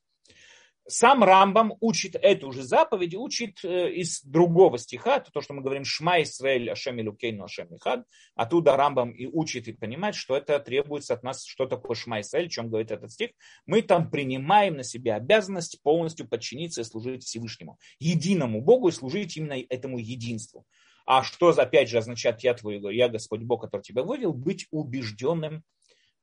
Сам 0.90 1.22
Рамбам 1.22 1.74
учит 1.80 2.16
эту 2.16 2.50
же 2.50 2.62
заповедь, 2.62 3.14
учит 3.14 3.62
э, 3.62 3.92
из 3.92 4.22
другого 4.22 4.78
стиха, 4.78 5.18
это 5.18 5.30
то, 5.30 5.42
что 5.42 5.52
мы 5.52 5.60
говорим 5.60 5.84
«Шма 5.84 6.22
Исраэль 6.22 6.70
Ашем 6.70 6.98
Илюкейну 6.98 7.44
Ашем 7.44 7.76
Ихад», 7.76 8.06
оттуда 8.34 8.74
Рамбам 8.74 9.10
и 9.10 9.26
учит 9.26 9.68
и 9.68 9.74
понимает, 9.74 10.14
что 10.14 10.34
это 10.34 10.58
требуется 10.60 11.12
от 11.12 11.22
нас, 11.22 11.44
что 11.44 11.66
такое 11.66 11.94
Шма 11.94 12.22
Исраэль, 12.22 12.48
чем 12.48 12.70
говорит 12.70 12.90
этот 12.90 13.12
стих. 13.12 13.32
Мы 13.66 13.82
там 13.82 14.10
принимаем 14.10 14.76
на 14.76 14.82
себя 14.82 15.16
обязанность 15.16 15.82
полностью 15.82 16.26
подчиниться 16.26 16.80
и 16.80 16.84
служить 16.84 17.22
Всевышнему, 17.22 17.78
единому 17.98 18.62
Богу 18.62 18.88
и 18.88 18.92
служить 18.92 19.36
именно 19.36 19.62
этому 19.68 19.98
единству. 19.98 20.64
А 21.04 21.22
что, 21.22 21.50
опять 21.50 21.90
же, 21.90 21.98
означает 21.98 22.40
«Я 22.40 22.54
твой, 22.54 22.80
я 22.96 23.10
Господь 23.10 23.42
Бог, 23.42 23.60
который 23.60 23.82
тебя 23.82 24.04
вывел», 24.04 24.32
быть 24.32 24.66
убежденным, 24.70 25.64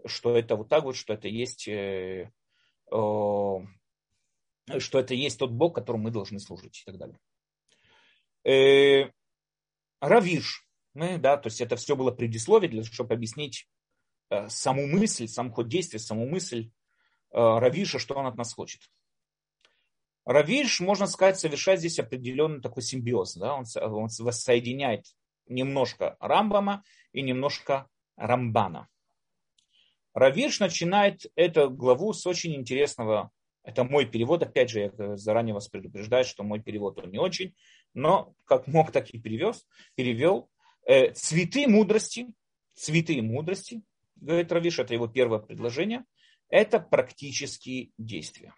что 0.07 0.35
это 0.35 0.55
вот 0.55 0.69
так 0.69 0.85
вот, 0.85 0.95
что 0.95 1.13
это 1.13 1.27
есть 1.27 1.67
э, 1.67 2.31
что 4.79 4.99
это 4.99 5.13
есть 5.13 5.39
тот 5.39 5.51
Бог, 5.51 5.75
которому 5.75 6.05
мы 6.05 6.11
должны 6.11 6.39
служить 6.39 6.81
и 6.81 6.91
так 6.91 6.97
далее. 6.97 7.19
Э, 8.43 9.11
Равиш, 10.01 10.67
да, 10.93 11.37
то 11.37 11.47
есть 11.47 11.61
это 11.61 11.75
все 11.75 11.95
было 11.95 12.11
предисловие, 12.11 12.69
для, 12.69 12.83
чтобы 12.83 13.13
объяснить 13.13 13.67
э, 14.29 14.47
саму 14.49 14.87
мысль, 14.87 15.27
сам 15.27 15.51
ход 15.51 15.67
действия, 15.67 15.99
саму 15.99 16.27
мысль 16.27 16.69
э, 17.31 17.37
Равиша, 17.37 17.99
что 17.99 18.15
он 18.15 18.27
от 18.27 18.37
нас 18.37 18.53
хочет. 18.53 18.81
Равиш, 20.25 20.79
можно 20.79 21.05
сказать, 21.05 21.39
совершает 21.39 21.79
здесь 21.79 21.99
определенный 21.99 22.61
такой 22.61 22.81
симбиоз. 22.81 23.35
Да? 23.35 23.53
Он, 23.53 23.65
он 23.75 24.09
воссоединяет 24.19 25.05
немножко 25.47 26.17
Рамбама 26.19 26.83
и 27.11 27.21
немножко 27.21 27.87
Рамбана. 28.15 28.87
Равиш 30.13 30.59
начинает 30.59 31.25
эту 31.35 31.69
главу 31.69 32.13
с 32.13 32.25
очень 32.25 32.55
интересного 32.55 33.31
это 33.65 33.83
мой 33.83 34.05
перевод, 34.05 34.43
опять 34.43 34.69
же, 34.69 34.79
я 34.79 35.17
заранее 35.17 35.55
вас 35.55 35.67
предупреждаю, 35.67 36.23
что 36.23 36.43
мой 36.43 36.61
перевод 36.61 36.99
он 36.99 37.09
не 37.09 37.17
очень, 37.17 37.55
но 37.93 38.35
как 38.45 38.67
мог, 38.67 38.91
так 38.91 39.09
и 39.09 39.19
перевез, 39.19 39.67
перевел. 39.95 40.49
Э, 40.85 41.11
цветы 41.13 41.67
мудрости, 41.67 42.27
цветы 42.75 43.19
мудрости, 43.23 43.81
говорит 44.15 44.51
Равиш, 44.51 44.79
это 44.79 44.93
его 44.93 45.07
первое 45.07 45.39
предложение, 45.39 46.05
это 46.47 46.79
практические 46.79 47.91
действия. 47.97 48.53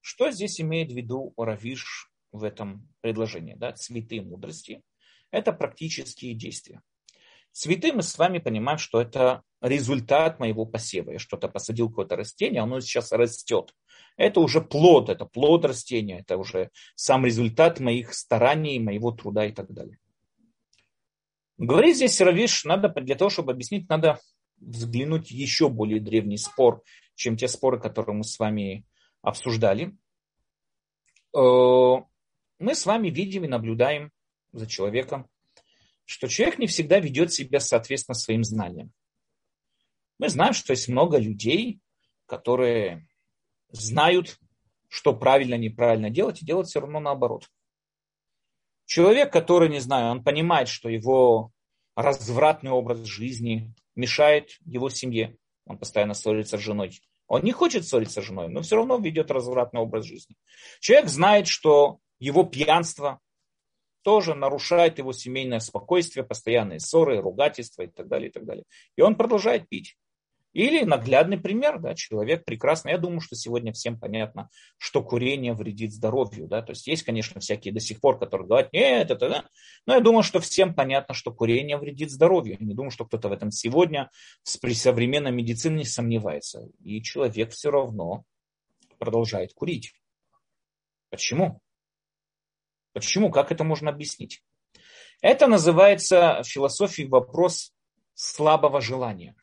Что 0.00 0.32
здесь 0.32 0.60
имеет 0.60 0.90
в 0.90 0.96
виду 0.96 1.32
Равиш 1.36 2.10
в 2.32 2.42
этом 2.42 2.88
предложении? 3.00 3.54
Да? 3.54 3.72
Цветы 3.72 4.20
мудрости– 4.20 4.82
это 5.30 5.52
практические 5.52 6.34
действия. 6.34 6.82
Цветы 7.52 7.92
мы 7.92 8.02
с 8.02 8.18
вами 8.18 8.38
понимаем, 8.40 8.78
что 8.78 9.00
это 9.00 9.44
результат 9.64 10.38
моего 10.38 10.66
посева. 10.66 11.12
Я 11.12 11.18
что-то 11.18 11.48
посадил, 11.48 11.88
какое-то 11.88 12.16
растение, 12.16 12.60
оно 12.60 12.80
сейчас 12.80 13.12
растет. 13.12 13.74
Это 14.16 14.40
уже 14.40 14.60
плод, 14.60 15.08
это 15.08 15.24
плод 15.24 15.64
растения, 15.64 16.20
это 16.20 16.36
уже 16.36 16.70
сам 16.94 17.24
результат 17.24 17.80
моих 17.80 18.14
стараний, 18.14 18.78
моего 18.78 19.10
труда 19.10 19.46
и 19.46 19.52
так 19.52 19.72
далее. 19.72 19.98
Говорит 21.56 21.96
здесь 21.96 22.20
Равиш, 22.20 22.64
надо 22.64 22.88
для 22.88 23.14
того, 23.14 23.30
чтобы 23.30 23.52
объяснить, 23.52 23.88
надо 23.88 24.20
взглянуть 24.58 25.30
еще 25.30 25.68
более 25.68 26.00
древний 26.00 26.36
спор, 26.36 26.82
чем 27.14 27.36
те 27.36 27.48
споры, 27.48 27.80
которые 27.80 28.16
мы 28.16 28.24
с 28.24 28.38
вами 28.38 28.84
обсуждали. 29.22 29.96
Э, 31.34 31.96
мы 32.58 32.74
с 32.74 32.86
вами 32.86 33.08
видим 33.08 33.44
и 33.44 33.48
наблюдаем 33.48 34.10
за 34.52 34.66
человеком, 34.66 35.28
что 36.04 36.28
человек 36.28 36.58
не 36.58 36.66
всегда 36.66 36.98
ведет 36.98 37.32
себя 37.32 37.60
соответственно 37.60 38.14
своим 38.14 38.44
знаниям. 38.44 38.92
Мы 40.18 40.28
знаем, 40.28 40.52
что 40.52 40.72
есть 40.72 40.88
много 40.88 41.18
людей, 41.18 41.80
которые 42.26 43.06
знают, 43.70 44.38
что 44.88 45.14
правильно, 45.14 45.54
неправильно 45.54 46.10
делать, 46.10 46.42
и 46.42 46.46
делают 46.46 46.68
все 46.68 46.80
равно 46.80 47.00
наоборот. 47.00 47.48
Человек, 48.86 49.32
который, 49.32 49.68
не 49.68 49.80
знаю, 49.80 50.10
он 50.12 50.22
понимает, 50.22 50.68
что 50.68 50.88
его 50.88 51.50
развратный 51.96 52.70
образ 52.70 53.04
жизни 53.04 53.74
мешает 53.94 54.50
его 54.64 54.90
семье, 54.90 55.36
он 55.64 55.78
постоянно 55.78 56.14
ссорится 56.14 56.58
с 56.58 56.60
женой. 56.60 57.00
Он 57.26 57.42
не 57.42 57.52
хочет 57.52 57.86
ссориться 57.86 58.20
с 58.20 58.24
женой, 58.24 58.48
но 58.48 58.60
все 58.60 58.76
равно 58.76 58.98
ведет 58.98 59.30
развратный 59.30 59.80
образ 59.80 60.04
жизни. 60.04 60.36
Человек 60.80 61.08
знает, 61.08 61.48
что 61.48 61.98
его 62.18 62.44
пьянство 62.44 63.20
тоже 64.02 64.34
нарушает 64.34 64.98
его 64.98 65.12
семейное 65.12 65.60
спокойствие, 65.60 66.24
постоянные 66.24 66.78
ссоры, 66.78 67.20
ругательства 67.20 67.82
и 67.82 67.86
так 67.86 68.06
далее, 68.06 68.28
и 68.28 68.32
так 68.32 68.44
далее. 68.44 68.64
И 68.96 69.00
он 69.00 69.16
продолжает 69.16 69.68
пить. 69.68 69.96
Или 70.54 70.84
наглядный 70.84 71.36
пример, 71.36 71.80
да, 71.80 71.96
человек 71.96 72.44
прекрасно. 72.44 72.90
Я 72.90 72.98
думаю, 72.98 73.20
что 73.20 73.34
сегодня 73.34 73.72
всем 73.72 73.98
понятно, 73.98 74.48
что 74.78 75.02
курение 75.02 75.52
вредит 75.52 75.92
здоровью. 75.92 76.46
Да? 76.46 76.62
То 76.62 76.70
есть 76.70 76.86
есть, 76.86 77.02
конечно, 77.02 77.40
всякие 77.40 77.74
до 77.74 77.80
сих 77.80 78.00
пор, 78.00 78.20
которые 78.20 78.46
говорят, 78.46 78.72
нет, 78.72 79.10
это, 79.10 79.28
да. 79.28 79.44
Но 79.84 79.94
я 79.94 80.00
думаю, 80.00 80.22
что 80.22 80.38
всем 80.38 80.72
понятно, 80.72 81.12
что 81.12 81.32
курение 81.32 81.76
вредит 81.76 82.12
здоровью. 82.12 82.56
Я 82.58 82.64
не 82.64 82.72
думаю, 82.72 82.92
что 82.92 83.04
кто-то 83.04 83.28
в 83.28 83.32
этом 83.32 83.50
сегодня 83.50 84.10
при 84.62 84.74
современной 84.74 85.32
медицине 85.32 85.78
не 85.78 85.84
сомневается. 85.84 86.68
И 86.84 87.02
человек 87.02 87.50
все 87.50 87.72
равно 87.72 88.24
продолжает 88.98 89.54
курить. 89.54 89.92
Почему? 91.10 91.60
Почему? 92.92 93.32
Как 93.32 93.50
это 93.50 93.64
можно 93.64 93.90
объяснить? 93.90 94.40
Это 95.20 95.48
называется 95.48 96.42
в 96.44 96.46
философии 96.46 97.02
вопрос 97.02 97.72
слабого 98.14 98.80
желания. 98.80 99.34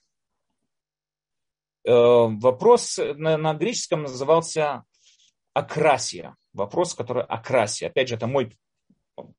Э, 1.84 1.92
вопрос 1.94 2.98
на, 2.98 3.38
на 3.38 3.54
греческом 3.54 4.04
назывался 4.04 4.84
акрасия. 5.54 6.36
Вопрос, 6.54 6.94
который 6.94 7.24
акрасия. 7.24 7.88
Опять 7.88 8.10
же, 8.10 8.16
это 8.16 8.28
мой 8.28 8.56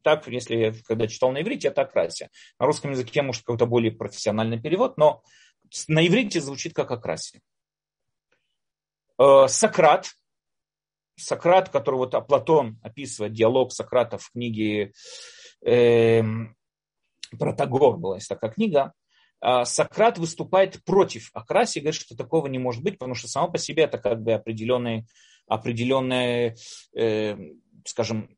так, 0.03 0.29
если 0.29 0.57
я 0.57 0.75
когда 0.85 1.07
читал 1.07 1.33
на 1.33 1.43
иврите, 1.43 1.69
это 1.69 1.83
акрасия. 1.83 2.31
На 2.59 2.67
русском 2.67 2.91
языке, 2.91 3.23
может, 3.23 3.43
какой-то 3.43 3.67
более 3.67 3.93
профессиональный 3.93 4.61
перевод, 4.61 4.97
но 4.97 5.23
на 5.89 6.07
иврите 6.07 6.41
звучит 6.41 6.75
как 6.75 6.91
акрасия. 6.91 7.41
Э, 9.19 9.47
Сократ, 9.49 10.11
Сократ, 11.17 11.69
который 11.69 11.97
вот 11.97 12.27
Платон 12.27 12.79
описывает 12.83 13.33
диалог 13.33 13.73
Сократа 13.73 14.19
в 14.19 14.31
книге 14.31 14.93
э, 15.65 16.23
Протагор, 17.39 17.99
была 17.99 18.17
есть 18.17 18.29
такая 18.29 18.51
книга, 18.51 18.81
а, 18.83 18.93
Сократ 19.65 20.19
выступает 20.19 20.85
против 20.85 21.31
Акраси, 21.35 21.81
говорит, 21.81 22.01
что 22.01 22.17
такого 22.17 22.47
не 22.47 22.59
может 22.59 22.83
быть, 22.83 22.99
потому 22.99 23.15
что 23.15 23.29
само 23.29 23.51
по 23.51 23.59
себе 23.59 23.85
это 23.85 23.99
как 23.99 24.23
бы 24.23 24.35
определенные, 24.35 25.05
определенные 25.49 26.57
э, 26.95 27.37
скажем, 27.85 28.37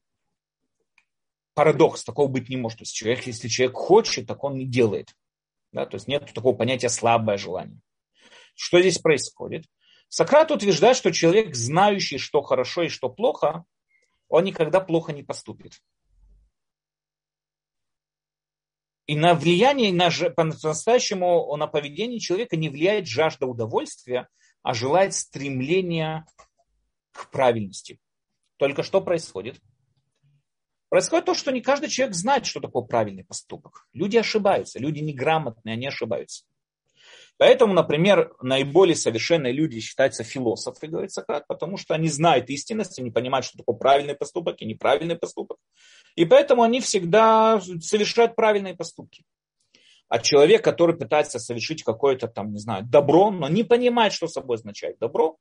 парадокс, 1.54 2.04
такого 2.04 2.28
быть 2.28 2.48
не 2.48 2.56
может. 2.56 2.78
То 2.78 2.82
есть 2.82 2.94
человек, 2.94 3.26
если 3.26 3.48
человек 3.48 3.76
хочет, 3.76 4.26
так 4.26 4.42
он 4.44 4.58
не 4.58 4.66
делает. 4.66 5.14
Да? 5.72 5.86
То 5.86 5.96
есть 5.96 6.08
нет 6.08 6.32
такого 6.34 6.56
понятия 6.56 6.88
слабое 6.88 7.36
желание. 7.36 7.80
Что 8.54 8.80
здесь 8.80 8.98
происходит? 8.98 9.64
Сократ 10.08 10.50
утверждает, 10.50 10.96
что 10.96 11.12
человек, 11.12 11.54
знающий, 11.54 12.18
что 12.18 12.42
хорошо 12.42 12.82
и 12.82 12.88
что 12.88 13.08
плохо, 13.08 13.64
он 14.28 14.44
никогда 14.44 14.80
плохо 14.80 15.12
не 15.12 15.22
поступит. 15.22 15.80
И 19.06 19.16
на 19.16 19.34
влияние, 19.34 19.92
на, 19.92 20.10
по-настоящему 20.30 21.54
на 21.56 21.66
поведение 21.66 22.20
человека 22.20 22.56
не 22.56 22.68
влияет 22.70 23.06
жажда 23.06 23.46
удовольствия, 23.46 24.28
а 24.62 24.72
желает 24.72 25.14
стремления 25.14 26.26
к 27.12 27.30
правильности. 27.30 28.00
Только 28.56 28.82
что 28.82 29.00
происходит? 29.00 29.60
Происходит 30.88 31.26
то, 31.26 31.34
что 31.34 31.50
не 31.50 31.60
каждый 31.60 31.88
человек 31.88 32.14
знает, 32.14 32.46
что 32.46 32.60
такое 32.60 32.84
правильный 32.84 33.24
поступок. 33.24 33.86
Люди 33.92 34.16
ошибаются, 34.16 34.78
люди 34.78 35.00
неграмотные, 35.00 35.74
они 35.74 35.88
ошибаются. 35.88 36.44
Поэтому, 37.36 37.74
например, 37.74 38.32
наиболее 38.40 38.94
совершенные 38.94 39.52
люди 39.52 39.80
считаются 39.80 40.22
философы, 40.22 40.86
говорит 40.86 41.10
Сократ, 41.10 41.46
потому 41.48 41.76
что 41.76 41.94
они 41.94 42.08
знают 42.08 42.48
истинность, 42.48 42.98
они 42.98 43.10
понимают, 43.10 43.44
что 43.44 43.58
такое 43.58 43.76
правильный 43.76 44.14
поступок 44.14 44.62
и 44.62 44.66
неправильный 44.66 45.16
поступок. 45.16 45.58
И 46.16 46.24
поэтому 46.24 46.62
они 46.62 46.81
всегда 46.81 47.61
совершают 47.81 48.37
правильные 48.37 48.74
поступки. 48.74 49.24
А 50.09 50.18
человек, 50.18 50.62
который 50.62 50.96
пытается 50.96 51.38
совершить 51.38 51.83
какое-то 51.83 52.29
там, 52.29 52.53
не 52.53 52.59
знаю, 52.59 52.85
добро, 52.85 53.31
но 53.31 53.48
не 53.48 53.64
понимает, 53.64 54.12
что 54.12 54.29
собой 54.29 54.57
означает 54.57 54.98
добро, 54.98 55.38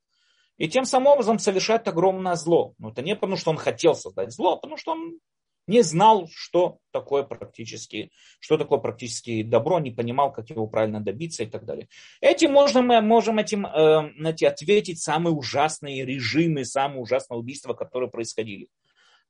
и 0.57 0.67
тем 0.67 0.85
самым 0.85 1.13
образом 1.13 1.39
совершает 1.39 1.87
огромное 1.87 2.35
зло. 2.35 2.73
Но 2.77 2.89
это 2.89 3.01
не 3.01 3.15
потому, 3.15 3.37
что 3.37 3.51
он 3.51 3.57
хотел 3.57 3.95
создать 3.95 4.31
зло, 4.31 4.53
а 4.53 4.57
потому 4.57 4.77
что 4.77 4.91
он 4.91 5.19
не 5.67 5.81
знал, 5.81 6.27
что 6.33 6.79
такое 6.91 7.23
практически, 7.23 8.11
что 8.39 8.57
такое 8.57 8.79
практически 8.79 9.43
добро, 9.43 9.79
не 9.79 9.91
понимал, 9.91 10.31
как 10.31 10.49
его 10.49 10.67
правильно 10.67 10.99
добиться 10.99 11.43
и 11.43 11.45
так 11.45 11.65
далее. 11.65 11.87
Этим 12.19 12.51
можно, 12.51 12.81
мы 12.81 13.01
можем 13.01 13.39
этим 13.39 13.65
э, 13.65 14.11
знаете, 14.17 14.47
ответить 14.47 15.01
самые 15.01 15.33
ужасные 15.33 16.05
режимы, 16.05 16.65
самые 16.65 17.01
ужасные 17.01 17.39
убийства, 17.39 17.73
которые 17.73 18.09
происходили. 18.09 18.67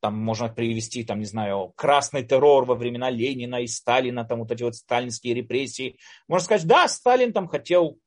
Там 0.03 0.17
можно 0.17 0.49
привести, 0.49 1.05
там, 1.05 1.19
не 1.19 1.25
знаю, 1.25 1.71
красный 1.77 2.25
террор 2.25 2.65
во 2.65 2.75
времена 2.75 3.09
Ленина 3.09 3.61
и 3.61 3.67
Сталина, 3.67 4.25
там 4.25 4.39
вот 4.39 4.51
эти 4.51 4.61
вот 4.61 4.75
сталинские 4.75 5.33
репрессии. 5.33 5.97
Можно 6.27 6.43
сказать, 6.43 6.67
да, 6.67 6.89
Сталин 6.89 7.31
там 7.31 7.47
хотел, 7.47 7.97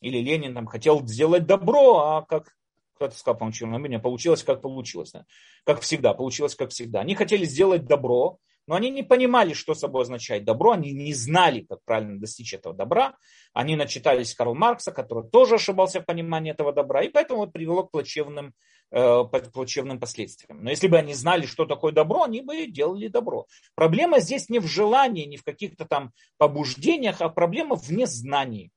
или 0.00 0.18
Ленин 0.18 0.54
там 0.54 0.66
хотел 0.66 1.04
сделать 1.08 1.46
добро, 1.46 1.98
а 1.98 2.22
как 2.22 2.54
кто-то 2.94 3.18
сказал, 3.18 3.36
по-моему, 3.36 3.52
черномырие, 3.52 3.98
получилось 3.98 4.44
как 4.44 4.62
получилось. 4.62 5.10
Да? 5.10 5.24
Как 5.64 5.80
всегда, 5.80 6.14
получилось 6.14 6.54
как 6.54 6.70
всегда. 6.70 7.00
Они 7.00 7.16
хотели 7.16 7.44
сделать 7.44 7.84
добро, 7.84 8.38
но 8.68 8.76
они 8.76 8.90
не 8.90 9.02
понимали, 9.02 9.52
что 9.52 9.74
собой 9.74 10.02
означает 10.02 10.44
добро, 10.44 10.70
они 10.70 10.92
не 10.92 11.14
знали, 11.14 11.66
как 11.68 11.80
правильно 11.84 12.20
достичь 12.20 12.54
этого 12.54 12.76
добра. 12.76 13.16
Они 13.52 13.74
начитались 13.74 14.36
Карл 14.36 14.54
Маркса, 14.54 14.92
который 14.92 15.28
тоже 15.28 15.56
ошибался 15.56 16.00
в 16.00 16.06
понимании 16.06 16.52
этого 16.52 16.72
добра, 16.72 17.02
и 17.02 17.08
поэтому 17.08 17.40
вот 17.40 17.52
привело 17.52 17.82
к 17.82 17.90
плачевным, 17.90 18.54
э, 18.90 19.24
плачевным 19.52 19.98
последствиям. 19.98 20.62
Но 20.62 20.70
если 20.70 20.88
бы 20.88 20.98
они 20.98 21.14
знали, 21.14 21.46
что 21.46 21.66
такое 21.66 21.92
добро, 21.92 22.24
они 22.24 22.40
бы 22.40 22.66
делали 22.66 23.08
добро. 23.08 23.46
Проблема 23.74 24.20
здесь 24.20 24.48
не 24.48 24.58
в 24.58 24.66
желании, 24.66 25.24
не 25.24 25.36
в 25.36 25.44
каких-то 25.44 25.84
там 25.84 26.12
побуждениях, 26.38 27.20
а 27.20 27.28
проблема 27.28 27.76
в 27.76 27.90
незнании. 27.90 28.70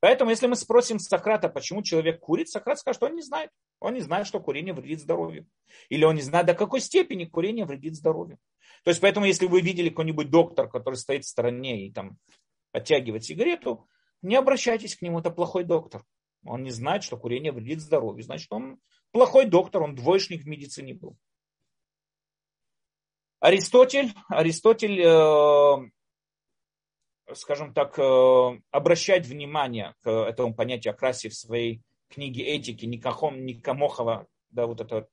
Поэтому, 0.00 0.30
если 0.30 0.48
мы 0.48 0.56
спросим 0.56 0.98
Сократа, 0.98 1.48
почему 1.48 1.82
человек 1.82 2.18
курит, 2.18 2.48
Сократ 2.48 2.78
скажет, 2.80 2.98
что 2.98 3.06
он 3.06 3.14
не 3.14 3.22
знает. 3.22 3.50
Он 3.78 3.94
не 3.94 4.00
знает, 4.00 4.26
что 4.26 4.40
курение 4.40 4.74
вредит 4.74 5.00
здоровью. 5.00 5.46
Или 5.90 6.04
он 6.04 6.16
не 6.16 6.22
знает, 6.22 6.46
до 6.46 6.54
какой 6.54 6.80
степени 6.80 7.24
курение 7.24 7.64
вредит 7.64 7.94
здоровью. 7.94 8.38
То 8.82 8.88
есть, 8.90 9.00
поэтому, 9.00 9.26
если 9.26 9.46
вы 9.46 9.60
видели 9.60 9.90
какой-нибудь 9.90 10.28
доктор, 10.28 10.68
который 10.68 10.96
стоит 10.96 11.24
в 11.24 11.28
стороне 11.28 11.86
и 11.86 11.92
там 11.92 12.18
оттягивает 12.72 13.24
сигарету, 13.24 13.86
не 14.22 14.34
обращайтесь 14.34 14.96
к 14.96 15.02
нему, 15.02 15.20
это 15.20 15.30
плохой 15.30 15.62
доктор. 15.62 16.02
Он 16.44 16.62
не 16.62 16.70
знает, 16.70 17.04
что 17.04 17.16
курение 17.16 17.52
вредит 17.52 17.80
здоровью. 17.80 18.24
Значит, 18.24 18.52
он 18.52 18.78
плохой 19.10 19.46
доктор, 19.46 19.82
он 19.82 19.94
двоечник 19.94 20.42
в 20.42 20.48
медицине 20.48 20.94
был. 20.94 21.16
Аристотель, 23.40 24.12
Аристотель 24.28 25.00
э, 25.00 25.90
скажем 27.34 27.72
так, 27.72 27.98
э, 27.98 28.60
обращать 28.70 29.26
внимание 29.26 29.94
к 30.02 30.10
этому 30.10 30.54
понятию 30.54 30.92
окрасе 30.92 31.28
в 31.28 31.34
своей 31.34 31.82
книге 32.08 32.44
этики 32.44 32.84
Никахом, 32.84 33.44
Никамохова, 33.44 34.26
да, 34.50 34.66
вот 34.66 34.80
это 34.80 35.08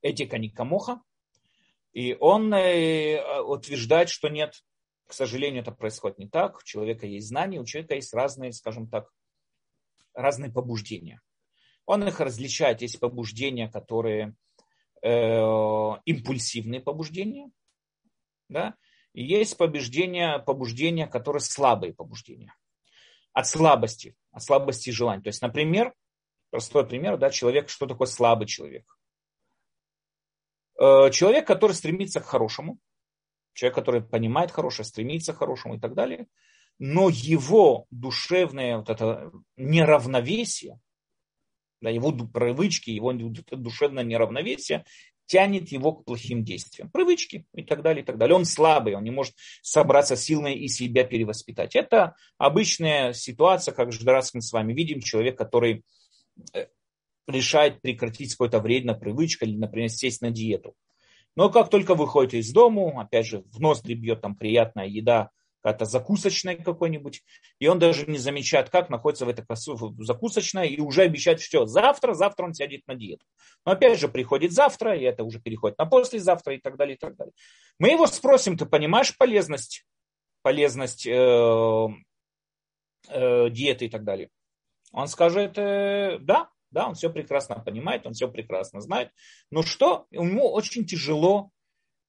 этика 0.00 0.38
Никамоха. 0.38 1.02
И 1.92 2.16
он 2.18 2.52
э, 2.54 3.40
утверждает, 3.42 4.08
что 4.08 4.28
нет, 4.28 4.54
к 5.06 5.12
сожалению, 5.12 5.62
это 5.62 5.72
происходит 5.72 6.18
не 6.18 6.28
так. 6.28 6.58
У 6.58 6.64
человека 6.64 7.06
есть 7.06 7.28
знания, 7.28 7.60
у 7.60 7.66
человека 7.66 7.94
есть 7.94 8.14
разные, 8.14 8.52
скажем 8.52 8.88
так, 8.88 9.10
разные 10.14 10.52
побуждения. 10.52 11.20
Он 11.86 12.06
их 12.06 12.20
различает. 12.20 12.82
Есть 12.82 13.00
побуждения, 13.00 13.68
которые 13.68 14.34
э, 15.02 15.08
импульсивные 16.04 16.80
побуждения, 16.80 17.50
да, 18.48 18.76
и 19.12 19.22
есть 19.24 19.56
побуждения, 19.56 20.38
побуждения, 20.38 21.06
которые 21.06 21.40
слабые 21.40 21.92
побуждения. 21.92 22.54
От 23.32 23.46
слабости, 23.46 24.16
от 24.30 24.42
слабости 24.42 24.90
желаний. 24.90 25.22
То 25.22 25.28
есть, 25.28 25.42
например, 25.42 25.94
простой 26.50 26.86
пример, 26.86 27.16
да, 27.16 27.30
человек, 27.30 27.68
что 27.68 27.86
такое 27.86 28.06
слабый 28.06 28.46
человек? 28.46 28.98
Э, 30.78 31.10
человек, 31.10 31.46
который 31.46 31.72
стремится 31.72 32.20
к 32.20 32.24
хорошему, 32.24 32.78
человек, 33.54 33.74
который 33.74 34.02
понимает 34.02 34.50
хорошее, 34.50 34.86
стремится 34.86 35.32
к 35.32 35.38
хорошему 35.38 35.76
и 35.76 35.80
так 35.80 35.94
далее, 35.94 36.26
но 36.78 37.08
его 37.08 37.86
душевное 37.90 38.78
вот 38.78 38.90
это 38.90 39.30
неравновесие, 39.56 40.80
да, 41.80 41.90
его 41.90 42.12
привычки, 42.12 42.90
его 42.90 43.12
душевное 43.12 44.04
неравновесие 44.04 44.84
тянет 45.26 45.70
его 45.70 45.92
к 45.92 46.04
плохим 46.04 46.44
действиям. 46.44 46.90
Привычки 46.90 47.46
и 47.54 47.62
так 47.62 47.82
далее, 47.82 48.02
и 48.02 48.06
так 48.06 48.18
далее. 48.18 48.36
Он 48.36 48.44
слабый, 48.44 48.94
он 48.94 49.04
не 49.04 49.10
может 49.10 49.34
собраться 49.62 50.16
силой 50.16 50.54
и 50.54 50.68
себя 50.68 51.04
перевоспитать. 51.04 51.74
Это 51.74 52.16
обычная 52.38 53.12
ситуация, 53.12 53.72
как 53.72 53.92
же 53.92 54.04
раз 54.04 54.34
мы 54.34 54.42
с 54.42 54.52
вами 54.52 54.72
видим, 54.72 55.00
человек, 55.00 55.38
который 55.38 55.84
э, 56.52 56.66
решает 57.26 57.80
прекратить 57.80 58.32
какое-то 58.32 58.60
вредное 58.60 58.94
привычка 58.94 59.44
или, 59.44 59.56
например, 59.56 59.88
сесть 59.88 60.20
на 60.20 60.30
диету. 60.30 60.74
Но 61.34 61.48
как 61.48 61.70
только 61.70 61.94
выходит 61.94 62.34
из 62.34 62.52
дому, 62.52 63.00
опять 63.00 63.26
же, 63.26 63.42
в 63.52 63.60
ноздри 63.60 63.94
бьет 63.94 64.20
там 64.20 64.36
приятная 64.36 64.86
еда, 64.86 65.30
какая-то 65.62 65.84
закусочная 65.84 66.56
какой-нибудь, 66.56 67.22
и 67.60 67.68
он 67.68 67.78
даже 67.78 68.06
не 68.06 68.18
замечает, 68.18 68.68
как 68.68 68.90
находится 68.90 69.24
в 69.24 69.28
этой 69.28 69.44
закусочной, 70.04 70.68
и 70.68 70.80
уже 70.80 71.02
обещает, 71.02 71.40
все, 71.40 71.66
завтра, 71.66 72.14
завтра 72.14 72.44
он 72.44 72.54
сядет 72.54 72.86
на 72.86 72.94
диету. 72.94 73.24
Но 73.64 73.72
опять 73.72 73.98
же 73.98 74.08
приходит 74.08 74.52
завтра, 74.52 74.96
и 74.96 75.02
это 75.02 75.22
уже 75.22 75.40
переходит 75.40 75.78
на 75.78 75.86
послезавтра 75.86 76.54
и 76.54 76.58
так 76.58 76.76
далее, 76.76 76.96
и 76.96 76.98
так 76.98 77.16
далее. 77.16 77.32
Мы 77.78 77.90
его 77.90 78.06
спросим, 78.06 78.56
ты 78.56 78.66
понимаешь 78.66 79.16
полезность, 79.16 79.84
полезность 80.42 81.06
э, 81.06 81.88
э, 83.08 83.50
диеты 83.50 83.86
и 83.86 83.88
так 83.88 84.02
далее? 84.02 84.30
Он 84.92 85.06
скажет, 85.06 85.56
э, 85.56 86.18
да, 86.20 86.50
да, 86.72 86.88
он 86.88 86.94
все 86.94 87.08
прекрасно 87.08 87.60
понимает, 87.60 88.06
он 88.06 88.14
все 88.14 88.28
прекрасно 88.28 88.80
знает. 88.80 89.10
Но 89.50 89.62
что? 89.62 90.06
Ему 90.10 90.50
очень 90.50 90.84
тяжело 90.86 91.51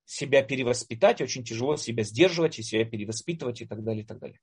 себя 0.05 0.43
перевоспитать, 0.43 1.21
очень 1.21 1.43
тяжело 1.43 1.75
себя 1.75 2.03
сдерживать 2.03 2.59
и 2.59 2.63
себя 2.63 2.85
перевоспитывать 2.85 3.61
и 3.61 3.65
так 3.65 3.83
далее, 3.83 4.03
и 4.03 4.05
так 4.05 4.19
далее. 4.19 4.39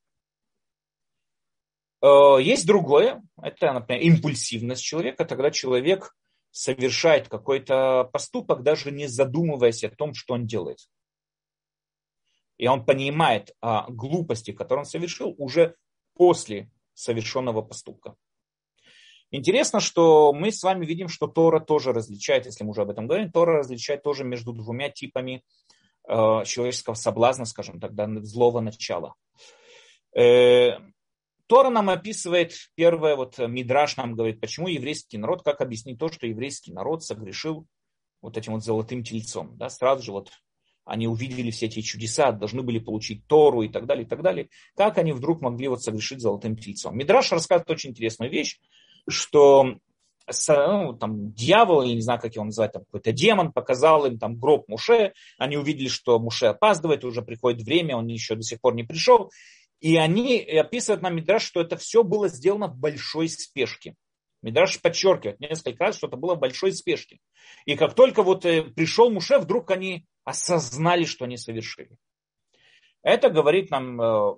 Э, 2.02 2.40
есть 2.40 2.66
другое, 2.66 3.22
это, 3.40 3.72
например, 3.72 4.02
импульсивность 4.02 4.82
человека, 4.82 5.24
тогда 5.24 5.50
человек 5.50 6.14
совершает 6.50 7.28
какой-то 7.28 8.10
поступок, 8.12 8.62
даже 8.62 8.90
не 8.90 9.06
задумываясь 9.06 9.84
о 9.84 9.90
том, 9.90 10.14
что 10.14 10.34
он 10.34 10.46
делает. 10.46 10.78
И 12.56 12.66
он 12.66 12.84
понимает 12.84 13.54
о 13.60 13.90
глупости, 13.90 14.52
которую 14.52 14.84
он 14.84 14.90
совершил, 14.90 15.34
уже 15.38 15.76
после 16.14 16.70
совершенного 16.94 17.62
поступка. 17.62 18.16
Интересно, 19.30 19.78
что 19.78 20.32
мы 20.32 20.50
с 20.50 20.62
вами 20.62 20.84
видим, 20.84 21.08
что 21.08 21.28
Тора 21.28 21.60
тоже 21.60 21.92
различает, 21.92 22.46
если 22.46 22.64
мы 22.64 22.70
уже 22.70 22.82
об 22.82 22.90
этом 22.90 23.06
говорим, 23.06 23.30
Тора 23.30 23.58
различает 23.58 24.02
тоже 24.02 24.24
между 24.24 24.52
двумя 24.52 24.90
типами 24.90 25.44
э, 26.08 26.44
человеческого 26.44 26.94
соблазна, 26.94 27.44
скажем 27.44 27.80
так, 27.80 27.92
злого 28.24 28.60
начала. 28.60 29.14
Э, 30.16 30.78
Тора 31.46 31.70
нам 31.70 31.90
описывает, 31.90 32.54
первое, 32.74 33.14
вот 33.14 33.38
Мидраш 33.38 33.96
нам 33.96 34.14
говорит, 34.14 34.40
почему 34.40 34.68
еврейский 34.68 35.18
народ, 35.18 35.42
как 35.42 35.60
объяснить 35.60 35.98
то, 35.98 36.08
что 36.08 36.26
еврейский 36.26 36.72
народ 36.72 37.04
согрешил 37.04 37.66
вот 38.22 38.36
этим 38.36 38.54
вот 38.54 38.64
золотым 38.64 39.02
тельцом. 39.02 39.56
Да, 39.56 39.70
сразу 39.70 40.04
же 40.04 40.12
вот 40.12 40.30
они 40.84 41.06
увидели 41.06 41.50
все 41.50 41.66
эти 41.66 41.80
чудеса, 41.82 42.32
должны 42.32 42.62
были 42.62 42.78
получить 42.78 43.26
Тору 43.26 43.62
и 43.62 43.68
так 43.68 43.86
далее, 43.86 44.04
и 44.04 44.08
так 44.08 44.22
далее. 44.22 44.48
Как 44.76 44.98
они 44.98 45.12
вдруг 45.12 45.40
могли 45.40 45.68
вот 45.68 45.82
согрешить 45.82 46.20
золотым 46.20 46.56
тельцом? 46.56 46.96
Мидраш 46.96 47.32
рассказывает 47.32 47.70
очень 47.70 47.90
интересную 47.90 48.30
вещь, 48.30 48.58
что 49.08 49.76
ну, 50.48 50.92
там, 50.94 51.32
дьявол, 51.32 51.82
или 51.82 51.94
не 51.94 52.00
знаю, 52.02 52.20
как 52.20 52.34
его 52.34 52.44
называть, 52.44 52.72
там, 52.72 52.84
какой-то 52.84 53.12
демон, 53.12 53.52
показал 53.52 54.06
им 54.06 54.18
там 54.18 54.38
гроб 54.38 54.68
Муше, 54.68 55.12
они 55.38 55.56
увидели, 55.56 55.88
что 55.88 56.18
Муше 56.18 56.46
опаздывает, 56.46 57.04
уже 57.04 57.22
приходит 57.22 57.62
время, 57.62 57.96
он 57.96 58.06
еще 58.06 58.36
до 58.36 58.42
сих 58.42 58.60
пор 58.60 58.74
не 58.74 58.84
пришел, 58.84 59.30
и 59.80 59.96
они 59.96 60.40
описывают 60.42 61.02
нам 61.02 61.16
Мидраш, 61.16 61.42
что 61.42 61.60
это 61.60 61.76
все 61.76 62.04
было 62.04 62.28
сделано 62.28 62.68
в 62.68 62.76
большой 62.76 63.28
спешке. 63.28 63.96
Мидраш 64.42 64.80
подчеркивает 64.80 65.40
несколько 65.40 65.84
раз, 65.84 65.96
что 65.96 66.06
это 66.06 66.16
было 66.16 66.34
в 66.34 66.38
большой 66.38 66.72
спешке. 66.72 67.18
И 67.66 67.76
как 67.76 67.94
только 67.94 68.22
вот 68.22 68.44
э, 68.46 68.62
пришел 68.62 69.10
Муше, 69.10 69.38
вдруг 69.38 69.70
они 69.70 70.06
осознали, 70.24 71.04
что 71.04 71.24
они 71.24 71.36
совершили. 71.36 71.96
Это 73.02 73.30
говорит 73.30 73.70
нам 73.70 74.00
э, 74.00 74.36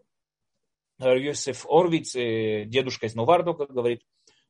Йосиф 0.99 1.67
Орвиц, 1.69 2.17
э, 2.17 2.65
дедушка 2.67 3.07
из 3.07 3.15
Нувардука, 3.15 3.67
говорит, 3.67 4.03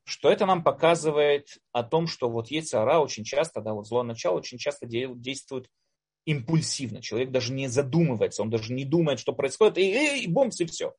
что 0.04 0.30
это 0.30 0.46
нам 0.46 0.62
показывает 0.62 1.58
о 1.72 1.82
том, 1.82 2.06
что 2.06 2.28
вот 2.28 2.48
Ецара 2.48 2.98
очень 2.98 3.24
часто, 3.24 3.60
да, 3.60 3.72
вот 3.72 3.86
злое 3.86 4.04
начало 4.04 4.38
очень 4.38 4.58
часто 4.58 4.86
действует 4.86 5.68
импульсивно. 6.24 7.02
Человек 7.02 7.30
даже 7.30 7.52
не 7.52 7.68
задумывается, 7.68 8.42
он 8.42 8.50
даже 8.50 8.72
не 8.72 8.84
думает, 8.84 9.18
что 9.18 9.32
происходит, 9.32 9.78
и, 9.78 9.82
и, 9.82 10.24
и 10.24 10.26
бомбс, 10.26 10.60
и 10.60 10.66
все. 10.66 10.94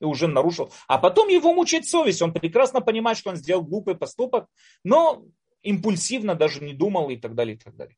И 0.00 0.04
уже 0.04 0.28
нарушил. 0.28 0.70
А 0.86 0.98
потом 0.98 1.28
его 1.28 1.52
мучает 1.52 1.86
совесть. 1.86 2.22
Он 2.22 2.32
прекрасно 2.32 2.80
понимает, 2.80 3.18
что 3.18 3.30
он 3.30 3.36
сделал 3.36 3.62
глупый 3.62 3.96
поступок, 3.96 4.46
но 4.84 5.24
импульсивно 5.62 6.34
даже 6.36 6.62
не 6.62 6.72
думал 6.72 7.10
и 7.10 7.16
так 7.16 7.34
далее, 7.34 7.56
и 7.56 7.58
так 7.58 7.74
далее. 7.76 7.96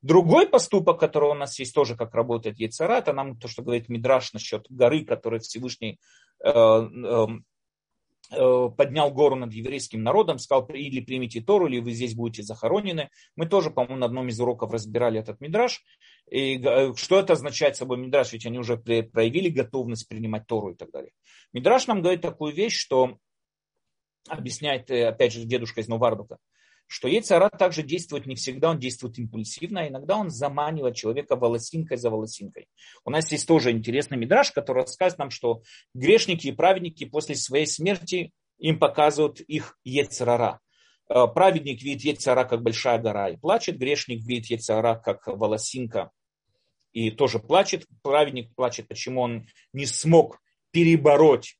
Другой 0.00 0.48
поступок, 0.48 0.98
который 0.98 1.30
у 1.30 1.34
нас 1.34 1.58
есть 1.58 1.74
тоже, 1.74 1.94
как 1.94 2.14
работает 2.14 2.58
Ецара, 2.58 2.94
это 2.94 3.12
нам 3.12 3.38
то, 3.38 3.46
что 3.46 3.62
говорит 3.62 3.88
Мидраш 3.88 4.32
насчет 4.32 4.66
горы, 4.68 5.04
которую 5.04 5.40
Всевышний 5.40 5.92
э, 5.92 5.98
Э, 6.44 7.26
поднял 8.32 9.12
гору 9.12 9.36
над 9.36 9.52
еврейским 9.52 10.02
народом, 10.02 10.38
сказал, 10.38 10.66
или 10.66 11.00
примите 11.00 11.40
Тору, 11.40 11.66
или 11.66 11.78
вы 11.78 11.92
здесь 11.92 12.14
будете 12.14 12.42
захоронены. 12.42 13.10
Мы 13.36 13.46
тоже, 13.46 13.70
по-моему, 13.70 13.98
на 13.98 14.06
одном 14.06 14.28
из 14.28 14.40
уроков 14.40 14.72
разбирали 14.72 15.20
этот 15.20 15.40
мидраж. 15.40 15.82
И 16.30 16.58
э, 16.58 16.94
что 16.94 17.18
это 17.18 17.34
означает 17.34 17.76
собой 17.76 17.98
мидраж? 17.98 18.32
Ведь 18.32 18.46
они 18.46 18.58
уже 18.58 18.76
проявили 18.76 19.48
готовность 19.48 20.08
принимать 20.08 20.46
Тору 20.46 20.72
и 20.72 20.76
так 20.76 20.90
далее. 20.90 21.12
Мидраж 21.52 21.86
нам 21.86 22.00
говорит 22.00 22.22
такую 22.22 22.54
вещь, 22.54 22.76
что 22.76 23.18
объясняет, 24.28 24.90
э, 24.90 25.08
опять 25.08 25.32
же, 25.32 25.44
дедушка 25.44 25.80
из 25.80 25.88
Новардука, 25.88 26.38
что 26.92 27.08
Ецара 27.08 27.48
также 27.48 27.82
действует 27.82 28.26
не 28.26 28.34
всегда, 28.34 28.68
он 28.68 28.78
действует 28.78 29.18
импульсивно, 29.18 29.80
а 29.80 29.88
иногда 29.88 30.18
он 30.18 30.28
заманивает 30.28 30.94
человека 30.94 31.36
волосинкой 31.36 31.96
за 31.96 32.10
волосинкой. 32.10 32.68
У 33.06 33.10
нас 33.10 33.32
есть 33.32 33.48
тоже 33.48 33.70
интересный 33.70 34.18
мидраж, 34.18 34.52
который 34.52 34.82
рассказывает 34.82 35.18
нам, 35.18 35.30
что 35.30 35.62
грешники 35.94 36.48
и 36.48 36.52
праведники 36.52 37.06
после 37.06 37.34
своей 37.34 37.66
смерти 37.66 38.30
им 38.58 38.78
показывают 38.78 39.40
их 39.40 39.78
Ецарара. 39.84 40.60
Э, 41.08 41.26
праведник 41.34 41.80
видит 41.80 42.18
Ецара 42.18 42.44
как 42.44 42.62
большая 42.62 42.98
гора 42.98 43.30
и 43.30 43.38
плачет, 43.38 43.78
грешник 43.78 44.22
видит 44.26 44.50
Ецара 44.50 44.94
как 44.94 45.26
волосинка 45.26 46.10
и 46.92 47.10
тоже 47.10 47.38
плачет. 47.38 47.86
Праведник 48.02 48.54
плачет, 48.54 48.86
почему 48.86 49.22
он 49.22 49.46
не 49.72 49.86
смог 49.86 50.42
перебороть 50.72 51.56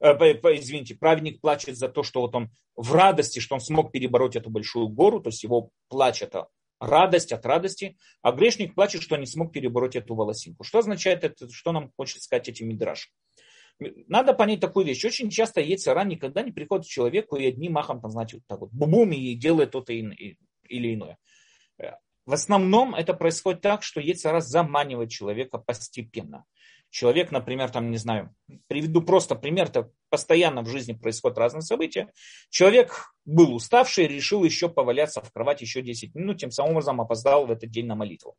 извините, 0.00 0.94
праведник 0.94 1.40
плачет 1.40 1.76
за 1.76 1.88
то, 1.88 2.02
что 2.02 2.20
вот 2.20 2.34
он 2.34 2.50
в 2.74 2.92
радости, 2.92 3.38
что 3.38 3.54
он 3.54 3.60
смог 3.60 3.92
перебороть 3.92 4.36
эту 4.36 4.50
большую 4.50 4.88
гору, 4.88 5.20
то 5.20 5.28
есть 5.28 5.42
его 5.42 5.70
плач 5.88 6.22
это 6.22 6.48
радость 6.80 7.32
от 7.32 7.46
радости, 7.46 7.96
а 8.22 8.32
грешник 8.32 8.74
плачет, 8.74 9.02
что 9.02 9.16
не 9.16 9.26
смог 9.26 9.52
перебороть 9.52 9.96
эту 9.96 10.14
волосинку. 10.14 10.64
Что 10.64 10.80
означает 10.80 11.24
это, 11.24 11.50
что 11.50 11.72
нам 11.72 11.90
хочет 11.96 12.22
сказать 12.22 12.48
этим 12.48 12.68
мидраш? 12.68 13.12
Надо 13.78 14.32
понять 14.32 14.60
такую 14.60 14.86
вещь. 14.86 15.04
Очень 15.04 15.30
часто 15.30 15.60
Ецера 15.60 16.02
никогда 16.04 16.42
не 16.42 16.52
приходит 16.52 16.86
к 16.86 16.88
человеку 16.88 17.36
и 17.36 17.46
одним 17.46 17.72
махом, 17.72 18.00
там, 18.00 18.10
знаете, 18.10 18.36
вот 18.36 18.46
так 18.46 18.60
вот, 18.60 18.70
бубум 18.72 19.12
и 19.12 19.34
делает 19.34 19.72
то-то 19.72 19.92
или 19.92 20.36
иное. 20.68 21.18
Э, 21.78 21.92
в 22.24 22.32
основном 22.32 22.94
это 22.94 23.12
происходит 23.12 23.60
так, 23.60 23.82
что 23.82 24.00
Ецера 24.00 24.40
заманивает 24.40 25.10
человека 25.10 25.58
постепенно 25.58 26.44
человек, 26.90 27.30
например, 27.30 27.70
там, 27.70 27.90
не 27.90 27.96
знаю, 27.96 28.34
приведу 28.68 29.02
просто 29.02 29.34
пример, 29.34 29.66
это 29.66 29.90
постоянно 30.08 30.62
в 30.62 30.68
жизни 30.68 30.92
происходят 30.92 31.38
разные 31.38 31.62
события. 31.62 32.12
Человек 32.50 33.12
был 33.24 33.54
уставший, 33.54 34.06
решил 34.06 34.44
еще 34.44 34.68
поваляться 34.68 35.20
в 35.20 35.32
кровати 35.32 35.64
еще 35.64 35.82
10 35.82 36.14
минут, 36.14 36.38
тем 36.38 36.50
самым 36.50 36.72
образом 36.72 37.00
опоздал 37.00 37.46
в 37.46 37.50
этот 37.50 37.70
день 37.70 37.86
на 37.86 37.94
молитву. 37.94 38.36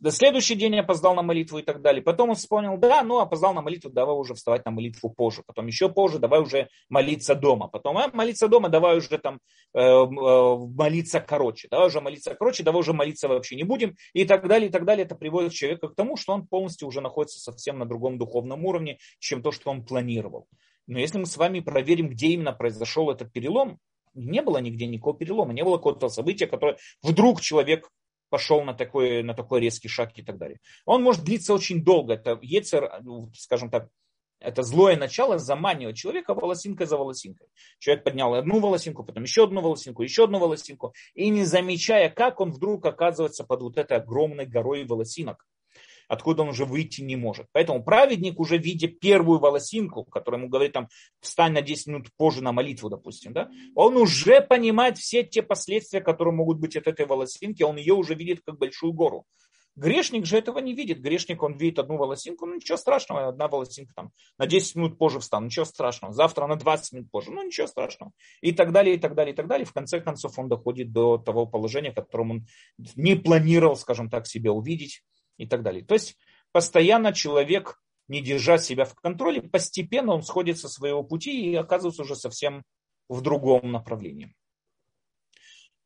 До 0.00 0.12
следующий 0.12 0.54
день 0.54 0.76
я 0.76 0.82
опоздал 0.82 1.14
на 1.14 1.22
молитву 1.22 1.58
и 1.58 1.62
так 1.62 1.82
далее. 1.82 2.02
Потом 2.02 2.30
он 2.30 2.36
вспомнил, 2.36 2.76
да, 2.76 3.02
ну 3.02 3.18
опоздал 3.18 3.52
на 3.52 3.62
молитву, 3.62 3.90
давай 3.90 4.14
уже 4.14 4.34
вставать 4.34 4.64
на 4.64 4.70
молитву 4.70 5.10
позже. 5.10 5.42
Потом 5.44 5.66
еще 5.66 5.88
позже, 5.88 6.18
давай 6.18 6.40
уже 6.40 6.68
молиться 6.88 7.34
дома. 7.34 7.66
Потом 7.66 7.98
а, 7.98 8.08
молиться 8.12 8.46
дома, 8.46 8.68
давай 8.68 8.98
уже 8.98 9.18
там 9.18 9.40
э, 9.74 9.80
э, 9.80 10.06
молиться 10.06 11.20
короче. 11.20 11.66
Давай 11.68 11.88
уже 11.88 12.00
молиться 12.00 12.34
короче, 12.34 12.62
давай 12.62 12.80
уже 12.80 12.92
молиться 12.92 13.26
вообще 13.26 13.56
не 13.56 13.64
будем. 13.64 13.96
И 14.12 14.24
так 14.24 14.46
далее, 14.46 14.68
и 14.68 14.72
так 14.72 14.84
далее. 14.84 15.04
Это 15.04 15.16
приводит 15.16 15.52
человека 15.52 15.88
к 15.88 15.96
тому, 15.96 16.16
что 16.16 16.32
он 16.32 16.46
полностью 16.46 16.86
уже 16.86 17.00
находится 17.00 17.40
совсем 17.40 17.78
на 17.78 17.86
другом 17.86 18.18
духовном 18.18 18.64
уровне, 18.64 18.98
чем 19.18 19.42
то, 19.42 19.50
что 19.50 19.70
он 19.70 19.84
планировал. 19.84 20.46
Но 20.86 20.98
если 20.98 21.18
мы 21.18 21.26
с 21.26 21.36
вами 21.36 21.60
проверим, 21.60 22.08
где 22.08 22.28
именно 22.28 22.52
произошел 22.52 23.10
этот 23.10 23.32
перелом, 23.32 23.78
не 24.14 24.42
было 24.42 24.58
нигде 24.58 24.86
никакого 24.86 25.16
перелома, 25.16 25.52
не 25.52 25.64
было 25.64 25.76
какого-то 25.76 26.08
события, 26.08 26.46
которое 26.46 26.76
вдруг 27.02 27.40
человек 27.40 27.90
пошел 28.30 28.62
на 28.62 28.74
такой, 28.74 29.22
на 29.22 29.34
такой 29.34 29.60
резкий 29.60 29.88
шаг 29.88 30.12
и 30.16 30.22
так 30.22 30.38
далее. 30.38 30.58
Он 30.84 31.02
может 31.02 31.24
длиться 31.24 31.54
очень 31.54 31.84
долго. 31.84 32.14
Это 32.14 32.38
Ецер, 32.42 33.00
ну, 33.02 33.30
скажем 33.34 33.70
так, 33.70 33.88
это 34.40 34.62
злое 34.62 34.96
начало 34.96 35.38
заманивает 35.38 35.96
человека 35.96 36.34
волосинкой 36.34 36.86
за 36.86 36.96
волосинкой. 36.96 37.48
Человек 37.78 38.04
поднял 38.04 38.34
одну 38.34 38.60
волосинку, 38.60 39.04
потом 39.04 39.24
еще 39.24 39.44
одну 39.44 39.60
волосинку, 39.60 40.02
еще 40.02 40.24
одну 40.24 40.38
волосинку, 40.38 40.94
и 41.14 41.28
не 41.28 41.44
замечая, 41.44 42.08
как 42.08 42.40
он 42.40 42.52
вдруг 42.52 42.86
оказывается 42.86 43.44
под 43.44 43.62
вот 43.62 43.78
этой 43.78 43.96
огромной 43.96 44.46
горой 44.46 44.84
волосинок 44.84 45.44
откуда 46.08 46.42
он 46.42 46.48
уже 46.48 46.64
выйти 46.64 47.02
не 47.02 47.16
может. 47.16 47.46
Поэтому 47.52 47.84
праведник, 47.84 48.40
уже 48.40 48.58
видя 48.58 48.88
первую 48.88 49.38
волосинку, 49.38 50.04
которая 50.04 50.40
ему 50.40 50.50
говорит, 50.50 50.72
там, 50.72 50.88
встань 51.20 51.52
на 51.52 51.62
10 51.62 51.86
минут 51.86 52.08
позже 52.16 52.42
на 52.42 52.52
молитву, 52.52 52.88
допустим, 52.88 53.32
да, 53.32 53.50
он 53.74 53.96
уже 53.96 54.40
понимает 54.40 54.98
все 54.98 55.22
те 55.22 55.42
последствия, 55.42 56.00
которые 56.00 56.34
могут 56.34 56.58
быть 56.58 56.76
от 56.76 56.86
этой 56.86 57.06
волосинки, 57.06 57.62
он 57.62 57.76
ее 57.76 57.94
уже 57.94 58.14
видит 58.14 58.40
как 58.44 58.58
большую 58.58 58.92
гору. 58.92 59.24
Грешник 59.78 60.26
же 60.26 60.36
этого 60.36 60.58
не 60.58 60.74
видит. 60.74 61.00
Грешник, 61.00 61.40
он 61.40 61.56
видит 61.56 61.78
одну 61.78 61.98
волосинку, 61.98 62.46
ну 62.46 62.56
ничего 62.56 62.76
страшного, 62.76 63.28
одна 63.28 63.46
волосинка 63.46 63.92
там 63.94 64.10
на 64.36 64.46
10 64.46 64.74
минут 64.74 64.98
позже 64.98 65.20
встану, 65.20 65.46
ничего 65.46 65.64
страшного. 65.64 66.12
Завтра 66.12 66.48
на 66.48 66.56
20 66.56 66.92
минут 66.94 67.10
позже, 67.12 67.30
ну 67.30 67.44
ничего 67.44 67.68
страшного. 67.68 68.10
И 68.40 68.50
так 68.50 68.72
далее, 68.72 68.96
и 68.96 68.98
так 68.98 69.14
далее, 69.14 69.32
и 69.32 69.36
так 69.36 69.46
далее. 69.46 69.64
В 69.64 69.72
конце 69.72 70.00
концов 70.00 70.36
он 70.36 70.48
доходит 70.48 70.90
до 70.90 71.16
того 71.16 71.46
положения, 71.46 71.92
в 71.92 71.94
котором 71.94 72.30
он 72.32 72.46
не 72.96 73.14
планировал, 73.14 73.76
скажем 73.76 74.10
так, 74.10 74.26
себя 74.26 74.50
увидеть 74.50 75.02
и 75.38 75.46
так 75.46 75.62
далее. 75.62 75.84
То 75.84 75.94
есть 75.94 76.18
постоянно 76.52 77.14
человек, 77.14 77.80
не 78.08 78.20
держа 78.20 78.58
себя 78.58 78.84
в 78.84 78.94
контроле, 78.94 79.42
постепенно 79.42 80.12
он 80.14 80.22
сходит 80.22 80.58
со 80.58 80.68
своего 80.68 81.02
пути 81.02 81.50
и 81.50 81.54
оказывается 81.54 82.02
уже 82.02 82.16
совсем 82.16 82.64
в 83.08 83.20
другом 83.22 83.72
направлении. 83.72 84.34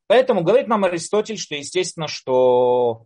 Поэтому 0.07 0.43
говорит 0.43 0.67
нам 0.67 0.83
Аристотель, 0.83 1.37
что 1.37 1.55
естественно, 1.55 2.07
что, 2.07 3.05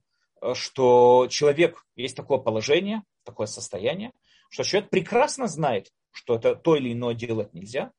что 0.53 1.27
человек, 1.29 1.83
есть 1.95 2.15
такое 2.15 2.39
положение, 2.39 3.03
такое 3.23 3.47
состояние, 3.47 4.11
что 4.49 4.63
человек 4.63 4.89
прекрасно 4.89 5.47
знает, 5.47 5.91
что 6.11 6.35
это 6.35 6.55
то 6.55 6.75
или 6.75 6.93
иное 6.93 7.13
делать 7.13 7.53
нельзя. 7.53 7.91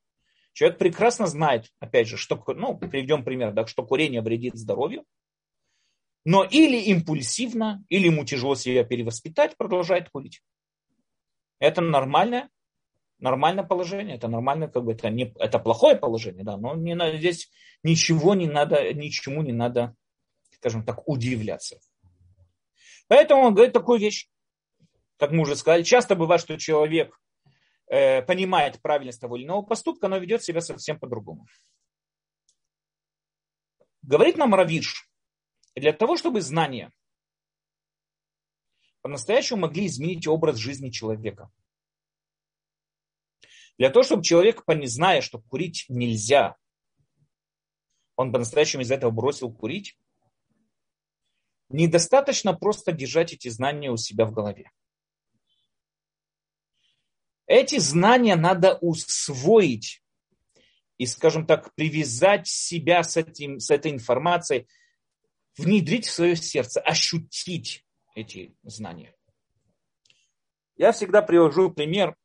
Человек 0.53 0.79
прекрасно 0.79 1.27
знает, 1.27 1.71
опять 1.79 2.09
же, 2.09 2.17
что, 2.17 2.43
ну, 2.49 2.77
приведем 2.77 3.25
пример, 3.25 3.53
да, 3.53 3.67
что 3.67 3.85
курение 3.85 4.23
вредит 4.23 4.57
здоровью, 4.57 5.05
но 6.25 6.45
или 6.45 6.77
импульсивно, 6.77 7.85
или 7.89 8.07
ему 8.07 8.25
тяжело 8.25 8.55
себя 8.55 8.85
перевоспитать, 8.85 9.57
продолжает 9.57 10.11
курить. 10.11 10.43
Это 11.59 11.81
нормальное, 11.81 12.51
нормальное 13.19 13.65
положение, 13.65 14.17
это 14.17 14.29
нормальное, 14.29 14.69
как 14.69 14.85
бы 14.85 14.93
это 14.93 15.11
не, 15.11 15.33
это 15.39 15.59
плохое 15.59 15.97
положение, 15.97 16.45
да, 16.45 16.57
но 16.57 16.75
не 16.75 16.95
надо, 16.95 17.19
здесь 17.19 17.51
ничего 17.83 18.35
не 18.35 18.47
надо, 18.47 18.93
ничему 18.93 19.43
не 19.43 19.53
надо, 19.53 19.95
скажем 20.51 20.85
так, 20.85 21.07
удивляться. 21.09 21.79
Поэтому 23.09 23.43
он 23.43 23.55
говорит 23.55 23.73
такую 23.73 23.99
вещь, 23.99 24.29
как 25.17 25.33
мы 25.33 25.43
уже 25.43 25.57
сказали, 25.57 25.83
часто 25.83 26.15
бывает, 26.15 26.41
что 26.41 26.57
человек 26.59 27.19
э, 27.87 28.23
понимает 28.23 28.81
правильность 28.81 29.21
того 29.21 29.37
или 29.37 29.45
иного 29.45 29.63
поступка, 29.63 30.09
но 30.09 30.19
ведет 30.19 30.43
себя 30.43 30.61
совсем 30.61 30.99
по-другому. 30.99 31.47
Говорит 34.03 34.37
нам 34.37 34.55
Равиш, 34.55 35.08
для 35.75 35.93
того, 35.93 36.17
чтобы 36.17 36.41
знания 36.41 36.93
по-настоящему 39.03 39.61
могли 39.61 39.87
изменить 39.87 40.27
образ 40.27 40.57
жизни 40.57 40.91
человека. 40.91 41.51
Для 43.79 43.91
того, 43.91 44.03
чтобы 44.03 44.25
человек, 44.25 44.65
зная, 44.85 45.21
что 45.21 45.41
курить 45.41 45.87
нельзя, 45.89 46.57
он 48.17 48.33
по-настоящему 48.33 48.83
из 48.83 48.91
этого 48.91 49.13
бросил 49.13 49.53
курить, 49.53 49.97
недостаточно 51.69 52.55
просто 52.55 52.93
держать 52.93 53.33
эти 53.33 53.49
знания 53.49 53.91
у 53.91 53.97
себя 53.97 54.25
в 54.25 54.33
голове. 54.33 54.73
Эти 57.47 57.79
знания 57.79 58.37
надо 58.37 58.77
усвоить 58.79 60.03
и, 60.99 61.07
скажем 61.07 61.47
так, 61.47 61.73
привязать 61.75 62.49
себя 62.49 63.03
с, 63.03 63.17
этим, 63.17 63.61
с 63.61 63.71
этой 63.71 63.93
информацией, 63.93 64.67
внедрить 65.59 66.07
в 66.07 66.13
свое 66.13 66.37
сердце, 66.37 66.81
ощутить 66.81 67.85
эти 68.15 68.57
знания. 68.63 69.15
Я 70.77 70.93
всегда 70.93 71.23
привожу 71.23 71.71
пример, 71.71 72.17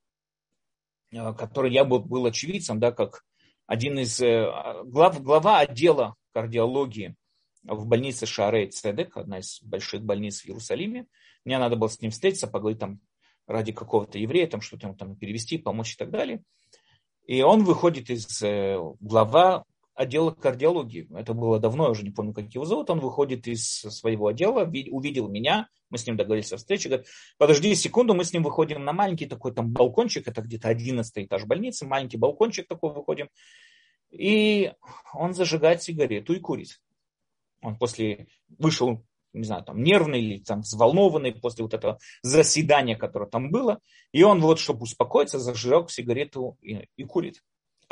э, 1.12 1.34
который 1.34 1.74
я 1.74 1.84
был, 1.84 2.00
был 2.00 2.26
очевидцем, 2.26 2.80
да, 2.80 2.92
как 2.92 3.24
один 3.66 3.98
из 4.00 4.22
э, 4.22 4.46
глав, 4.86 5.22
глава 5.22 5.60
отдела 5.60 6.16
кардиологии 6.34 7.16
в 7.64 7.88
больнице 7.88 8.26
Шарей 8.26 8.70
Цедек, 8.70 9.18
одна 9.18 9.40
из 9.40 9.62
больших 9.62 10.04
больниц 10.04 10.42
в 10.42 10.46
Иерусалиме. 10.48 11.08
Мне 11.46 11.58
надо 11.58 11.76
было 11.76 11.90
с 11.90 12.02
ним 12.02 12.12
встретиться, 12.12 12.48
поговорить 12.48 12.80
там 12.80 13.00
ради 13.48 13.72
какого-то 13.72 14.18
еврея, 14.18 14.48
там 14.48 14.62
что-то 14.62 14.88
ему 14.88 14.96
там 14.96 15.16
перевести, 15.16 15.58
помочь 15.58 15.94
и 15.94 15.98
так 15.98 16.12
далее. 16.12 16.44
И 17.26 17.42
он 17.42 17.64
выходит 17.64 18.10
из 18.10 18.42
э, 18.42 18.78
глава 19.00 19.64
отдела 19.96 20.32
кардиологии. 20.32 21.08
Это 21.16 21.34
было 21.34 21.60
давно, 21.60 21.86
я 21.86 21.92
уже 21.92 22.04
не 22.04 22.12
помню, 22.12 22.34
как 22.34 22.54
его 22.54 22.66
зовут. 22.66 22.90
Он 22.90 23.00
выходит 23.00 23.48
из 23.48 23.66
своего 23.66 24.28
отдела, 24.28 24.64
увидел 24.64 25.28
меня, 25.28 25.68
мы 25.90 25.98
с 25.98 26.08
ним 26.08 26.18
договорились 26.18 26.52
о 26.52 26.58
встрече, 26.58 26.90
говорит, 26.90 27.08
подожди 27.38 27.74
секунду, 27.76 28.14
мы 28.14 28.24
с 28.24 28.34
ним 28.34 28.44
выходим 28.44 28.84
на 28.84 28.94
маленький 28.94 29.28
такой 29.28 29.54
там 29.54 29.72
балкончик, 29.72 30.28
это 30.28 30.42
где-то 30.42 30.68
11 30.70 31.26
этаж 31.26 31.46
больницы, 31.46 31.86
маленький 31.86 32.18
балкончик 32.18 32.68
такой 32.68 32.94
выходим, 32.94 33.30
и 34.10 34.72
он 35.14 35.34
зажигает 35.34 35.84
сигарету 35.84 36.34
и 36.34 36.40
курит. 36.40 36.82
Он 37.62 37.78
после 37.78 38.28
вышел 38.58 39.04
не 39.34 39.46
знаю, 39.46 39.64
там 39.64 39.82
нервный 39.82 40.22
или 40.22 40.44
там 40.44 40.62
взволнованный 40.62 41.34
после 41.34 41.64
вот 41.64 41.74
этого 41.74 41.98
заседания, 42.22 42.96
которое 42.96 43.30
там 43.30 43.50
было. 43.50 43.80
И 44.12 44.22
он 44.22 44.40
вот, 44.42 44.60
чтобы 44.60 44.84
успокоиться, 44.84 45.40
зажег 45.40 45.90
сигарету 45.90 46.58
и, 46.62 46.88
и 46.96 47.04
курит. 47.04 47.42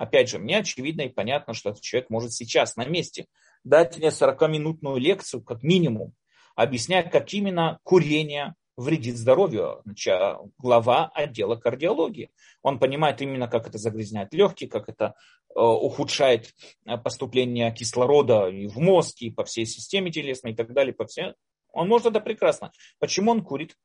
Опять 0.01 0.29
же, 0.29 0.39
мне 0.39 0.57
очевидно 0.57 1.01
и 1.01 1.09
понятно, 1.09 1.53
что 1.53 1.69
этот 1.69 1.83
человек 1.83 2.09
может 2.09 2.33
сейчас 2.33 2.75
на 2.75 2.85
месте 2.85 3.27
дать 3.63 3.99
мне 3.99 4.07
40-минутную 4.07 4.97
лекцию, 4.97 5.43
как 5.43 5.61
минимум, 5.61 6.15
объясняя, 6.55 7.03
как 7.03 7.31
именно 7.35 7.77
курение 7.83 8.55
вредит 8.77 9.15
здоровью. 9.15 9.81
Значит, 9.85 10.19
глава 10.57 11.11
отдела 11.13 11.55
кардиологии. 11.55 12.31
Он 12.63 12.79
понимает 12.79 13.21
именно, 13.21 13.47
как 13.47 13.67
это 13.67 13.77
загрязняет 13.77 14.33
легкие, 14.33 14.71
как 14.71 14.89
это 14.89 15.13
э, 15.55 15.59
ухудшает 15.59 16.51
э, 16.87 16.97
поступление 16.97 17.71
кислорода 17.71 18.47
и 18.47 18.65
в 18.65 18.79
мозг, 18.79 19.21
и 19.21 19.29
по 19.29 19.43
всей 19.43 19.67
системе 19.67 20.09
телесной 20.09 20.53
и 20.53 20.55
так 20.55 20.73
далее. 20.73 20.95
По 20.95 21.05
всей... 21.05 21.35
Он 21.73 21.87
может 21.87 22.07
это 22.07 22.21
прекрасно. 22.21 22.71
Почему 22.97 23.29
он 23.29 23.43
курит? 23.43 23.75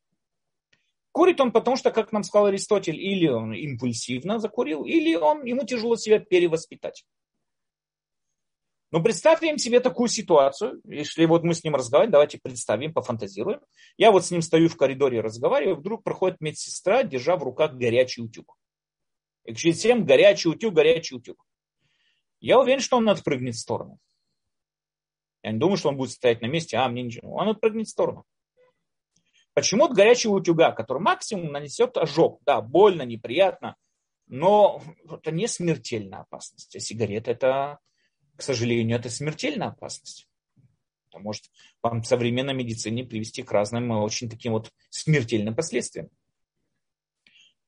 Курит 1.17 1.41
он 1.41 1.51
потому, 1.51 1.79
что, 1.79 1.91
как 1.93 2.13
нам 2.13 2.25
сказал 2.25 2.49
Аристотель, 2.49 3.01
или 3.01 3.27
он 3.27 3.55
импульсивно 3.55 4.39
закурил, 4.39 4.85
или 4.85 5.15
он, 5.15 5.47
ему 5.47 5.65
тяжело 5.65 5.97
себя 5.97 6.19
перевоспитать. 6.19 7.07
Но 8.91 9.03
представим 9.03 9.57
себе 9.57 9.81
такую 9.81 10.11
ситуацию, 10.11 10.79
если 10.85 11.25
вот 11.25 11.43
мы 11.43 11.55
с 11.55 11.65
ним 11.65 11.75
разговариваем, 11.75 12.13
давайте 12.13 12.39
представим, 12.39 12.93
пофантазируем. 12.93 13.61
Я 13.97 14.13
вот 14.13 14.27
с 14.27 14.31
ним 14.31 14.43
стою 14.43 14.69
в 14.69 14.77
коридоре, 14.77 15.23
разговариваю, 15.23 15.77
вдруг 15.77 16.05
проходит 16.05 16.43
медсестра, 16.43 17.03
держа 17.03 17.39
в 17.39 17.43
руках 17.43 17.77
горячий 17.77 18.21
утюг. 18.21 18.55
И 19.47 19.55
кричит 19.55 19.77
всем 19.77 20.05
горячий 20.05 20.51
утюг, 20.51 20.75
горячий 20.75 21.15
утюг. 21.15 21.43
Я 22.41 22.61
уверен, 22.61 22.81
что 22.81 22.99
он 22.99 23.09
отпрыгнет 23.09 23.55
в 23.55 23.59
сторону. 23.59 23.99
Я 25.43 25.53
не 25.53 25.59
думаю, 25.59 25.79
что 25.79 25.89
он 25.89 25.97
будет 25.97 26.11
стоять 26.11 26.43
на 26.43 26.47
месте, 26.47 26.77
а 26.77 26.87
мне 26.91 27.05
ничего. 27.05 27.37
Он 27.37 27.49
отпрыгнет 27.49 27.87
в 27.87 27.91
сторону. 27.91 28.27
Почему 29.57 29.87
от 29.87 29.95
горячего 29.95 30.35
утюга, 30.35 30.71
который 30.71 31.01
максимум 31.01 31.51
нанесет 31.51 31.97
ожог? 31.97 32.43
Да, 32.45 32.61
больно, 32.61 33.01
неприятно, 33.01 33.77
но 34.27 34.83
это 35.11 35.31
не 35.31 35.49
смертельная 35.49 36.21
опасность. 36.21 36.77
А 36.77 36.79
сигарета 36.79 37.31
это 37.31 37.79
к 38.37 38.43
сожалению, 38.43 38.99
это 38.99 39.09
смертельная 39.09 39.69
опасность. 39.69 40.29
Это 41.09 41.21
может 41.21 41.45
вам 41.81 42.03
в 42.03 42.07
современной 42.07 42.53
медицине 42.53 43.03
привести 43.03 43.43
к 43.43 43.51
разным 43.51 43.91
очень 43.93 44.29
таким 44.29 44.53
вот 44.53 44.75
смертельным 44.91 45.57
последствиям. 45.57 46.11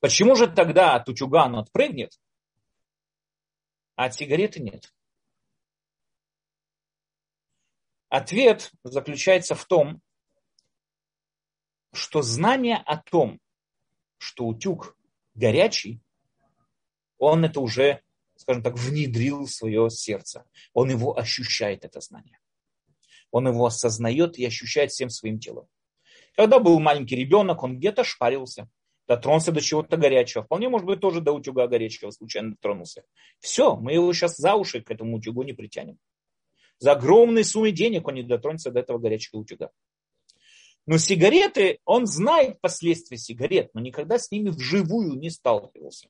Почему 0.01 0.37
же 0.37 0.47
тогда 0.47 0.95
от 0.95 1.09
утюга 1.09 1.45
оно 1.45 1.61
отпрыгнет, 1.61 2.21
а 3.97 4.05
от 4.05 4.15
сигареты 4.15 4.61
нет? 4.61 4.93
Ответ 8.11 8.73
заключается 8.85 9.55
в 9.55 9.65
том, 9.65 10.03
что 11.99 12.23
знание 12.23 12.77
о 12.77 12.97
том, 12.97 13.41
что 14.19 14.47
утюг 14.47 14.97
горячий, 15.35 16.01
он 17.19 17.45
это 17.45 17.61
уже 17.61 18.03
скажем 18.39 18.63
так, 18.63 18.79
внедрил 18.79 19.45
в 19.45 19.51
свое 19.51 19.91
сердце. 19.91 20.45
Он 20.73 20.91
его 20.91 21.19
ощущает, 21.19 21.85
это 21.85 22.01
знание. 22.01 22.39
Он 23.31 23.49
его 23.49 23.67
осознает 23.67 24.39
и 24.39 24.47
ощущает 24.47 24.91
всем 24.91 25.11
своим 25.11 25.39
телом. 25.39 25.67
Когда 26.35 26.61
был 26.61 26.79
маленький 26.79 27.17
ребенок, 27.17 27.63
он 27.63 27.79
где-то 27.79 28.05
шпарился, 28.05 28.69
дотронулся 29.07 29.53
до 29.53 29.61
чего-то 29.61 29.97
горячего. 29.97 30.45
Вполне, 30.45 30.69
может 30.69 30.87
быть, 30.87 31.01
тоже 31.01 31.21
до 31.21 31.33
утюга 31.33 31.67
горячего 31.67 32.11
случайно 32.11 32.53
дотронулся. 32.53 33.03
Все, 33.41 33.77
мы 33.77 33.93
его 33.93 34.13
сейчас 34.13 34.37
за 34.37 34.55
уши 34.55 34.81
к 34.81 34.91
этому 34.91 35.17
утюгу 35.17 35.43
не 35.43 35.53
притянем. 35.53 35.99
За 36.79 36.93
огромные 36.93 37.45
суммы 37.45 37.73
денег 37.73 38.07
он 38.07 38.15
не 38.15 38.23
дотронется 38.23 38.71
до 38.71 38.79
этого 38.81 38.99
горячего 38.99 39.41
утюга. 39.41 39.71
Но 40.89 40.97
сигареты, 40.97 41.81
он 41.85 42.07
знает 42.07 42.63
последствия 42.63 43.19
сигарет, 43.19 43.75
но 43.75 43.81
никогда 43.83 44.19
с 44.19 44.31
ними 44.31 44.49
вживую 44.49 45.17
не 45.19 45.29
сталкивался. 45.29 46.09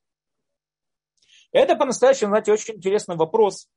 Это 1.50 1.74
по-настоящему, 1.74 2.28
знаете, 2.28 2.52
очень 2.52 2.76
интересный 2.76 3.16
вопрос. 3.16 3.68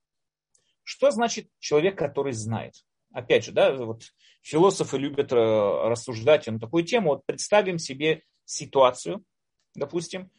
Что 0.83 1.09
значит 1.09 1.47
человек, 1.57 1.97
который 1.97 2.33
знает? 2.33 2.75
Опять 3.11 3.45
же, 3.45 3.51
да, 3.51 3.73
вот 3.73 4.03
философы 4.43 4.99
любят 4.99 5.31
э, 5.31 5.35
рассуждать 5.35 6.45
на 6.45 6.59
такую 6.59 6.83
тему. 6.83 7.09
Вот 7.09 7.25
представим 7.25 7.79
себе 7.79 8.21
ситуацию, 8.45 9.25
допустим, 9.73 10.29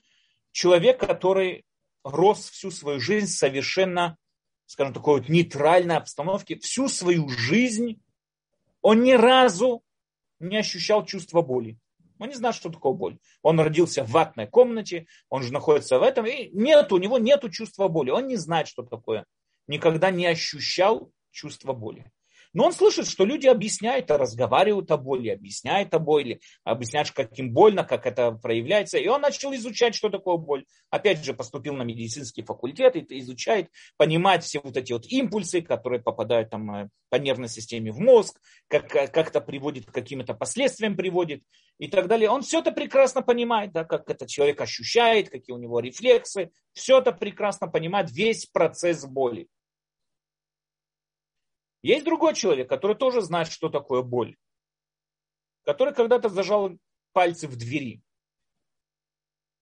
человек, 0.52 1.00
который 1.00 1.64
рос 2.04 2.48
всю 2.50 2.70
свою 2.70 3.00
жизнь 3.00 3.26
совершенно, 3.26 4.16
скажем, 4.66 4.94
такой 4.94 5.22
вот 5.22 5.28
нейтральной 5.28 5.96
обстановке, 5.96 6.56
всю 6.60 6.86
свою 6.86 7.28
жизнь 7.28 8.00
он 8.80 9.02
ни 9.02 9.14
разу 9.14 9.82
не 10.42 10.56
ощущал 10.58 11.04
чувства 11.04 11.42
боли. 11.42 11.78
Он 12.18 12.28
не 12.28 12.34
знает, 12.34 12.54
что 12.54 12.70
такое 12.70 12.92
боль. 12.92 13.18
Он 13.42 13.58
родился 13.58 14.04
в 14.04 14.10
ватной 14.10 14.46
комнате, 14.46 15.06
он 15.28 15.42
же 15.42 15.52
находится 15.52 15.98
в 15.98 16.02
этом, 16.02 16.26
и 16.26 16.50
нет, 16.52 16.92
у 16.92 16.98
него 16.98 17.18
нет 17.18 17.42
чувства 17.50 17.88
боли. 17.88 18.10
Он 18.10 18.28
не 18.28 18.36
знает, 18.36 18.68
что 18.68 18.82
такое. 18.82 19.26
Никогда 19.66 20.10
не 20.10 20.26
ощущал 20.26 21.10
чувства 21.30 21.72
боли. 21.72 22.10
Но 22.52 22.66
он 22.66 22.72
слышит, 22.72 23.08
что 23.08 23.24
люди 23.24 23.46
объясняют, 23.46 24.10
а 24.10 24.18
разговаривают 24.18 24.90
о 24.90 24.98
боли, 24.98 25.30
объясняют 25.30 25.94
о 25.94 25.98
боли, 25.98 26.40
объясняют, 26.64 27.10
как 27.10 27.38
им 27.38 27.52
больно, 27.52 27.84
как 27.84 28.06
это 28.06 28.32
проявляется. 28.32 28.98
И 28.98 29.08
он 29.08 29.22
начал 29.22 29.54
изучать, 29.54 29.94
что 29.94 30.10
такое 30.10 30.36
боль. 30.36 30.66
Опять 30.90 31.24
же, 31.24 31.34
поступил 31.34 31.74
на 31.74 31.82
медицинский 31.82 32.42
факультет, 32.42 32.96
и 32.96 33.18
изучает, 33.20 33.70
понимает 33.96 34.44
все 34.44 34.60
вот 34.60 34.76
эти 34.76 34.92
вот 34.92 35.06
импульсы, 35.06 35.62
которые 35.62 36.02
попадают 36.02 36.50
там 36.50 36.70
э, 36.74 36.88
по 37.08 37.16
нервной 37.16 37.48
системе 37.48 37.92
в 37.92 38.00
мозг, 38.00 38.38
как, 38.68 38.94
э, 38.94 39.06
как 39.08 39.28
это 39.28 39.40
приводит 39.40 39.86
к 39.86 39.92
каким-то 39.92 40.34
последствиям 40.34 40.96
приводит 40.96 41.42
и 41.78 41.88
так 41.88 42.06
далее. 42.06 42.28
Он 42.28 42.42
все 42.42 42.60
это 42.60 42.72
прекрасно 42.72 43.22
понимает, 43.22 43.72
да, 43.72 43.84
как 43.84 44.08
этот 44.10 44.28
человек 44.28 44.60
ощущает, 44.60 45.30
какие 45.30 45.54
у 45.54 45.58
него 45.58 45.80
рефлексы. 45.80 46.50
Все 46.72 46.98
это 46.98 47.12
прекрасно 47.12 47.68
понимает, 47.68 48.10
весь 48.10 48.46
процесс 48.46 49.04
боли. 49.06 49.48
Есть 51.82 52.04
другой 52.04 52.34
человек, 52.34 52.68
который 52.68 52.96
тоже 52.96 53.20
знает, 53.22 53.50
что 53.50 53.68
такое 53.68 54.02
боль. 54.02 54.36
Который 55.64 55.92
когда-то 55.92 56.28
зажал 56.28 56.78
пальцы 57.12 57.48
в 57.48 57.56
двери. 57.56 58.02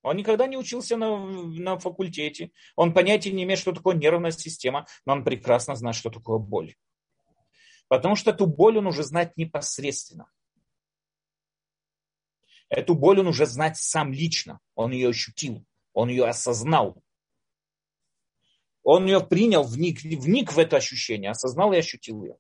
Он 0.03 0.17
никогда 0.17 0.47
не 0.47 0.57
учился 0.57 0.97
на, 0.97 1.19
на 1.19 1.79
факультете. 1.79 2.53
Он 2.77 2.95
понятия 2.95 3.33
не 3.33 3.43
имеет, 3.43 3.59
что 3.59 3.73
такое 3.73 3.97
нервная 3.97 4.31
система, 4.31 4.87
но 5.05 5.15
он 5.15 5.25
прекрасно 5.25 5.75
знает, 5.75 5.97
что 5.97 6.11
такое 6.11 6.39
боль. 6.39 6.75
Потому 7.89 8.17
что 8.17 8.31
эту 8.31 8.47
боль 8.47 8.79
он 8.79 8.87
уже 8.87 9.03
знает 9.03 9.37
непосредственно. 9.37 10.31
Эту 12.69 12.95
боль 12.95 13.21
он 13.21 13.27
уже 13.27 13.47
знает 13.47 13.77
сам 13.77 14.13
лично. 14.13 14.61
Он 14.75 14.93
ее 14.93 15.09
ощутил, 15.09 15.67
он 15.93 16.09
ее 16.09 16.25
осознал. 16.27 17.03
Он 18.83 19.07
ее 19.07 19.21
принял, 19.21 19.63
вник, 19.63 20.03
вник 20.03 20.53
в 20.53 20.59
это 20.59 20.77
ощущение, 20.77 21.31
осознал 21.31 21.73
и 21.73 21.79
ощутил 21.79 22.23
ее. 22.25 22.37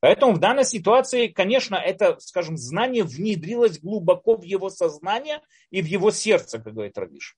Поэтому 0.00 0.34
в 0.34 0.38
данной 0.38 0.64
ситуации, 0.64 1.26
конечно, 1.26 1.74
это, 1.74 2.18
скажем, 2.20 2.56
знание 2.56 3.02
внедрилось 3.02 3.80
глубоко 3.80 4.36
в 4.36 4.42
его 4.42 4.70
сознание 4.70 5.42
и 5.70 5.82
в 5.82 5.86
его 5.86 6.10
сердце, 6.10 6.60
как 6.60 6.74
говорит 6.74 6.96
Рабиш. 6.96 7.36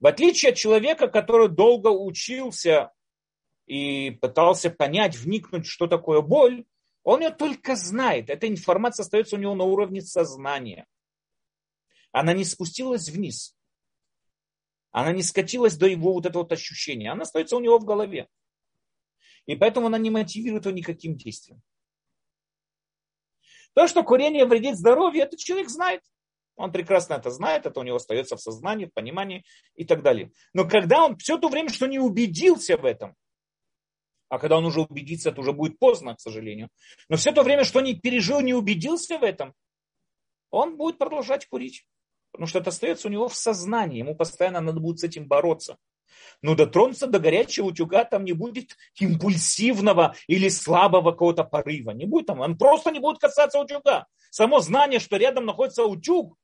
В 0.00 0.06
отличие 0.06 0.50
от 0.50 0.56
человека, 0.56 1.08
который 1.08 1.48
долго 1.48 1.88
учился 1.88 2.90
и 3.66 4.10
пытался 4.10 4.70
понять, 4.70 5.14
вникнуть, 5.16 5.66
что 5.66 5.86
такое 5.86 6.22
боль, 6.22 6.64
Он 7.04 7.20
ее 7.20 7.30
только 7.30 7.76
знает. 7.76 8.30
Эта 8.30 8.48
информация 8.48 9.04
остается 9.04 9.36
у 9.36 9.38
него 9.38 9.54
на 9.54 9.64
уровне 9.64 10.00
сознания. 10.00 10.86
Она 12.10 12.32
не 12.32 12.44
спустилась 12.44 13.08
вниз. 13.08 13.54
Она 14.92 15.12
не 15.12 15.22
скатилась 15.22 15.76
до 15.76 15.86
его 15.86 16.12
вот 16.12 16.26
этого 16.26 16.42
вот 16.42 16.52
ощущения. 16.52 17.12
Она 17.12 17.22
остается 17.22 17.56
у 17.56 17.60
него 17.60 17.78
в 17.78 17.84
голове. 17.84 18.28
И 19.46 19.56
поэтому 19.56 19.86
она 19.86 19.98
не 19.98 20.10
мотивирует 20.10 20.66
его 20.66 20.74
никаким 20.74 21.16
действием. 21.16 21.62
То, 23.74 23.86
что 23.86 24.02
курение 24.02 24.46
вредит 24.46 24.76
здоровью, 24.76 25.22
это 25.22 25.36
человек 25.36 25.68
знает. 25.68 26.02
Он 26.56 26.72
прекрасно 26.72 27.14
это 27.14 27.30
знает, 27.30 27.64
это 27.64 27.80
у 27.80 27.82
него 27.82 27.96
остается 27.96 28.36
в 28.36 28.40
сознании, 28.40 28.86
в 28.86 28.92
понимании 28.92 29.44
и 29.76 29.84
так 29.84 30.02
далее. 30.02 30.30
Но 30.52 30.68
когда 30.68 31.04
он 31.04 31.16
все 31.16 31.38
то 31.38 31.48
время, 31.48 31.70
что 31.70 31.86
не 31.86 31.98
убедился 31.98 32.76
в 32.76 32.84
этом, 32.84 33.14
а 34.28 34.38
когда 34.38 34.58
он 34.58 34.66
уже 34.66 34.82
убедится, 34.82 35.30
это 35.30 35.40
уже 35.40 35.52
будет 35.52 35.78
поздно, 35.78 36.14
к 36.14 36.20
сожалению. 36.20 36.68
Но 37.08 37.16
все 37.16 37.32
то 37.32 37.42
время, 37.42 37.64
что 37.64 37.80
не 37.80 37.94
пережил, 37.94 38.40
не 38.40 38.54
убедился 38.54 39.18
в 39.18 39.24
этом, 39.24 39.54
он 40.50 40.76
будет 40.76 40.98
продолжать 40.98 41.46
курить. 41.46 41.86
Потому 42.32 42.46
что 42.46 42.58
это 42.58 42.70
остается 42.70 43.08
у 43.08 43.10
него 43.10 43.28
в 43.28 43.36
сознании. 43.36 43.98
Ему 43.98 44.14
постоянно 44.14 44.60
надо 44.60 44.80
будет 44.80 45.00
с 45.00 45.04
этим 45.04 45.26
бороться. 45.26 45.76
Но 46.42 46.54
дотронуться 46.54 47.06
до 47.06 47.18
горячего 47.18 47.66
утюга 47.66 48.04
там 48.04 48.24
не 48.24 48.32
будет 48.32 48.76
импульсивного 48.98 50.14
или 50.26 50.48
слабого 50.48 51.12
какого-то 51.12 51.44
порыва. 51.44 51.90
Не 51.90 52.06
будет 52.06 52.26
там. 52.26 52.40
Он 52.40 52.56
просто 52.56 52.90
не 52.90 52.98
будет 52.98 53.18
касаться 53.18 53.60
утюга. 53.60 54.06
Само 54.30 54.60
знание, 54.60 55.00
что 55.00 55.16
рядом 55.16 55.44
находится 55.44 55.84
утюг 55.84 56.36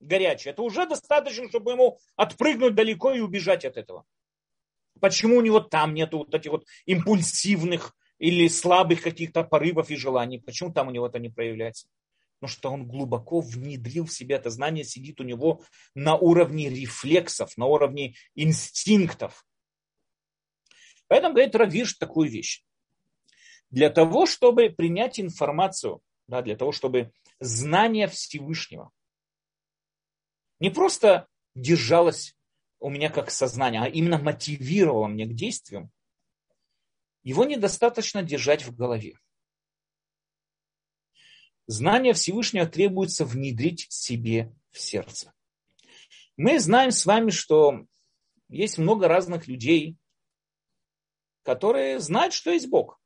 горячий, 0.00 0.50
это 0.50 0.62
уже 0.62 0.86
достаточно, 0.86 1.48
чтобы 1.48 1.72
ему 1.72 1.98
отпрыгнуть 2.16 2.74
далеко 2.74 3.12
и 3.12 3.20
убежать 3.20 3.64
от 3.64 3.76
этого. 3.76 4.04
Почему 5.00 5.36
у 5.36 5.40
него 5.40 5.60
там 5.60 5.94
нету 5.94 6.18
вот 6.18 6.34
этих 6.34 6.50
вот 6.50 6.66
импульсивных 6.86 7.94
или 8.18 8.48
слабых 8.48 9.02
каких-то 9.02 9.44
порывов 9.44 9.90
и 9.90 9.96
желаний? 9.96 10.40
Почему 10.40 10.72
там 10.72 10.88
у 10.88 10.90
него 10.90 11.06
это 11.06 11.18
не 11.18 11.28
проявляется? 11.28 11.88
Потому 12.40 12.56
что 12.56 12.70
он 12.70 12.86
глубоко 12.86 13.40
внедрил 13.40 14.06
в 14.06 14.12
себя 14.12 14.36
это 14.36 14.50
знание, 14.50 14.84
сидит 14.84 15.20
у 15.20 15.24
него 15.24 15.64
на 15.94 16.16
уровне 16.16 16.68
рефлексов, 16.68 17.56
на 17.56 17.66
уровне 17.66 18.14
инстинктов. 18.34 19.44
Поэтому 21.08 21.34
говорит 21.34 21.56
Равиш 21.56 21.94
такую 21.94 22.30
вещь. 22.30 22.64
Для 23.70 23.90
того, 23.90 24.26
чтобы 24.26 24.70
принять 24.70 25.18
информацию, 25.18 26.00
да, 26.28 26.42
для 26.42 26.56
того, 26.56 26.72
чтобы 26.72 27.12
знание 27.40 28.06
Всевышнего 28.06 28.90
не 30.60 30.70
просто 30.70 31.26
держалось 31.54 32.36
у 32.80 32.90
меня 32.90 33.10
как 33.10 33.30
сознание, 33.30 33.82
а 33.82 33.86
именно 33.86 34.18
мотивировало 34.18 35.08
меня 35.08 35.26
к 35.26 35.34
действиям, 35.34 35.90
его 37.22 37.44
недостаточно 37.44 38.22
держать 38.22 38.64
в 38.64 38.74
голове. 38.74 39.18
Знание 41.68 42.14
Всевышнего 42.14 42.66
требуется 42.66 43.26
внедрить 43.26 43.86
себе 43.90 44.50
в 44.70 44.80
сердце. 44.80 45.34
Мы 46.38 46.58
знаем 46.60 46.90
с 46.90 47.04
вами, 47.04 47.28
что 47.28 47.84
есть 48.48 48.78
много 48.78 49.06
разных 49.06 49.48
людей, 49.48 49.98
которые 51.42 52.00
знают, 52.00 52.32
что 52.32 52.50
есть 52.50 52.70
Бог. 52.70 52.98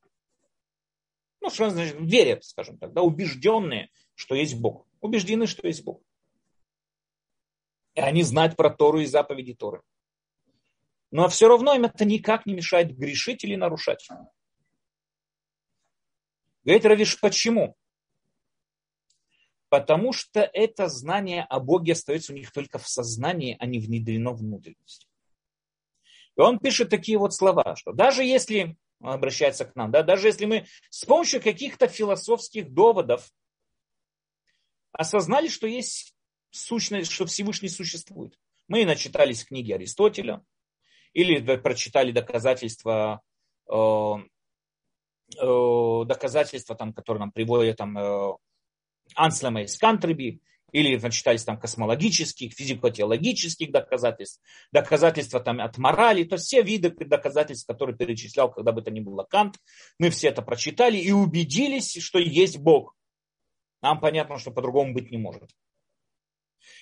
Ну, 1.40 1.50
что 1.50 1.70
значит, 1.70 1.96
верят, 1.98 2.44
скажем 2.44 2.78
так, 2.78 2.92
да, 2.92 3.02
убежденные, 3.02 3.90
что 4.14 4.36
есть 4.36 4.54
Бог. 4.54 4.86
Убеждены, 5.00 5.48
что 5.48 5.66
есть 5.66 5.82
Бог. 5.82 6.00
И 7.94 8.00
они 8.00 8.22
знают 8.22 8.54
про 8.54 8.70
Тору 8.70 9.00
и 9.00 9.06
заповеди 9.06 9.54
Торы. 9.54 9.82
Но 11.10 11.28
все 11.28 11.48
равно 11.48 11.74
им 11.74 11.84
это 11.84 12.04
никак 12.04 12.46
не 12.46 12.54
мешает 12.54 12.96
грешить 12.96 13.42
или 13.42 13.56
нарушать. 13.56 14.08
Говорит 16.62 16.86
Равиш, 16.86 17.18
почему? 17.18 17.76
Потому 19.72 20.12
что 20.12 20.40
это 20.40 20.86
знание 20.88 21.44
о 21.44 21.58
Боге 21.58 21.94
остается 21.94 22.34
у 22.34 22.36
них 22.36 22.52
только 22.52 22.78
в 22.78 22.86
сознании, 22.86 23.56
а 23.58 23.64
не 23.64 23.78
внедрено 23.78 24.32
внутренность. 24.32 25.08
И 26.36 26.40
он 26.42 26.58
пишет 26.58 26.90
такие 26.90 27.16
вот 27.16 27.32
слова, 27.32 27.74
что 27.74 27.94
даже 27.94 28.22
если, 28.22 28.76
он 29.00 29.14
обращается 29.14 29.64
к 29.64 29.74
нам, 29.74 29.90
да, 29.90 30.02
даже 30.02 30.26
если 30.26 30.44
мы 30.44 30.66
с 30.90 31.06
помощью 31.06 31.40
каких-то 31.40 31.88
философских 31.88 32.70
доводов 32.70 33.32
осознали, 34.92 35.48
что 35.48 35.66
есть 35.66 36.14
сущность, 36.50 37.10
что 37.10 37.24
Всевышний 37.24 37.70
существует. 37.70 38.38
Мы 38.68 38.84
начитались 38.84 39.42
книги 39.42 39.72
Аристотеля, 39.72 40.44
или 41.14 41.56
прочитали 41.56 42.12
доказательства, 42.12 43.22
э, 43.70 44.14
э, 45.40 46.04
доказательства 46.04 46.76
там, 46.76 46.92
которые 46.92 47.20
нам 47.20 47.32
приводят 47.32 47.78
там, 47.78 47.96
э, 47.96 48.32
Анслема 49.14 49.62
из 49.62 49.76
Кантреби, 49.78 50.40
или 50.72 50.96
начитались 50.96 51.44
там 51.44 51.58
космологических, 51.58 52.52
физико-теологических 52.54 53.70
доказательств, 53.70 54.42
доказательства 54.72 55.38
там 55.38 55.60
от 55.60 55.76
морали, 55.78 56.24
то 56.24 56.38
все 56.38 56.62
виды 56.62 56.90
доказательств, 56.90 57.66
которые 57.66 57.96
перечислял, 57.96 58.50
когда 58.50 58.72
бы 58.72 58.82
то 58.82 58.90
ни 58.90 59.00
было 59.00 59.24
Кант, 59.24 59.56
мы 59.98 60.10
все 60.10 60.28
это 60.28 60.42
прочитали 60.42 60.96
и 60.96 61.12
убедились, 61.12 62.02
что 62.02 62.18
есть 62.18 62.58
Бог. 62.58 62.94
Нам 63.82 64.00
понятно, 64.00 64.38
что 64.38 64.50
по-другому 64.50 64.94
быть 64.94 65.10
не 65.10 65.18
может. 65.18 65.50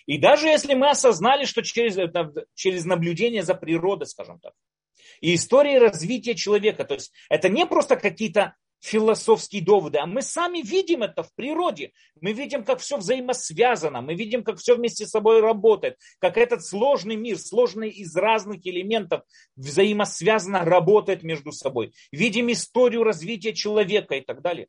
И 0.06 0.18
даже 0.18 0.46
если 0.46 0.74
мы 0.74 0.90
осознали, 0.90 1.44
что 1.44 1.62
через, 1.62 1.96
через 2.54 2.84
наблюдение 2.84 3.42
за 3.42 3.54
природой, 3.54 4.06
скажем 4.06 4.38
так, 4.38 4.52
и 5.20 5.34
истории 5.34 5.76
развития 5.76 6.34
человека, 6.34 6.84
то 6.84 6.94
есть 6.94 7.12
это 7.28 7.48
не 7.48 7.66
просто 7.66 7.96
какие-то 7.96 8.54
философские 8.80 9.62
доводы, 9.62 9.98
а 9.98 10.06
мы 10.06 10.22
сами 10.22 10.62
видим 10.62 11.02
это 11.02 11.22
в 11.22 11.34
природе. 11.34 11.92
Мы 12.20 12.32
видим, 12.32 12.64
как 12.64 12.80
все 12.80 12.96
взаимосвязано, 12.96 14.00
мы 14.00 14.14
видим, 14.14 14.42
как 14.42 14.58
все 14.58 14.74
вместе 14.74 15.06
с 15.06 15.10
собой 15.10 15.40
работает, 15.40 15.98
как 16.18 16.36
этот 16.36 16.64
сложный 16.64 17.16
мир, 17.16 17.38
сложный 17.38 17.90
из 17.90 18.16
разных 18.16 18.66
элементов, 18.66 19.22
взаимосвязанно 19.56 20.64
работает 20.64 21.22
между 21.22 21.52
собой. 21.52 21.92
Видим 22.10 22.50
историю 22.50 23.04
развития 23.04 23.52
человека 23.52 24.16
и 24.16 24.22
так 24.22 24.40
далее. 24.40 24.68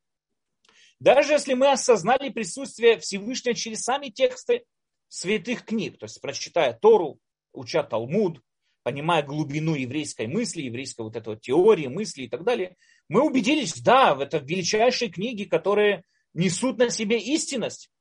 Даже 0.99 1.33
если 1.33 1.55
мы 1.55 1.71
осознали 1.71 2.29
присутствие 2.29 2.99
Всевышнего 2.99 3.55
через 3.55 3.81
сами 3.81 4.09
тексты 4.09 4.65
святых 5.07 5.65
книг, 5.65 5.97
то 5.97 6.05
есть 6.05 6.21
прочитая 6.21 6.73
Тору, 6.73 7.17
уча 7.53 7.81
Талмуд, 7.81 8.41
понимая 8.83 9.23
глубину 9.23 9.75
еврейской 9.75 10.27
мысли, 10.27 10.63
еврейской 10.63 11.01
вот 11.01 11.15
этой 11.15 11.37
теории, 11.37 11.87
мысли 11.87 12.23
и 12.23 12.27
так 12.27 12.43
далее, 12.43 12.75
мы 13.11 13.23
убедились, 13.23 13.81
да, 13.81 14.15
в 14.15 14.21
это 14.21 14.37
величайшие 14.37 15.11
книги, 15.11 15.43
которые 15.43 16.05
несут 16.33 16.77
на 16.77 16.89
себе 16.89 17.19
истинность. 17.19 17.91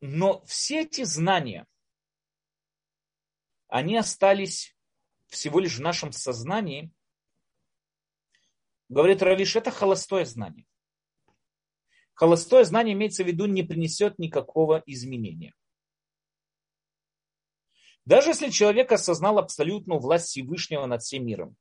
Но 0.00 0.44
все 0.44 0.82
эти 0.82 1.02
знания, 1.02 1.66
они 3.66 3.96
остались 3.96 4.76
всего 5.26 5.58
лишь 5.58 5.78
в 5.78 5.82
нашем 5.82 6.12
сознании. 6.12 6.92
Говорит 8.88 9.20
Равиш, 9.20 9.56
это 9.56 9.72
холостое 9.72 10.24
знание 10.24 10.66
холостое 12.20 12.64
знание 12.64 12.92
имеется 12.92 13.24
в 13.24 13.26
виду 13.26 13.46
не 13.46 13.62
принесет 13.62 14.18
никакого 14.18 14.82
изменения. 14.84 15.54
Даже 18.04 18.30
если 18.30 18.50
человек 18.50 18.92
осознал 18.92 19.38
абсолютную 19.38 19.98
власть 20.00 20.26
Всевышнего 20.26 20.84
над 20.84 21.02
всем 21.02 21.24
миром, 21.24 21.56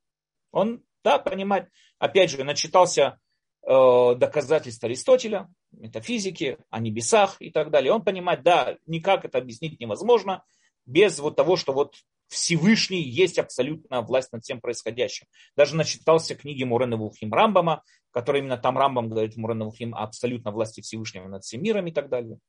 он, 0.51 0.83
да, 1.03 1.19
понимает, 1.19 1.69
опять 1.97 2.31
же, 2.31 2.43
начитался 2.43 3.19
э, 3.67 4.15
доказательств 4.15 4.83
Аристотеля, 4.83 5.47
метафизики, 5.71 6.57
о 6.69 6.79
небесах 6.79 7.37
и 7.39 7.51
так 7.51 7.71
далее. 7.71 7.91
Он 7.91 8.03
понимает, 8.03 8.43
да, 8.43 8.77
никак 8.85 9.25
это 9.25 9.37
объяснить 9.37 9.79
невозможно 9.79 10.43
без 10.85 11.19
вот 11.19 11.35
того, 11.35 11.55
что 11.55 11.73
вот 11.73 11.95
Всевышний 12.29 13.01
есть 13.01 13.39
абсолютная 13.39 14.01
власть 14.01 14.31
над 14.31 14.43
всем 14.43 14.61
происходящим. 14.61 15.25
Даже 15.55 15.75
начитался 15.75 16.35
книги 16.35 16.63
Мурена 16.63 16.95
Вухим 16.95 17.33
Рамбама, 17.33 17.83
который 18.11 18.41
именно 18.41 18.57
там 18.57 18.77
Рамбам 18.77 19.09
говорит 19.09 19.35
Мурена 19.35 19.65
Вухим 19.65 19.95
о 19.95 20.03
абсолютной 20.03 20.51
власти 20.51 20.81
Всевышнего 20.81 21.27
над 21.27 21.43
всем 21.43 21.61
миром 21.63 21.87
и 21.87 21.91
так 21.91 22.09
далее. 22.09 22.39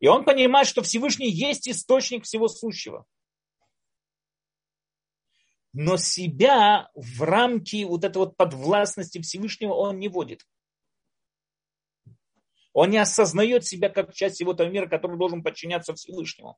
И 0.00 0.08
он 0.08 0.24
понимает, 0.24 0.66
что 0.66 0.82
Всевышний 0.82 1.30
есть 1.30 1.68
источник 1.68 2.24
всего 2.24 2.48
сущего. 2.48 3.06
Но 5.74 5.96
себя 5.96 6.88
в 6.94 7.22
рамки 7.22 7.82
вот 7.82 8.04
этой 8.04 8.18
вот 8.18 8.36
подвластности 8.36 9.20
Всевышнего 9.20 9.74
он 9.74 9.98
не 9.98 10.08
вводит. 10.08 10.46
Он 12.72 12.90
не 12.90 12.98
осознает 12.98 13.66
себя 13.66 13.88
как 13.88 14.14
часть 14.14 14.36
всего 14.36 14.52
этого 14.52 14.68
мира, 14.68 14.86
который 14.86 15.18
должен 15.18 15.42
подчиняться 15.42 15.92
Всевышнему. 15.92 16.56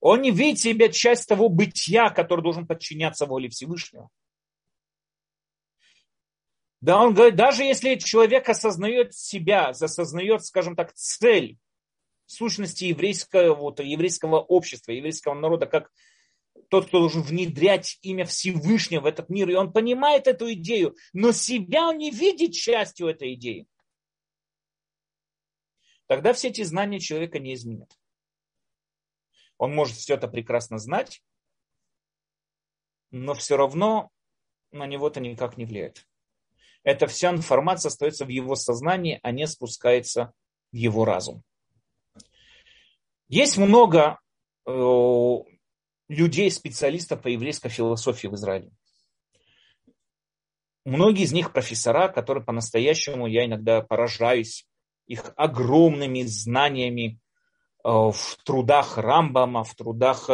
Он 0.00 0.22
не 0.22 0.30
видит 0.30 0.60
себя 0.60 0.88
часть 0.88 1.28
того 1.28 1.50
бытия, 1.50 2.08
который 2.08 2.42
должен 2.42 2.66
подчиняться 2.66 3.26
воле 3.26 3.50
Всевышнего. 3.50 4.08
Да, 6.80 7.02
он 7.02 7.12
говорит, 7.12 7.36
даже 7.36 7.64
если 7.64 7.96
человек 7.96 8.48
осознает 8.48 9.12
себя, 9.12 9.68
осознает, 9.70 10.44
скажем 10.44 10.74
так, 10.74 10.94
цель 10.94 11.58
сущности 12.28 12.84
еврейского, 12.84 13.54
вот, 13.54 13.80
еврейского 13.80 14.38
общества, 14.40 14.92
еврейского 14.92 15.34
народа, 15.34 15.66
как 15.66 15.90
тот, 16.68 16.86
кто 16.86 17.00
должен 17.00 17.22
внедрять 17.22 17.98
имя 18.02 18.24
Всевышнего 18.26 19.02
в 19.02 19.06
этот 19.06 19.30
мир, 19.30 19.48
и 19.48 19.54
он 19.54 19.72
понимает 19.72 20.26
эту 20.26 20.52
идею, 20.52 20.94
но 21.12 21.32
себя 21.32 21.88
он 21.88 21.98
не 21.98 22.10
видит 22.10 22.52
частью 22.52 23.08
этой 23.08 23.34
идеи, 23.34 23.66
тогда 26.06 26.34
все 26.34 26.48
эти 26.48 26.62
знания 26.62 27.00
человека 27.00 27.38
не 27.38 27.54
изменят. 27.54 27.98
Он 29.56 29.74
может 29.74 29.96
все 29.96 30.14
это 30.14 30.28
прекрасно 30.28 30.78
знать, 30.78 31.22
но 33.10 33.34
все 33.34 33.56
равно 33.56 34.10
на 34.70 34.86
него 34.86 35.08
это 35.08 35.20
никак 35.20 35.56
не 35.56 35.64
влияет. 35.64 36.06
Эта 36.82 37.06
вся 37.06 37.30
информация 37.30 37.88
остается 37.88 38.26
в 38.26 38.28
его 38.28 38.54
сознании, 38.54 39.18
а 39.22 39.32
не 39.32 39.46
спускается 39.46 40.32
в 40.72 40.76
его 40.76 41.04
разум. 41.06 41.42
Есть 43.28 43.58
много 43.58 44.18
э, 44.66 45.36
людей, 46.08 46.50
специалистов 46.50 47.22
по 47.22 47.28
еврейской 47.28 47.68
философии 47.68 48.26
в 48.26 48.34
Израиле. 48.34 48.70
Многие 50.84 51.24
из 51.24 51.32
них 51.32 51.52
профессора, 51.52 52.08
которые 52.08 52.42
по-настоящему, 52.42 53.26
я 53.26 53.44
иногда 53.44 53.82
поражаюсь 53.82 54.66
их 55.06 55.32
огромными 55.36 56.22
знаниями 56.22 57.20
э, 57.84 57.88
в 57.88 58.38
трудах 58.44 58.96
Рамбама, 58.96 59.64
в 59.64 59.74
трудах 59.74 60.30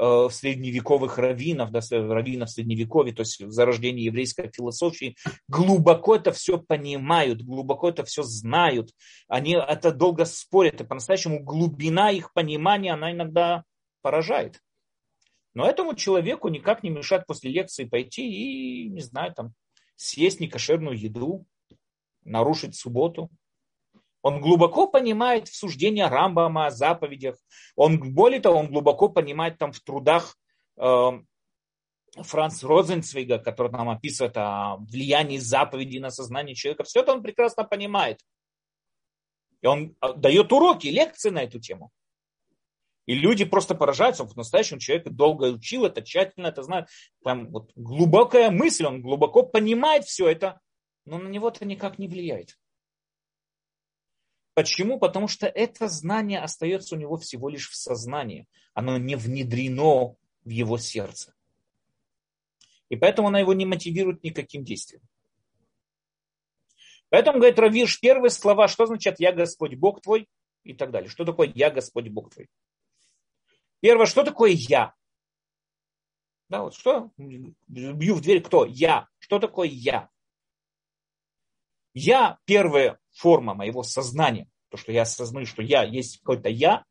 э, 0.00 0.28
средневековых 0.30 1.18
раввинов, 1.18 1.70
да, 1.70 1.80
раввинов 1.90 2.50
средневековья, 2.50 3.14
то 3.14 3.20
есть 3.20 3.46
зарождение 3.52 4.06
еврейской 4.06 4.50
философии, 4.54 5.16
глубоко 5.48 6.16
это 6.16 6.32
все 6.32 6.58
понимают, 6.58 7.42
глубоко 7.42 7.90
это 7.90 8.04
все 8.04 8.22
знают. 8.22 8.90
Они 9.28 9.52
это 9.52 9.92
долго 9.92 10.24
спорят, 10.24 10.80
и 10.80 10.84
по-настоящему 10.84 11.40
глубина 11.44 12.10
их 12.10 12.32
понимания, 12.32 12.94
она 12.94 13.12
иногда 13.12 13.64
поражает. 14.02 14.60
Но 15.52 15.68
этому 15.68 15.94
человеку 15.94 16.48
никак 16.48 16.82
не 16.82 16.90
мешает 16.90 17.26
после 17.26 17.50
лекции 17.50 17.84
пойти 17.84 18.22
и, 18.28 18.88
не 18.88 19.00
знаю, 19.00 19.34
там, 19.34 19.52
съесть 19.96 20.40
некошерную 20.40 20.98
еду, 20.98 21.46
нарушить 22.24 22.76
субботу. 22.76 23.30
Он 24.22 24.40
глубоко 24.40 24.86
понимает 24.86 25.48
в 25.48 25.56
суждении 25.56 26.02
Рамбама 26.02 26.66
о 26.66 26.70
заповедях. 26.70 27.36
Он, 27.74 28.12
более 28.12 28.40
того, 28.40 28.58
он 28.58 28.68
глубоко 28.68 29.08
понимает 29.08 29.58
там 29.58 29.72
в 29.72 29.80
трудах 29.80 30.36
э, 30.76 31.10
Франц 32.16 32.62
Розенцвига, 32.62 33.38
который 33.38 33.72
нам 33.72 33.88
описывает 33.88 34.36
о 34.36 34.76
влиянии 34.76 35.38
заповедей 35.38 36.00
на 36.00 36.10
сознание 36.10 36.54
человека. 36.54 36.84
Все 36.84 37.00
это 37.00 37.12
он 37.12 37.22
прекрасно 37.22 37.64
понимает. 37.64 38.20
И 39.62 39.66
он 39.66 39.96
э, 40.02 40.14
дает 40.14 40.52
уроки, 40.52 40.88
лекции 40.88 41.30
на 41.30 41.42
эту 41.42 41.58
тему. 41.58 41.90
И 43.06 43.14
люди 43.14 43.44
просто 43.44 43.74
поражаются, 43.74 44.24
в 44.24 44.36
настоящем 44.36 44.78
человек 44.78 45.08
долго 45.08 45.44
учил 45.44 45.84
это, 45.86 46.02
тщательно 46.02 46.48
это 46.48 46.62
знает. 46.62 46.88
Прям 47.24 47.50
вот 47.50 47.72
глубокая 47.74 48.50
мысль, 48.50 48.84
он 48.84 49.00
глубоко 49.00 49.42
понимает 49.42 50.04
все 50.04 50.28
это, 50.28 50.60
но 51.06 51.18
на 51.18 51.28
него 51.28 51.48
это 51.48 51.64
никак 51.64 51.98
не 51.98 52.06
влияет. 52.06 52.56
Почему? 54.54 54.98
Потому 54.98 55.28
что 55.28 55.46
это 55.46 55.88
знание 55.88 56.40
остается 56.40 56.94
у 56.94 56.98
него 56.98 57.16
всего 57.16 57.48
лишь 57.48 57.70
в 57.70 57.76
сознании. 57.76 58.46
Оно 58.74 58.98
не 58.98 59.16
внедрено 59.16 60.16
в 60.44 60.48
его 60.48 60.78
сердце. 60.78 61.34
И 62.88 62.96
поэтому 62.96 63.28
она 63.28 63.38
его 63.38 63.52
не 63.52 63.66
мотивирует 63.66 64.22
никаким 64.24 64.64
действием. 64.64 65.02
Поэтому, 67.08 67.38
говорит 67.38 67.58
Равиш, 67.58 68.00
первые 68.00 68.30
слова, 68.30 68.68
что 68.68 68.86
значит 68.86 69.18
«Я 69.18 69.32
Господь 69.32 69.74
Бог 69.74 70.00
твой» 70.00 70.28
и 70.64 70.74
так 70.74 70.90
далее. 70.90 71.08
Что 71.08 71.24
такое 71.24 71.50
«Я 71.54 71.70
Господь 71.70 72.08
Бог 72.08 72.30
твой»? 72.30 72.48
Первое, 73.80 74.06
что 74.06 74.24
такое 74.24 74.50
«я»? 74.50 74.94
Да, 76.48 76.62
вот 76.62 76.74
что? 76.74 77.12
Бью 77.16 78.14
в 78.14 78.20
дверь 78.20 78.42
кто? 78.42 78.64
Я. 78.64 79.08
Что 79.18 79.38
такое 79.38 79.68
я? 79.68 80.10
Я 81.94 82.38
первая 82.44 82.98
форма 83.20 83.54
моего 83.54 83.82
сознания. 83.82 84.48
То, 84.70 84.76
что 84.76 84.92
я 84.92 85.02
осознаю, 85.02 85.46
что 85.46 85.62
я 85.62 85.82
есть 85.82 86.20
какой-то 86.20 86.48
я. 86.48 86.84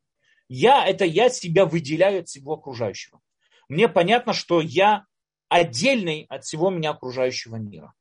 Я– 0.48 0.86
это 0.86 1.04
я 1.04 1.28
себя 1.28 1.66
выделяю 1.66 2.20
от 2.20 2.28
всего 2.28 2.54
окружающего. 2.54 3.20
Мне 3.68 3.88
понятно, 3.88 4.32
что 4.32 4.60
я 4.60 5.06
отдельный 5.48 6.26
от 6.28 6.44
всего 6.44 6.70
меня 6.70 6.90
окружающего 6.90 7.56
мира. 7.56 7.92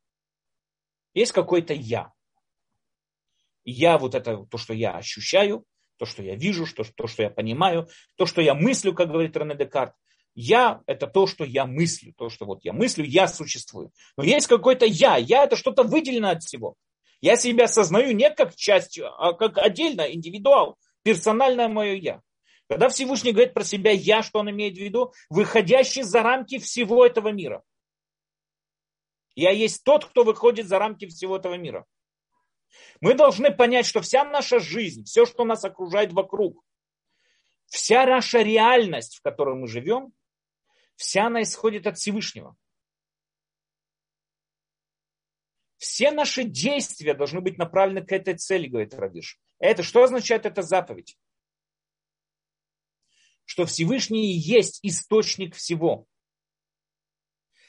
Есть 1.14 1.32
какой-то 1.32 1.74
я. 1.74 2.12
я 3.66 3.98
вот 3.98 4.16
это, 4.16 4.46
то, 4.46 4.58
что 4.58 4.74
я 4.74 4.92
ощущаю, 4.96 5.66
то, 5.98 6.06
что 6.06 6.24
я 6.24 6.36
вижу, 6.36 6.66
то, 6.74 6.84
то, 6.84 7.08
что 7.08 7.24
я 7.24 7.30
понимаю, 7.30 7.88
то, 8.16 8.26
что 8.26 8.42
я 8.42 8.54
мыслю, 8.54 8.94
как 8.94 9.10
говорит 9.10 9.36
Рене 9.36 9.56
Декарт. 9.56 9.94
Я– 10.36 10.82
это 10.86 11.08
то, 11.08 11.28
что 11.28 11.44
я 11.44 11.66
мыслю, 11.66 12.14
то, 12.16 12.30
что 12.30 12.46
вот 12.46 12.64
я 12.64 12.74
мыслю, 12.74 13.04
я 13.06 13.28
существую. 13.28 13.92
Но 14.18 14.24
есть 14.24 14.48
какой-то 14.48 14.86
я, 14.86 15.18
я– 15.18 15.44
это 15.46 15.56
что-то 15.56 15.84
выделено 15.84 16.30
от 16.30 16.44
всего. 16.44 16.76
Я 17.22 17.36
себя 17.36 17.66
осознаю 17.66 18.14
не 18.14 18.30
как 18.30 18.56
часть, 18.56 19.00
а 19.00 19.34
как 19.34 19.58
отдельно, 19.58 20.12
индивидуал, 20.12 20.78
персональное 21.04 21.68
мое 21.68 21.96
я. 21.96 22.22
Когда 22.68 22.88
Всевышний 22.90 23.32
говорит 23.32 23.54
про 23.54 23.64
себя 23.64 23.92
я, 23.92 24.22
что 24.22 24.40
он 24.40 24.52
имеет 24.52 24.76
в 24.76 24.80
виду? 24.80 25.12
Выходящий 25.30 26.04
за 26.04 26.22
рамки 26.22 26.60
всего 26.60 27.06
этого 27.06 27.30
мира. 27.30 27.64
Я 29.36 29.52
есть 29.52 29.84
тот, 29.84 30.06
кто 30.06 30.24
выходит 30.24 30.68
за 30.68 30.80
рамки 30.80 31.08
всего 31.08 31.38
этого 31.38 31.56
мира. 31.56 31.86
Мы 33.02 33.16
должны 33.16 33.52
понять, 33.52 33.86
что 33.86 34.02
вся 34.02 34.24
наша 34.24 34.60
жизнь, 34.60 35.06
все, 35.06 35.26
что 35.26 35.46
нас 35.46 35.66
окружает 35.66 36.14
вокруг, 36.14 36.64
вся 37.66 38.06
наша 38.06 38.42
реальность, 38.42 39.18
в 39.18 39.22
которой 39.22 39.56
мы 39.56 39.68
живем, 39.68 40.14
вся 40.96 41.28
она 41.28 41.42
исходит 41.42 41.88
от 41.88 41.98
Всевышнего. 41.98 42.56
Все 45.80 46.12
наши 46.12 46.44
действия 46.44 47.14
должны 47.14 47.40
быть 47.40 47.58
направлены 47.58 48.06
к 48.06 48.12
этой 48.12 48.36
цели, 48.36 48.68
говорит 48.68 48.94
Равиш. 48.94 49.40
Это 49.60 49.82
что 49.82 50.04
означает 50.04 50.46
эта 50.46 50.62
заповедь? 50.62 51.18
Что 53.46 53.66
Всевышний 53.66 54.34
есть 54.34 54.80
источник 54.84 55.56
всего. 55.56 56.06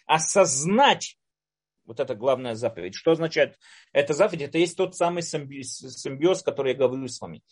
Осознать 0.06 1.16
вот 1.84 2.00
это 2.00 2.16
главная 2.16 2.56
заповедь. 2.56 2.96
Что 2.96 3.12
означает 3.12 3.56
эта 3.92 4.12
заповедь? 4.12 4.42
Это 4.42 4.58
есть 4.58 4.76
тот 4.76 4.96
самый 4.96 5.22
симбиоз, 5.22 6.42
который 6.42 6.72
я 6.72 6.78
говорю 6.78 7.06
с 7.06 7.20
вами. 7.20 7.42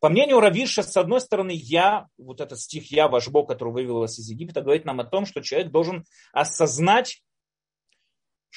По 0.00 0.08
мнению 0.08 0.40
Равиша, 0.40 0.82
с 0.82 0.96
одной 0.96 1.20
стороны, 1.20 1.52
я, 1.54 2.06
вот 2.18 2.40
этот 2.40 2.60
стих 2.60 2.90
«Я, 2.90 3.08
ваш 3.08 3.28
Бог», 3.28 3.48
который 3.48 3.72
вывел 3.72 4.00
вас 4.00 4.18
из 4.18 4.28
Египта, 4.28 4.62
говорит 4.62 4.84
нам 4.84 5.00
о 5.00 5.04
том, 5.04 5.26
что 5.26 5.42
человек 5.42 5.70
должен 5.70 6.04
осознать, 6.32 7.22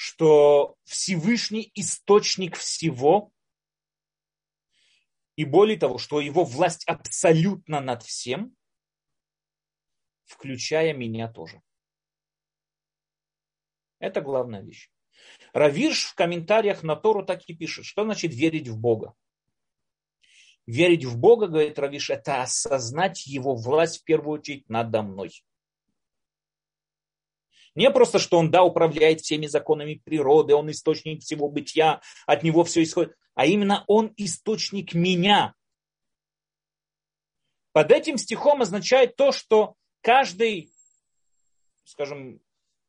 что 0.02 0.76
Всевышний 0.84 1.70
источник 1.74 2.56
всего, 2.56 3.34
и 5.36 5.44
более 5.44 5.78
того, 5.78 5.98
что 5.98 6.22
его 6.22 6.42
власть 6.42 6.86
абсолютно 6.86 7.82
над 7.82 8.02
всем, 8.02 8.56
включая 10.24 10.94
меня 10.94 11.30
тоже. 11.30 11.60
Это 13.98 14.22
главная 14.22 14.62
вещь. 14.62 14.90
Равирш 15.52 16.06
в 16.06 16.14
комментариях 16.14 16.82
на 16.82 16.96
Тору 16.96 17.22
так 17.22 17.46
и 17.46 17.54
пишет, 17.54 17.84
что 17.84 18.04
значит 18.04 18.32
верить 18.32 18.68
в 18.68 18.78
Бога. 18.78 19.14
Верить 20.64 21.04
в 21.04 21.18
Бога, 21.18 21.46
говорит 21.46 21.78
Равиш, 21.78 22.08
это 22.08 22.40
осознать 22.40 23.26
Его 23.26 23.54
власть 23.54 24.00
в 24.00 24.04
первую 24.04 24.38
очередь 24.38 24.66
надо 24.70 25.02
мной. 25.02 25.30
Не 27.74 27.90
просто, 27.90 28.18
что 28.18 28.38
он, 28.38 28.50
да, 28.50 28.62
управляет 28.64 29.20
всеми 29.20 29.46
законами 29.46 30.00
природы, 30.04 30.54
он 30.54 30.70
источник 30.70 31.22
всего 31.22 31.48
бытия, 31.48 32.00
от 32.26 32.42
него 32.42 32.64
все 32.64 32.82
исходит, 32.82 33.14
а 33.34 33.46
именно 33.46 33.84
он 33.86 34.12
источник 34.16 34.94
меня. 34.94 35.54
Под 37.72 37.92
этим 37.92 38.18
стихом 38.18 38.62
означает 38.62 39.14
то, 39.14 39.30
что 39.30 39.76
каждый, 40.00 40.72
скажем, 41.84 42.40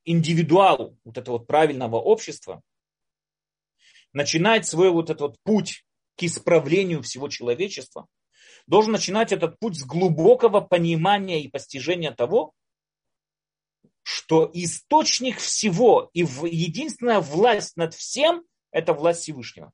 индивидуал 0.05 0.97
вот 1.03 1.17
этого 1.17 1.37
вот 1.37 1.47
правильного 1.47 1.97
общества 1.97 2.63
начинает 4.13 4.65
свой 4.65 4.89
вот 4.89 5.09
этот 5.09 5.21
вот 5.21 5.37
путь 5.43 5.85
к 6.17 6.23
исправлению 6.23 7.03
всего 7.03 7.29
человечества, 7.29 8.07
должен 8.67 8.91
начинать 8.91 9.31
этот 9.31 9.59
путь 9.59 9.77
с 9.77 9.83
глубокого 9.83 10.61
понимания 10.61 11.41
и 11.41 11.47
постижения 11.47 12.11
того, 12.11 12.53
что 14.03 14.49
источник 14.53 15.37
всего 15.37 16.09
и 16.13 16.21
единственная 16.21 17.19
власть 17.19 17.77
над 17.77 17.93
всем– 17.93 18.43
это 18.71 18.93
власть 18.93 19.21
Всевышнего. 19.21 19.71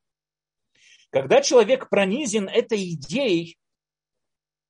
Когда 1.09 1.41
человек 1.41 1.89
пронизен 1.89 2.47
этой 2.49 2.93
идеей, 2.93 3.57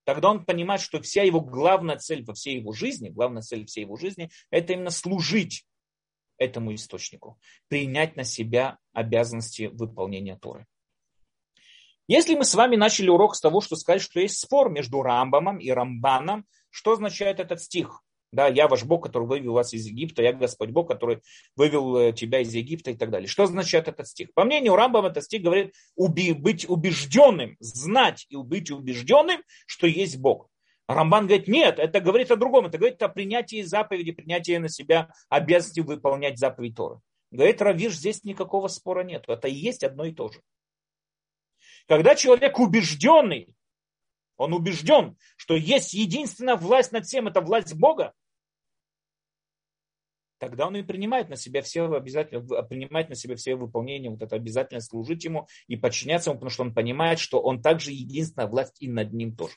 тогда 0.04 0.30
он 0.30 0.46
понимает, 0.46 0.82
что 0.82 1.02
вся 1.02 1.24
его 1.24 1.42
главная 1.42 1.98
цель 1.98 2.24
во 2.24 2.34
всей 2.34 2.60
его 2.60 2.72
жизни, 2.72 3.10
главная 3.10 3.42
цель 3.42 3.66
всей 3.66 3.82
его 3.82 3.98
жизни, 3.98 4.30
это 4.52 4.74
именно 4.74 4.92
служить 4.92 5.66
этому 6.38 6.76
источнику, 6.76 7.40
принять 7.68 8.16
на 8.16 8.24
себя 8.24 8.78
обязанности 8.94 9.72
выполнения 9.74 10.38
Торы. 10.38 10.68
Если 12.08 12.36
мы 12.36 12.46
с 12.46 12.56
вами 12.56 12.78
начали 12.78 13.10
урок 13.10 13.36
с 13.36 13.42
того, 13.42 13.60
что 13.60 13.76
сказать, 13.76 14.02
что 14.02 14.20
есть 14.20 14.38
спор 14.38 14.70
между 14.70 15.02
Рамбамом 15.02 15.58
и 15.58 15.70
Рамбаном, 15.72 16.46
что 16.70 16.94
означает 16.94 17.40
этот 17.40 17.62
стих? 17.62 18.02
Да, 18.32 18.48
я 18.48 18.68
ваш 18.68 18.84
Бог, 18.84 19.04
который 19.04 19.28
вывел 19.28 19.54
вас 19.54 19.74
из 19.74 19.86
Египта, 19.86 20.22
я 20.22 20.34
Господь 20.34 20.72
Бог, 20.72 20.90
который 20.90 21.22
вывел 21.56 21.98
э, 21.98 22.14
тебя 22.14 22.42
из 22.42 22.54
Египта 22.54 22.92
и 22.92 22.96
так 22.96 23.10
далее. 23.10 23.28
Что 23.28 23.44
означает 23.44 23.88
этот 23.88 24.08
стих? 24.08 24.34
По 24.34 24.44
мнению 24.44 24.76
Рамбам, 24.76 25.06
этот 25.06 25.24
стих 25.24 25.44
говорит 25.44 25.74
уби, 25.96 26.34
быть 26.34 26.70
убежденным, 26.70 27.56
знать 27.60 28.26
и 28.30 28.36
быть 28.36 28.70
убежденным, 28.70 29.42
что 29.66 29.88
есть 29.88 30.18
Бог. 30.18 30.50
Рамбан 30.88 31.28
говорит, 31.28 31.48
нет, 31.48 31.80
это 31.80 32.00
говорит 32.02 32.32
о 32.32 32.38
другом, 32.38 32.66
это 32.66 32.78
говорит 32.78 33.02
о 33.02 33.10
принятии 33.10 33.62
заповеди, 33.62 34.12
принятии 34.12 34.58
на 34.58 34.70
себя 34.70 35.10
обязанности 35.30 35.82
выполнять 35.82 36.38
заповедь 36.38 36.76
Торы. 36.76 37.00
Говорит 37.32 37.62
Равиш, 37.62 37.98
здесь 37.98 38.24
никакого 38.24 38.68
спора 38.70 39.04
нет, 39.04 39.26
это 39.28 39.48
и 39.48 39.54
есть 39.54 39.84
одно 39.84 40.06
и 40.06 40.14
то 40.14 40.30
же. 40.30 40.42
Когда 41.88 42.16
человек 42.16 42.60
убежденный, 42.60 43.54
он 44.38 44.54
убежден, 44.54 45.18
что 45.36 45.56
есть 45.56 45.94
единственная 45.94 46.56
власть 46.56 46.92
над 46.92 47.06
всем, 47.06 47.28
это 47.28 47.42
власть 47.42 47.74
Бога, 47.76 48.14
тогда 50.38 50.68
он 50.68 50.76
и 50.76 50.84
принимает 50.84 51.30
на 51.30 51.36
себя 51.36 51.62
все 51.62 51.92
обязательно, 51.92 52.64
принимает 52.64 53.10
на 53.10 53.16
себя 53.16 53.36
все 53.36 53.56
выполнения, 53.56 54.10
вот 54.10 54.22
это 54.22 54.36
обязательно 54.36 54.82
служить 54.82 55.24
ему 55.24 55.48
и 55.68 55.76
подчиняться 55.76 56.30
ему, 56.30 56.40
потому 56.40 56.52
что 56.52 56.64
он 56.64 56.74
понимает, 56.74 57.20
что 57.20 57.42
он 57.42 57.62
также 57.62 57.92
единственная 57.92 58.48
власть 58.48 58.78
и 58.80 58.88
над 58.88 59.14
ним 59.14 59.36
тоже. 59.36 59.56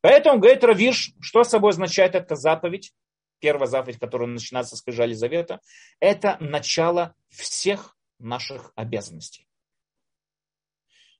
Поэтому, 0.00 0.38
говорит 0.38 0.62
Равиш, 0.62 1.14
что 1.20 1.44
собой 1.44 1.70
означает 1.70 2.14
эта 2.14 2.36
заповедь? 2.36 2.92
Первая 3.40 3.66
заповедь, 3.66 3.98
которая 3.98 4.28
начинается 4.28 4.76
с 4.76 4.80
скрижали 4.80 5.14
завета, 5.14 5.60
это 5.98 6.36
начало 6.40 7.14
всех 7.30 7.96
наших 8.18 8.72
обязанностей. 8.74 9.48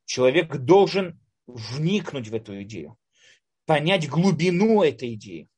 Человек 0.04 0.56
должен 0.56 1.18
вникнуть 1.46 2.28
в 2.28 2.34
эту 2.34 2.62
идею, 2.62 2.96
понять 3.66 4.08
глубину 4.08 4.82
этой 4.82 5.14
идеи. 5.14 5.48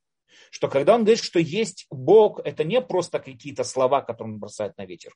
Что 0.49 0.67
когда 0.67 0.95
он 0.95 1.03
говорит, 1.03 1.23
что 1.23 1.39
есть 1.39 1.87
Бог, 1.89 2.39
это 2.43 2.63
не 2.63 2.81
просто 2.81 3.19
какие-то 3.19 3.63
слова, 3.63 4.01
которые 4.01 4.35
он 4.35 4.39
бросает 4.39 4.77
на 4.77 4.85
ветер. 4.85 5.13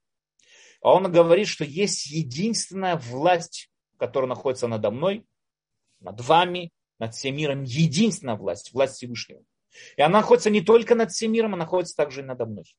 А 0.82 0.94
он 0.94 1.12
говорит, 1.12 1.48
что 1.48 1.64
есть 1.64 2.08
единственная 2.08 2.98
власть, 2.98 3.70
которая 3.98 4.28
находится 4.28 4.68
надо 4.68 4.92
мной, 4.92 5.26
над 6.00 6.20
вами, 6.22 6.72
над 7.00 7.14
всем 7.14 7.38
миром. 7.38 7.64
Единственная 7.64 8.36
власть, 8.36 8.74
власть 8.74 8.96
Всевышнего. 8.96 9.44
И 9.96 10.02
она 10.02 10.20
находится 10.20 10.50
не 10.50 10.62
только 10.62 10.96
над 10.96 11.12
всем 11.12 11.32
миром, 11.32 11.54
она 11.54 11.64
находится 11.64 11.96
также 11.96 12.22
и 12.22 12.26
надо 12.26 12.46
мной. 12.46 12.76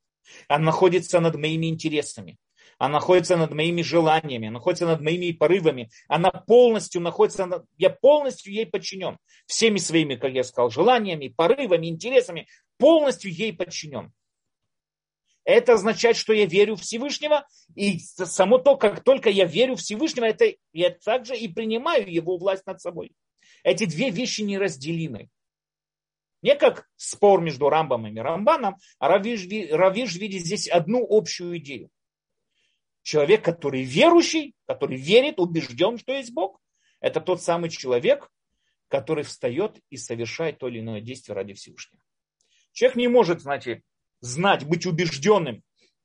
Она 0.48 0.66
находится 0.66 1.20
над 1.20 1.36
моими 1.36 1.66
интересами 1.66 2.38
она 2.78 2.94
находится 2.94 3.36
над 3.36 3.52
моими 3.52 3.82
желаниями, 3.82 4.48
она 4.48 4.58
находится 4.58 4.86
над 4.86 5.00
моими 5.00 5.32
порывами, 5.32 5.90
она 6.08 6.30
полностью 6.30 7.00
находится, 7.00 7.46
над... 7.46 7.64
я 7.76 7.90
полностью 7.90 8.52
ей 8.52 8.66
подчинен. 8.66 9.18
Всеми 9.46 9.78
своими, 9.78 10.16
как 10.16 10.32
я 10.32 10.44
сказал, 10.44 10.70
желаниями, 10.70 11.28
порывами, 11.28 11.86
интересами, 11.86 12.48
полностью 12.78 13.32
ей 13.32 13.52
подчинен. 13.52 14.12
Это 15.44 15.74
означает, 15.74 16.16
что 16.16 16.32
я 16.32 16.46
верю 16.46 16.76
Всевышнего, 16.76 17.46
и 17.74 17.98
само 17.98 18.58
то, 18.58 18.76
как 18.76 19.02
только 19.02 19.28
я 19.28 19.44
верю 19.44 19.76
Всевышнего, 19.76 20.24
это 20.24 20.54
я 20.72 20.90
также 20.90 21.36
и 21.36 21.48
принимаю 21.48 22.12
его 22.12 22.36
власть 22.36 22.66
над 22.66 22.80
собой. 22.80 23.12
Эти 23.64 23.86
две 23.86 24.10
вещи 24.10 24.42
неразделимы. 24.42 25.28
Не 26.42 26.56
как 26.56 26.88
спор 26.96 27.40
между 27.40 27.68
Рамбом 27.68 28.06
и 28.06 28.18
Рамбаном, 28.18 28.76
а 28.98 29.08
Равиш, 29.08 29.46
Равиш 29.70 30.16
видит 30.16 30.44
здесь 30.44 30.68
одну 30.68 31.06
общую 31.08 31.58
идею. 31.58 31.88
Человек, 33.02 33.44
который 33.44 33.82
верующий, 33.82 34.54
который 34.66 34.96
верит, 34.96 35.40
убежден, 35.40 35.98
что 35.98 36.12
есть 36.12 36.32
Бог, 36.32 36.60
это 37.00 37.20
тот 37.20 37.42
самый 37.42 37.68
человек, 37.68 38.30
который 38.88 39.24
встает 39.24 39.80
и 39.90 39.96
совершает 39.96 40.58
то 40.58 40.68
или 40.68 40.80
иное 40.80 41.00
действие 41.00 41.34
ради 41.34 41.54
Всевышнего. 41.54 42.02
Человек 42.72 42.96
не 42.96 43.08
может, 43.08 43.40
знаете, 43.40 43.82
знать, 44.20 44.64
быть 44.64 44.86
убежденным, 44.86 45.62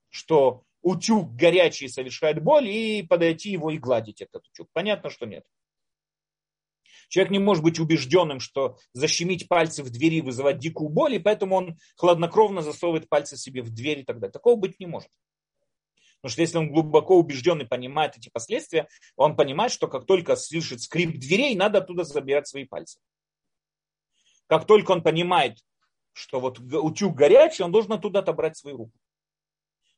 что 0.10 0.64
утюг 0.82 1.36
горячий 1.36 1.88
совершает 1.88 2.41
боль, 2.41 2.68
и 2.68 3.04
подойти 3.04 3.52
его 3.52 3.70
и 3.70 3.78
гладить 3.78 4.22
этот 4.22 4.48
утюг. 4.48 4.68
Понятно, 4.74 5.10
что 5.10 5.26
нет. 5.26 5.45
Человек 7.10 7.32
не 7.32 7.39
может 7.39 7.64
быть 7.64 7.80
убежденным, 7.80 8.39
что 8.39 8.78
защемить 8.93 9.48
пальцы 9.48 9.84
в 9.84 9.89
двери 9.89 10.22
вызывать 10.22 10.60
дикую 10.60 10.89
боль, 10.89 11.16
и 11.16 11.20
поэтому 11.20 11.56
он 11.56 11.78
хладнокровно 11.95 12.62
засовывает 12.62 13.08
пальцы 13.08 13.38
себе 13.38 13.62
в 13.62 13.70
дверь 13.70 14.00
и 14.00 14.04
так 14.04 14.20
далее. 14.20 14.34
Такого 14.34 14.56
быть 14.56 14.80
не 14.80 14.88
может. 14.88 15.10
Потому 16.22 16.32
что 16.32 16.41
если 16.41 16.57
он 16.57 16.72
глубоко 16.72 17.18
убежден 17.18 17.61
и 17.61 17.65
понимает 17.65 18.18
эти 18.18 18.30
последствия, 18.30 18.88
он 19.15 19.36
понимает, 19.36 19.72
что 19.72 19.88
как 19.88 20.05
только 20.05 20.36
слышит 20.36 20.82
скрип 20.82 21.20
дверей, 21.20 21.55
надо 21.55 21.80
оттуда 21.80 22.03
забирать 22.03 22.47
свои 22.47 22.65
пальцы. 22.65 22.99
Как 24.47 24.65
только 24.65 24.91
он 24.91 25.03
понимает, 25.03 25.59
что 26.13 26.39
вот 26.39 26.59
утюг 26.59 27.15
горячий, 27.15 27.63
он 27.63 27.72
должен 27.72 27.93
оттуда 27.93 28.20
отобрать 28.20 28.57
свою 28.57 28.78
руку. 28.78 28.93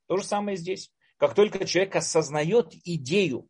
То 0.07 0.17
же 0.17 0.23
самое 0.23 0.57
здесь. 0.57 0.91
Как 1.17 1.35
только 1.35 1.65
человек 1.65 1.95
осознает 1.95 2.73
идею 2.83 3.47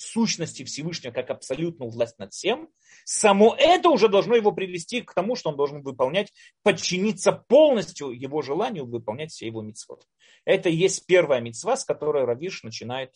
сущности 0.00 0.64
Всевышнего 0.64 1.12
как 1.12 1.30
абсолютную 1.30 1.90
власть 1.90 2.18
над 2.18 2.32
всем, 2.32 2.68
само 3.04 3.54
это 3.58 3.88
уже 3.88 4.08
должно 4.08 4.36
его 4.36 4.52
привести 4.52 5.02
к 5.02 5.12
тому, 5.14 5.36
что 5.36 5.50
он 5.50 5.56
должен 5.56 5.82
выполнять, 5.82 6.32
подчиниться 6.62 7.32
полностью 7.32 8.10
его 8.10 8.42
желанию 8.42 8.86
выполнять 8.86 9.32
все 9.32 9.46
его 9.46 9.62
митцвот. 9.62 10.06
Это 10.44 10.68
и 10.68 10.74
есть 10.74 11.06
первая 11.06 11.40
митцва, 11.40 11.76
с 11.76 11.84
которой 11.84 12.24
Равиш 12.24 12.62
начинает 12.62 13.14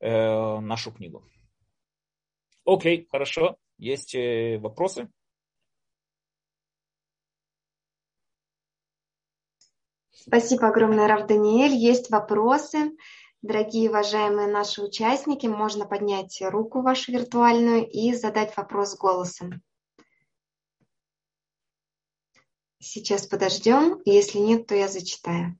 э, 0.00 0.58
нашу 0.60 0.92
книгу. 0.92 1.24
Окей, 2.64 3.06
хорошо. 3.10 3.56
Есть 3.78 4.14
э, 4.14 4.58
вопросы? 4.58 5.08
Спасибо 10.10 10.68
огромное, 10.68 11.08
Рав 11.08 11.26
Даниэль. 11.26 11.74
Есть 11.74 12.10
вопросы. 12.10 12.92
Дорогие 13.40 13.88
уважаемые 13.88 14.48
наши 14.48 14.82
участники, 14.82 15.46
можно 15.46 15.86
поднять 15.86 16.42
руку 16.42 16.82
вашу 16.82 17.12
виртуальную 17.12 17.88
и 17.88 18.12
задать 18.12 18.56
вопрос 18.56 18.96
голосом. 18.96 19.62
Сейчас 22.80 23.28
подождем, 23.28 24.02
если 24.04 24.38
нет, 24.38 24.66
то 24.66 24.74
я 24.74 24.88
зачитаю. 24.88 25.56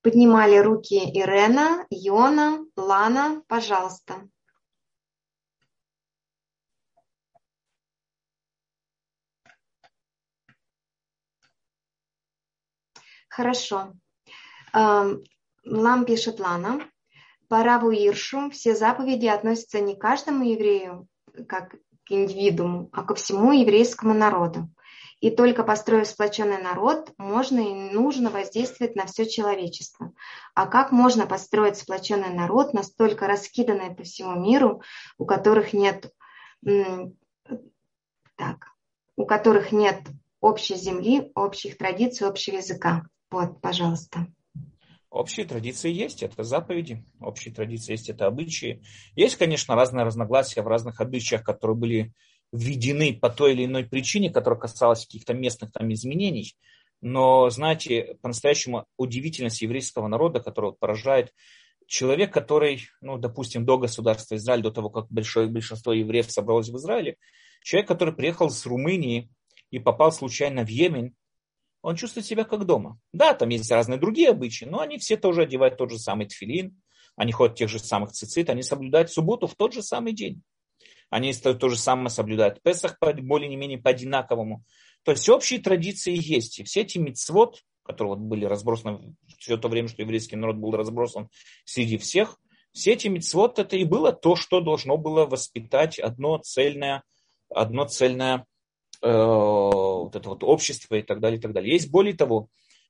Поднимали 0.00 0.56
руки 0.56 0.96
Ирена, 0.96 1.86
Йона, 1.90 2.64
Лана, 2.74 3.42
пожалуйста. 3.46 4.26
Хорошо. 13.28 13.92
Лам 15.64 16.04
пишет 16.04 16.40
Лана. 16.40 16.80
По 17.48 17.62
Раву 17.62 17.90
Иршу 17.90 18.50
все 18.50 18.74
заповеди 18.74 19.26
относятся 19.26 19.80
не 19.80 19.96
к 19.96 20.00
каждому 20.00 20.44
еврею, 20.44 21.08
как 21.48 21.74
к 22.04 22.10
индивидууму, 22.10 22.90
а 22.92 23.02
ко 23.04 23.14
всему 23.14 23.52
еврейскому 23.52 24.14
народу. 24.14 24.68
И 25.20 25.30
только 25.30 25.64
построив 25.64 26.06
сплоченный 26.06 26.62
народ, 26.62 27.12
можно 27.18 27.58
и 27.58 27.92
нужно 27.92 28.30
воздействовать 28.30 28.94
на 28.94 29.06
все 29.06 29.26
человечество. 29.28 30.12
А 30.54 30.66
как 30.66 30.92
можно 30.92 31.26
построить 31.26 31.76
сплоченный 31.76 32.32
народ, 32.32 32.72
настолько 32.72 33.26
раскиданный 33.26 33.94
по 33.94 34.04
всему 34.04 34.38
миру, 34.38 34.82
у 35.16 35.26
которых 35.26 35.72
нет, 35.72 36.12
так, 38.36 38.68
у 39.16 39.26
которых 39.26 39.72
нет 39.72 40.02
общей 40.40 40.76
земли, 40.76 41.32
общих 41.34 41.78
традиций, 41.78 42.28
общего 42.28 42.56
языка? 42.56 43.02
Вот, 43.30 43.60
пожалуйста. 43.60 44.28
Общие 45.10 45.46
традиции 45.46 45.90
есть, 45.90 46.22
это 46.22 46.42
заповеди, 46.42 47.02
общие 47.20 47.54
традиции 47.54 47.92
есть, 47.92 48.10
это 48.10 48.26
обычаи. 48.26 48.82
Есть, 49.16 49.36
конечно, 49.36 49.74
разные 49.74 50.04
разногласия 50.04 50.60
в 50.60 50.68
разных 50.68 51.00
обычаях, 51.00 51.42
которые 51.44 51.76
были 51.76 52.12
введены 52.52 53.14
по 53.14 53.30
той 53.30 53.52
или 53.52 53.64
иной 53.64 53.84
причине, 53.84 54.30
которая 54.30 54.60
касалась 54.60 55.06
каких-то 55.06 55.32
местных 55.32 55.72
там 55.72 55.90
изменений. 55.92 56.56
Но, 57.00 57.48
знаете, 57.48 58.18
по-настоящему 58.20 58.84
удивительность 58.96 59.62
еврейского 59.62 60.08
народа, 60.08 60.40
которая 60.40 60.72
поражает 60.72 61.32
человек, 61.86 62.32
который, 62.32 62.82
ну, 63.00 63.16
допустим, 63.18 63.64
до 63.64 63.78
государства 63.78 64.36
Израиль, 64.36 64.62
до 64.62 64.70
того, 64.70 64.90
как 64.90 65.08
большое 65.08 65.48
большинство 65.48 65.92
евреев 65.92 66.30
собралось 66.30 66.68
в 66.68 66.76
Израиле, 66.76 67.16
человек, 67.62 67.88
который 67.88 68.14
приехал 68.14 68.50
с 68.50 68.66
Румынии 68.66 69.30
и 69.70 69.78
попал 69.78 70.12
случайно 70.12 70.64
в 70.64 70.68
Йемен, 70.68 71.14
он 71.82 71.96
чувствует 71.96 72.26
себя 72.26 72.44
как 72.44 72.64
дома. 72.64 72.98
Да, 73.12 73.34
там 73.34 73.48
есть 73.50 73.70
разные 73.70 73.98
другие 73.98 74.30
обычаи, 74.30 74.64
но 74.64 74.80
они 74.80 74.98
все 74.98 75.16
тоже 75.16 75.42
одевают 75.42 75.76
тот 75.76 75.90
же 75.90 75.98
самый 75.98 76.26
тфилин, 76.26 76.80
они 77.16 77.32
ходят 77.32 77.56
в 77.56 77.58
тех 77.58 77.68
же 77.68 77.78
самых 77.78 78.12
цицит, 78.12 78.48
они 78.48 78.62
соблюдают 78.62 79.10
субботу 79.10 79.46
в 79.46 79.54
тот 79.54 79.74
же 79.74 79.82
самый 79.82 80.12
день. 80.12 80.42
Они 81.10 81.32
то 81.32 81.68
же 81.68 81.76
самое 81.76 82.10
соблюдают 82.10 82.62
Песах 82.62 82.98
более-менее 83.00 83.78
по 83.78 83.90
одинаковому. 83.90 84.64
То 85.04 85.12
есть 85.12 85.28
общие 85.28 85.58
традиции 85.58 86.14
есть. 86.14 86.60
И 86.60 86.64
все 86.64 86.82
эти 86.82 86.98
мицвод, 86.98 87.62
которые 87.82 88.16
вот 88.16 88.20
были 88.20 88.44
разбросаны 88.44 89.16
все 89.38 89.56
то 89.56 89.68
время, 89.68 89.88
что 89.88 90.02
еврейский 90.02 90.36
народ 90.36 90.56
был 90.56 90.72
разбросан 90.72 91.28
среди 91.64 91.96
всех, 91.96 92.38
все 92.72 92.92
эти 92.92 93.08
мицвод 93.08 93.58
это 93.58 93.76
и 93.76 93.84
было 93.84 94.12
то, 94.12 94.36
что 94.36 94.60
должно 94.60 94.96
было 94.96 95.24
воспитать 95.24 95.98
одно 95.98 96.38
цельное, 96.38 97.02
одно 97.48 97.86
цельное 97.86 98.44
э, 99.02 99.10
вот 99.10 100.14
это 100.14 100.28
вот 100.28 100.44
общество 100.44 100.94
и 100.94 101.02
так 101.02 101.20
далее, 101.20 101.38
и 101.38 101.40
так 101.40 101.52
далее. 101.52 101.72
Есть 101.72 101.90
более 101.90 102.14
того, 102.14 102.48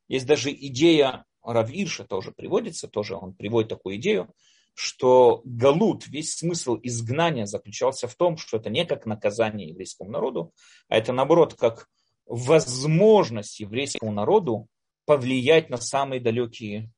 есть 0.08 0.26
даже 0.26 0.50
идея 0.52 1.24
Равирша 1.42 2.04
тоже 2.04 2.32
приводится, 2.32 2.88
тоже 2.88 3.14
он 3.14 3.34
приводит 3.34 3.70
такую 3.70 3.96
идею, 3.96 4.32
что 4.74 5.42
Галут, 5.44 6.06
весь 6.06 6.34
смысл 6.36 6.78
изгнания 6.82 7.46
заключался 7.46 8.06
в 8.06 8.14
том, 8.14 8.36
что 8.36 8.58
это 8.58 8.70
не 8.70 8.84
как 8.84 9.06
наказание 9.06 9.68
еврейскому 9.68 10.10
народу, 10.10 10.52
а 10.88 10.96
это 10.96 11.12
наоборот 11.12 11.54
как 11.54 11.88
возможность 12.26 13.60
еврейскому 13.60 14.12
народу 14.12 14.68
повлиять 15.04 15.70
на 15.70 15.78
самые 15.78 16.20
далекие 16.20 16.90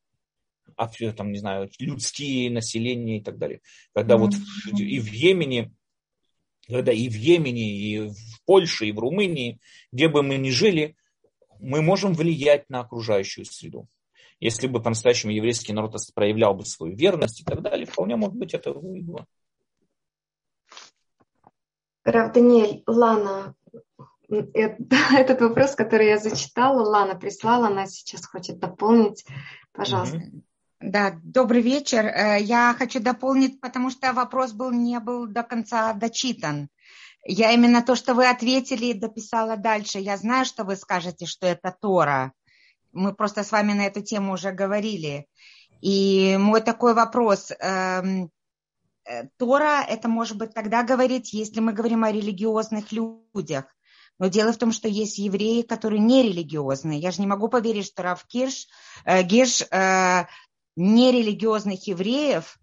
там, 1.17 1.33
не 1.33 1.39
знаю, 1.39 1.71
людские 1.79 2.51
населения 2.51 3.19
и 3.19 3.23
так 3.23 3.39
далее. 3.39 3.61
Когда 3.95 4.15
mm-hmm. 4.15 4.19
вот 4.19 4.81
и 4.81 4.99
в 4.99 5.13
Йемене, 5.13 5.73
когда 6.67 6.93
и 6.93 7.09
в 7.09 7.15
Йемене, 7.15 7.71
и 7.71 7.99
в 8.09 8.30
Польше, 8.51 8.87
и 8.87 8.93
в 8.93 8.99
Румынии, 8.99 9.61
где 9.93 10.09
бы 10.09 10.25
мы 10.25 10.39
ни 10.39 10.51
жили, 10.51 10.97
мы 11.61 11.83
можем 11.83 12.15
влиять 12.15 12.69
на 12.69 12.81
окружающую 12.81 13.45
среду 13.45 13.87
если 14.41 14.67
бы 14.67 14.83
по-настоящему 14.83 15.33
еврейский 15.33 15.73
народ 15.73 15.95
проявлял 16.15 16.55
бы 16.55 16.65
свою 16.65 16.97
верность 16.97 17.43
и 17.43 17.45
так 17.45 17.61
далее, 17.61 17.87
вполне 17.87 18.17
может 18.17 18.35
быть 18.35 18.55
это 18.55 18.71
и 18.71 19.03
было. 19.03 19.27
Рав 22.05 22.33
Даниэль, 22.33 22.83
Лана, 22.87 23.55
этот 24.31 25.41
вопрос, 25.43 25.75
который 25.75 26.09
я 26.09 26.17
зачитала, 26.17 26.83
Лана 26.83 27.17
прислала, 27.17 27.67
она 27.67 27.87
сейчас 27.87 28.25
хочет 28.27 28.59
дополнить. 28.59 29.27
Пожалуйста. 29.73 30.17
Mm-hmm. 30.17 30.43
Да, 30.81 31.21
добрый 31.23 31.61
вечер. 31.61 32.07
Э, 32.07 32.41
я 32.41 32.75
хочу 32.79 33.01
дополнить, 33.01 33.61
потому 33.61 33.91
что 33.91 34.15
вопрос 34.15 34.53
был 34.53 34.71
не 34.71 34.99
был 34.99 35.27
до 35.27 35.43
конца 35.43 35.93
дочитан. 35.93 36.71
Я 37.25 37.53
именно 37.53 37.83
то, 37.83 37.95
что 37.95 38.15
вы 38.15 38.29
ответили, 38.29 38.93
дописала 38.93 39.57
дальше. 39.57 39.99
Я 39.99 40.17
знаю, 40.17 40.45
что 40.45 40.65
вы 40.65 40.77
скажете, 40.77 41.27
что 41.27 41.47
это 41.47 41.77
Тора. 41.81 42.33
Мы 42.93 43.15
просто 43.15 43.45
с 43.45 43.53
вами 43.53 43.73
на 43.73 43.87
эту 43.87 44.01
тему 44.01 44.33
уже 44.33 44.53
говорили. 44.53 45.27
И 45.81 46.37
мой 46.39 46.61
такой 46.61 46.95
вопрос. 46.95 47.53
Эм, 47.61 48.31
э, 49.05 49.29
Тора 49.37 49.85
это 49.87 50.09
может 50.09 50.39
быть 50.39 50.55
тогда 50.55 50.83
говорить, 50.83 51.33
если 51.33 51.61
мы 51.61 51.73
говорим 51.73 52.05
о 52.05 52.13
религиозных 52.13 52.91
людях. 52.91 53.65
Но 54.19 54.27
дело 54.27 54.53
в 54.53 54.59
том, 54.59 54.73
что 54.73 54.89
есть 54.89 55.19
евреи, 55.19 55.63
которые 55.63 56.01
нерелигиозные. 56.01 56.99
Я 56.99 57.11
же 57.11 57.21
не 57.21 57.27
могу 57.27 57.49
поверить, 57.49 57.87
что 57.87 58.03
Рав 58.03 58.25
Кирш, 58.27 58.67
э, 59.05 59.23
Гирш 59.23 59.63
э, 59.71 60.27
нерелигиозных 60.77 61.87
евреев 61.87 62.59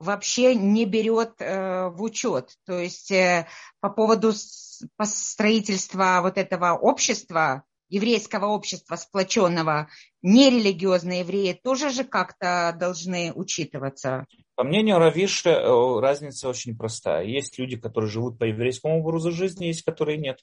вообще 0.00 0.54
не 0.54 0.86
берет 0.86 1.34
э, 1.38 1.88
в 1.88 2.02
учет. 2.02 2.56
То 2.66 2.78
есть 2.78 3.12
э, 3.12 3.46
по 3.80 3.90
поводу 3.90 4.32
строительства 4.32 6.20
вот 6.22 6.38
этого 6.38 6.72
общества, 6.72 7.64
еврейского 7.90 8.46
общества 8.46 8.96
сплоченного, 8.96 9.88
нерелигиозные 10.22 11.20
евреи 11.20 11.58
тоже 11.62 11.90
же 11.90 12.04
как-то 12.04 12.74
должны 12.78 13.32
учитываться? 13.34 14.26
По 14.54 14.64
мнению 14.64 14.98
Равиша, 14.98 15.50
э, 15.50 16.00
разница 16.00 16.48
очень 16.48 16.76
простая. 16.76 17.24
Есть 17.24 17.58
люди, 17.58 17.76
которые 17.76 18.10
живут 18.10 18.38
по 18.38 18.44
еврейскому 18.44 19.00
образу 19.00 19.30
жизни, 19.30 19.66
есть 19.66 19.82
которые 19.82 20.18
нет. 20.18 20.38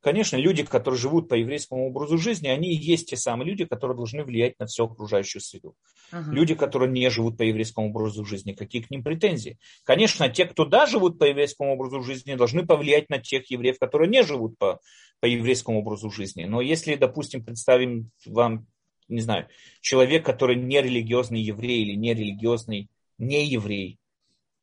Конечно, 0.00 0.36
люди, 0.36 0.64
которые 0.64 0.98
живут 0.98 1.28
по 1.28 1.34
еврейскому 1.34 1.88
образу 1.88 2.16
жизни, 2.16 2.48
они 2.48 2.70
и 2.70 2.76
есть 2.76 3.10
те 3.10 3.16
самые 3.16 3.50
люди, 3.50 3.66
которые 3.66 3.96
должны 3.96 4.24
влиять 4.24 4.58
на 4.58 4.66
всю 4.66 4.84
окружающую 4.84 5.42
среду. 5.42 5.74
Ага. 6.10 6.32
Люди, 6.32 6.54
которые 6.54 6.90
не 6.90 7.10
живут 7.10 7.36
по 7.36 7.42
еврейскому 7.42 7.90
образу 7.90 8.24
жизни, 8.24 8.52
какие 8.52 8.80
к 8.80 8.90
ним 8.90 9.02
претензии? 9.02 9.58
Конечно, 9.84 10.30
те, 10.30 10.46
кто 10.46 10.64
да, 10.64 10.86
живут 10.86 11.18
по 11.18 11.24
еврейскому 11.24 11.74
образу 11.74 12.02
жизни, 12.02 12.34
должны 12.34 12.66
повлиять 12.66 13.10
на 13.10 13.18
тех 13.18 13.50
евреев, 13.50 13.78
которые 13.78 14.08
не 14.08 14.22
живут 14.22 14.56
по, 14.58 14.80
по 15.20 15.26
еврейскому 15.26 15.80
образу 15.80 16.10
жизни. 16.10 16.44
Но 16.44 16.62
если, 16.62 16.94
допустим, 16.94 17.44
представим 17.44 18.10
вам, 18.24 18.66
не 19.08 19.20
знаю, 19.20 19.48
человек, 19.82 20.24
который 20.24 20.56
не 20.56 20.80
религиозный 20.80 21.42
еврей 21.42 21.82
или 21.82 21.94
не 21.94 22.14
религиозный 22.14 22.88
не 23.18 23.46
еврей, 23.46 23.98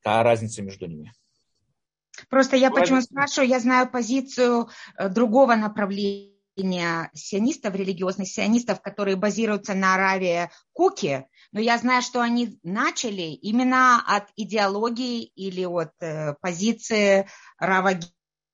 какая 0.02 0.24
разница 0.24 0.64
между 0.64 0.88
ними? 0.88 1.14
Просто 2.30 2.56
я 2.56 2.72
почему 2.72 3.02
спрашиваю, 3.02 3.50
я 3.50 3.60
знаю 3.60 3.90
позицию 3.90 4.70
э, 4.98 5.10
другого 5.10 5.56
направления 5.56 7.12
сионистов, 7.14 7.76
религиозных 7.76 8.28
сионистов, 8.28 8.82
которые 8.82 9.16
базируются 9.16 9.74
на 9.74 9.96
Аравии 9.96 10.50
Куки, 10.74 11.26
но 11.52 11.60
я 11.60 11.78
знаю, 11.78 12.02
что 12.02 12.22
они 12.22 12.60
начали 12.64 13.22
именно 13.22 14.04
от 14.06 14.26
идеологии 14.36 15.24
или 15.24 15.66
от 15.66 15.92
э, 16.02 16.34
позиции 16.42 17.28
Рава 17.60 18.00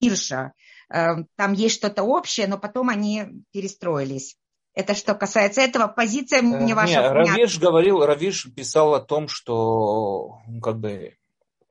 Гирша. 0.02 0.54
Э, 0.94 1.16
там 1.36 1.54
есть 1.54 1.76
что-то 1.76 2.04
общее, 2.04 2.48
но 2.48 2.58
потом 2.58 2.90
они 2.90 3.44
перестроились. 3.52 4.38
Это 4.76 4.96
что 4.96 5.14
касается 5.14 5.62
этого, 5.62 5.88
позиция 5.88 6.42
мне 6.42 6.74
ваша. 6.74 7.02
Нет, 7.02 7.12
Равиш 7.12 7.60
говорил, 7.60 8.04
Равиш 8.04 8.48
писал 8.56 8.96
о 8.96 9.00
том, 9.00 9.28
что 9.28 10.40
ну, 10.48 10.62
как 10.62 10.80
бы 10.80 11.16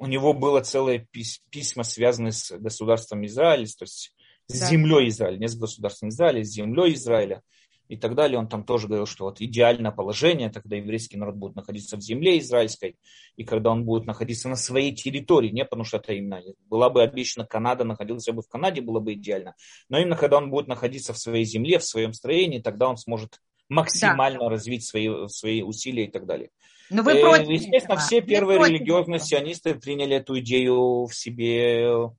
у 0.03 0.07
него 0.07 0.33
было 0.33 0.61
целое 0.61 1.07
письма, 1.51 1.85
связанные 1.85 2.33
с 2.33 2.51
государством 2.59 3.25
Израиля, 3.25 3.67
то 3.67 3.85
есть 3.85 4.13
с 4.49 4.59
да. 4.59 4.67
землей 4.67 5.09
Израиля, 5.09 5.37
не 5.39 5.47
с 5.47 5.55
государством 5.55 6.09
Израиля, 6.09 6.41
а 6.41 6.45
с 6.45 6.49
землей 6.49 6.95
Израиля 6.95 7.41
и 7.87 7.97
так 7.97 8.17
далее. 8.17 8.37
Он 8.37 8.49
там 8.49 8.65
тоже 8.65 8.89
говорил, 8.89 9.07
что 9.07 9.27
вот 9.27 9.41
идеальное 9.41 9.93
положение, 9.93 10.51
тогда 10.51 10.75
еврейский 10.75 11.19
народ 11.19 11.37
будет 11.37 11.55
находиться 11.55 11.97
в 11.97 12.01
земле 12.01 12.41
израильской, 12.41 12.97
и 13.37 13.45
когда 13.45 13.71
он 13.71 13.85
будет 13.85 14.05
находиться 14.05 14.49
на 14.49 14.57
своей 14.57 14.93
территории, 14.93 15.51
не 15.51 15.65
потому 15.65 15.85
что 15.85 15.99
это 15.99 16.13
именно 16.15 16.43
была 16.67 16.91
бы 16.91 17.05
обещана 17.05 17.47
Канада, 17.47 17.85
находился 17.85 18.33
бы 18.33 18.43
в 18.43 18.49
Канаде, 18.49 18.81
было 18.81 18.99
бы 18.99 19.13
идеально, 19.13 19.55
но 19.89 20.01
именно 20.01 20.17
когда 20.17 20.39
он 20.39 20.51
будет 20.51 20.67
находиться 20.67 21.13
в 21.13 21.19
своей 21.19 21.45
земле, 21.45 21.79
в 21.79 21.85
своем 21.85 22.13
строении, 22.13 22.59
тогда 22.59 22.89
он 22.89 22.97
сможет 22.97 23.41
максимально 23.69 24.41
да. 24.41 24.49
развить 24.49 24.85
свои, 24.85 25.29
свои 25.29 25.63
усилия 25.63 26.07
и 26.07 26.11
так 26.11 26.27
далее. 26.27 26.51
Но 26.93 27.03
вы 27.03 27.13
э, 27.13 27.21
против 27.21 27.49
Естественно, 27.49 27.95
этого. 27.95 28.01
все 28.01 28.21
первые 28.21 28.59
вы 28.59 28.69
религиозные 28.69 29.17
этого. 29.17 29.29
сионисты 29.29 29.75
приняли 29.75 30.17
эту 30.17 30.39
идею 30.41 31.07
в 31.07 31.15
себе 31.15 32.11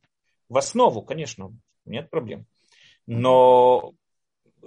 в 0.50 0.58
основу, 0.58 1.02
конечно, 1.02 1.56
нет 1.86 2.10
проблем. 2.10 2.46
Но 3.06 3.94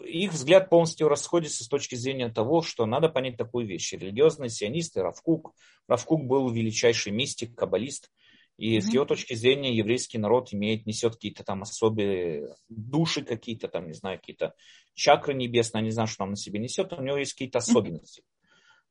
их 0.04 0.32
взгляд 0.32 0.68
полностью 0.68 1.09
расходится 1.09 1.64
с 1.64 1.68
точки 1.68 1.94
зрения 1.94 2.28
того, 2.28 2.62
что 2.62 2.86
надо 2.86 3.09
понять 3.09 3.36
такую 3.36 3.66
вещь. 3.66 3.92
Религиозные 3.92 4.50
сионисты, 4.50 5.02
Равкук. 5.02 5.54
Равкук 5.88 6.24
был 6.24 6.50
величайший 6.50 7.12
мистик, 7.12 7.54
каббалист. 7.54 8.11
И 8.59 8.76
mm-hmm. 8.76 8.80
с 8.80 8.92
его 8.92 9.04
точки 9.04 9.34
зрения 9.34 9.74
еврейский 9.74 10.18
народ 10.18 10.52
имеет, 10.52 10.86
несет 10.86 11.14
какие-то 11.14 11.44
там 11.44 11.62
особые 11.62 12.54
души 12.68 13.22
какие-то, 13.22 13.68
там, 13.68 13.86
не 13.86 13.92
знаю, 13.92 14.18
какие-то 14.18 14.54
чакры 14.94 15.34
небесные, 15.34 15.82
не 15.82 15.90
знаю, 15.90 16.09
что 16.09 16.24
он 16.24 16.30
на 16.30 16.36
себе 16.36 16.59
несет, 16.59 16.92
у 16.92 17.02
него 17.02 17.18
есть 17.18 17.32
какие-то 17.32 17.59
особенности. 17.59 18.22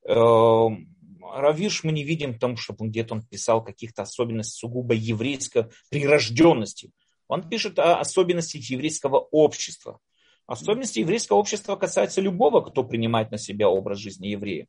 Mm-hmm. 0.07 0.85
Равиш 1.33 1.83
мы 1.83 1.91
не 1.91 2.03
видим 2.03 2.37
том, 2.37 2.57
чтобы 2.57 2.85
он 2.85 2.91
где-то 2.91 3.15
он 3.15 3.21
писал 3.21 3.63
каких-то 3.63 4.03
особенностей 4.03 4.59
сугубо 4.59 4.93
еврейской 4.93 5.69
прирожденности. 5.89 6.91
Он 7.27 7.47
пишет 7.47 7.79
о 7.79 7.99
особенностях 7.99 8.63
еврейского 8.69 9.17
общества. 9.17 9.99
Особенности 10.47 10.99
еврейского 10.99 11.37
общества 11.37 11.75
касаются 11.75 12.21
любого, 12.21 12.61
кто 12.61 12.83
принимает 12.83 13.31
на 13.31 13.37
себя 13.37 13.67
образ 13.67 13.97
жизни 13.97 14.27
еврея. 14.27 14.67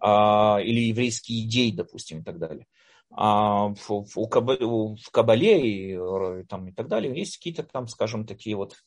А, 0.00 0.58
или 0.62 0.88
еврейские 0.88 1.44
идеи, 1.44 1.70
допустим, 1.70 2.20
и 2.20 2.22
так 2.22 2.38
далее. 2.38 2.66
А 3.10 3.68
в, 3.68 3.88
в, 3.88 4.16
в 4.16 5.10
Кабале 5.10 5.94
и, 5.94 6.44
там, 6.48 6.68
и 6.68 6.72
так 6.72 6.88
далее 6.88 7.16
есть 7.16 7.36
какие-то 7.36 7.62
там, 7.62 7.88
скажем, 7.88 8.26
такие 8.26 8.56
вот 8.56 8.82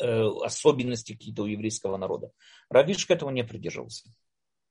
э, 0.00 0.22
особенности 0.44 1.12
какие-то 1.12 1.42
у 1.42 1.46
еврейского 1.46 1.96
народа. 1.96 2.30
Равиш 2.68 3.06
к 3.06 3.10
этому 3.10 3.30
не 3.30 3.44
придерживался. 3.44 4.10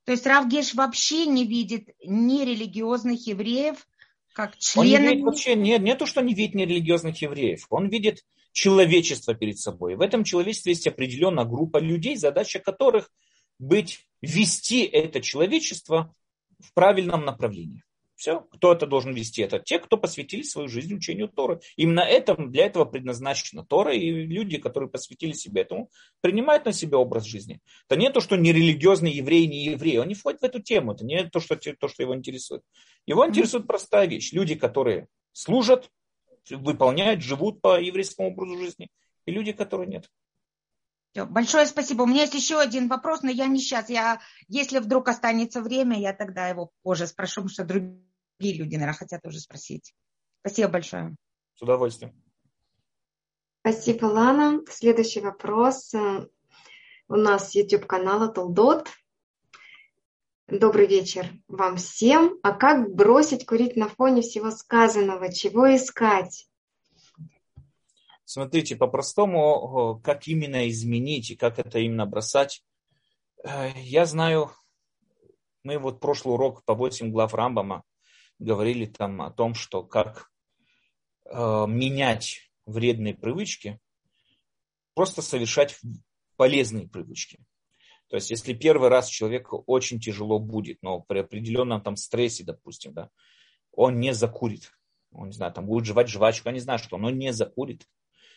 То 0.06 0.12
есть 0.12 0.26
Равгеш 0.26 0.74
вообще 0.76 1.26
не 1.26 1.46
видит 1.46 1.90
нерелигиозных 2.04 3.26
евреев 3.28 3.88
как 4.34 4.58
членов... 4.58 4.86
Он 4.86 5.02
не 5.02 5.08
видит 5.08 5.24
вообще, 5.24 5.56
нет, 5.56 5.82
не 5.82 5.96
то, 5.96 6.06
что 6.06 6.22
не 6.22 6.34
видит 6.34 6.56
нерелигиозных 6.56 7.22
евреев. 7.22 7.66
Он 7.70 7.88
видит 7.88 8.24
человечество 8.52 9.34
перед 9.34 9.58
собой. 9.60 9.96
В 9.96 10.02
этом 10.02 10.24
человечестве 10.24 10.74
есть 10.74 10.88
определенная 10.88 11.46
группа 11.46 11.78
людей, 11.78 12.18
задача 12.18 12.60
которых 12.60 13.10
быть, 13.60 14.06
вести 14.22 14.84
это 14.84 15.22
человечество 15.22 16.14
в 16.60 16.74
правильном 16.74 17.24
направлении. 17.24 17.85
Все, 18.16 18.40
кто 18.40 18.72
это 18.72 18.88
должен 18.88 19.14
вести? 19.14 19.42
Это 19.42 19.60
те, 19.60 19.78
кто 19.78 19.98
посвятили 19.98 20.42
свою 20.42 20.70
жизнь 20.70 20.94
учению 20.96 21.28
Торы. 21.28 21.60
Именно 21.76 22.00
это, 22.00 22.36
для 22.36 22.66
этого 22.66 22.86
предназначена 22.86 23.66
Тора, 23.66 23.94
и 23.94 24.10
люди, 24.10 24.58
которые 24.58 24.90
посвятили 24.90 25.34
себя 25.34 25.62
этому, 25.64 25.90
принимают 26.22 26.66
на 26.66 26.72
себя 26.72 26.98
образ 26.98 27.26
жизни. 27.26 27.60
Это 27.90 28.00
не 28.00 28.10
то, 28.10 28.22
что 28.22 28.38
не 28.38 28.54
религиозный 28.54 29.12
еврей, 29.12 29.48
не 29.48 29.66
еврей. 29.66 30.00
Он 30.00 30.08
не 30.08 30.16
входит 30.16 30.42
в 30.42 30.46
эту 30.46 30.62
тему. 30.62 30.94
Это 30.94 31.06
не 31.06 31.26
то, 31.30 31.42
что, 31.42 31.58
то, 31.58 31.88
что 31.90 32.04
его 32.04 32.16
интересует. 32.16 32.64
Его 33.06 33.28
интересует 33.28 33.68
простая 33.68 34.08
вещь. 34.08 34.32
Люди, 34.32 34.56
которые 34.56 35.08
служат, 35.34 35.92
выполняют, 36.50 37.22
живут 37.22 37.62
по 37.62 37.80
еврейскому 37.80 38.30
образу 38.30 38.58
жизни, 38.58 38.90
и 39.26 39.32
люди, 39.32 39.52
которые 39.52 39.88
нет. 39.88 40.10
Большое 41.16 41.66
спасибо. 41.66 42.04
У 42.04 42.06
меня 42.06 42.22
есть 42.22 42.34
еще 42.34 42.60
один 42.60 42.90
вопрос, 42.90 43.22
но 43.22 43.30
я 43.30 43.48
не 43.48 43.60
сейчас. 43.60 43.90
Я, 43.90 44.20
если 44.50 44.80
вдруг 44.80 45.08
останется 45.08 45.62
время, 45.62 46.00
я 46.00 46.14
тогда 46.14 46.50
его 46.50 46.72
позже 46.84 47.08
спрошу, 47.08 47.42
потому 47.42 47.50
что 47.50 47.64
другие 47.64 48.58
люди, 48.58 48.76
наверное, 48.76 48.98
хотят 48.98 49.22
тоже 49.22 49.40
спросить. 49.40 49.94
Спасибо 50.42 50.70
большое. 50.70 51.16
С 51.56 51.62
удовольствием. 51.62 52.14
Спасибо, 53.62 54.06
Лана. 54.06 54.62
Следующий 54.70 55.22
вопрос. 55.22 55.94
У 57.08 57.16
нас 57.16 57.56
YouTube 57.56 57.86
канала 57.86 58.28
Толдот. 58.28 58.90
Добрый 60.48 60.86
вечер 60.86 61.32
вам 61.48 61.78
всем. 61.78 62.38
А 62.44 62.52
как 62.52 62.94
бросить 62.94 63.46
курить 63.46 63.76
на 63.76 63.88
фоне 63.88 64.22
всего 64.22 64.52
сказанного? 64.52 65.34
Чего 65.34 65.76
искать? 65.76 66.48
Смотрите, 68.26 68.76
по-простому, 68.76 70.02
как 70.04 70.28
именно 70.28 70.68
изменить 70.68 71.30
и 71.32 71.36
как 71.36 71.60
это 71.60 71.80
именно 71.80 72.08
бросать. 72.08 72.64
Э, 73.44 73.70
я 73.76 74.06
знаю, 74.06 74.52
мы 75.64 75.78
вот 75.78 76.00
прошлый 76.00 76.34
урок 76.34 76.66
по 76.66 76.74
8 76.74 77.12
глав 77.12 77.34
Рамбама 77.34 77.84
говорили 78.40 78.86
там 78.86 79.22
о 79.22 79.32
том, 79.32 79.54
что 79.54 79.84
как 79.84 80.32
э, 81.26 81.66
менять 81.68 82.52
вредные 82.66 83.14
привычки, 83.14 83.80
просто 84.96 85.22
совершать 85.22 85.80
полезные 86.36 86.88
привычки. 86.88 87.40
То 88.08 88.18
есть, 88.18 88.32
если 88.32 88.54
первый 88.54 88.90
раз 88.90 89.08
человеку 89.08 89.64
очень 89.66 90.00
тяжело 90.00 90.40
будет, 90.40 90.82
но 90.82 91.02
при 91.02 91.20
определенном 91.20 91.82
там 91.82 91.96
стрессе, 91.96 92.44
допустим, 92.44 92.94
да, 92.94 93.10
он 93.72 94.00
не 94.00 94.14
закурит. 94.14 94.72
Он, 95.12 95.28
не 95.28 95.34
знаю, 95.34 95.54
там 95.54 95.66
будет 95.66 95.86
жевать 95.86 96.10
жвачку, 96.10 96.50
я 96.50 96.54
не 96.54 96.60
знаю 96.60 96.80
что, 96.80 96.98
но 96.98 97.10
не 97.10 97.32
закурит. 97.34 97.88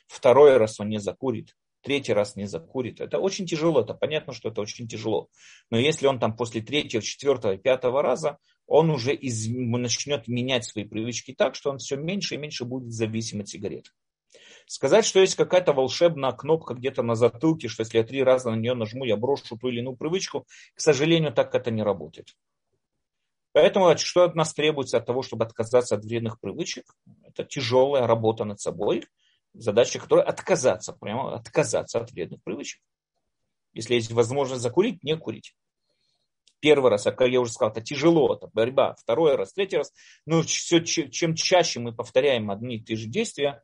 Второй 0.09 0.56
раз 0.56 0.80
он 0.80 0.88
не 0.88 0.98
закурит. 0.98 1.54
Третий 1.82 2.12
раз 2.12 2.34
не 2.34 2.46
закурит. 2.46 3.00
Это 3.00 3.18
очень 3.20 3.46
тяжело, 3.46 3.82
это 3.82 3.94
понятно, 3.94 4.32
что 4.32 4.48
это 4.48 4.61
очень 4.61 4.88
тяжело. 4.88 5.28
Но 5.70 5.78
если 5.78 6.09
он 6.09 6.18
там 6.18 6.36
после 6.36 6.61
третьего, 6.61 7.02
четвертого, 7.02 7.56
пятого 7.56 8.02
раза, 8.02 8.38
он 8.66 8.90
уже 8.90 9.14
из, 9.14 9.48
начнет 9.48 10.26
менять 10.26 10.64
свои 10.64 10.84
привычки 10.84 11.32
так, 11.32 11.54
что 11.54 11.70
он 11.70 11.78
все 11.78 11.96
меньше 11.96 12.34
и 12.34 12.38
меньше 12.38 12.64
будет 12.64 12.92
зависим 12.92 13.40
от 13.40 13.48
сигарет. 13.48 13.92
Сказать, 14.66 15.06
что 15.06 15.20
есть 15.20 15.36
какая-то 15.36 15.72
волшебная 15.72 16.32
кнопка 16.32 16.74
где-то 16.74 17.02
на 17.02 17.14
затылке, 17.14 17.68
что 17.68 17.82
если 17.82 17.98
я 17.98 18.04
три 18.04 18.22
раза 18.22 18.50
на 18.50 18.56
нее 18.56 18.74
нажму, 18.74 19.04
я 19.04 19.16
брошу 19.16 19.56
ту 19.56 19.68
или 19.68 19.78
иную 19.78 19.96
привычку, 19.96 20.46
к 20.74 20.80
сожалению, 20.80 21.32
так 21.32 21.54
это 21.54 21.70
не 21.70 21.82
работает. 21.82 22.34
Поэтому 23.52 23.96
что 23.96 24.24
от 24.24 24.34
нас 24.34 24.52
требуется 24.52 24.98
от 24.98 25.06
того, 25.06 25.22
чтобы 25.22 25.44
отказаться 25.44 25.94
от 25.94 26.04
вредных 26.04 26.38
привычек? 26.38 26.84
Это 27.24 27.44
тяжелая 27.44 28.06
работа 28.06 28.44
над 28.44 28.61
собой, 28.61 29.04
задача 29.55 29.99
которая 29.99 30.26
отказаться, 30.26 30.92
прямо 30.92 31.34
отказаться 31.34 32.01
от 32.01 32.11
вредных 32.12 32.42
привычек. 32.42 32.80
Если 33.72 33.94
есть 33.94 34.11
возможность 34.11 34.62
закурить, 34.62 35.03
не 35.03 35.16
курить. 35.16 35.55
Первый 36.61 36.90
раз, 36.90 37.05
как 37.05 37.20
я 37.22 37.40
уже 37.40 37.53
сказал, 37.53 37.70
это 37.70 37.80
тяжело, 37.80 38.34
это 38.34 38.49
борьба. 38.53 38.94
Второй 38.94 39.36
раз, 39.36 39.53
третий 39.53 39.76
раз. 39.76 39.92
Но 40.26 40.42
все, 40.42 40.80
чем 40.80 41.34
чаще 41.34 41.78
мы 41.78 41.92
повторяем 41.92 42.51
одни 42.51 42.76
и 42.76 42.80
те 42.80 42.96
же 42.96 43.07
действия, 43.07 43.62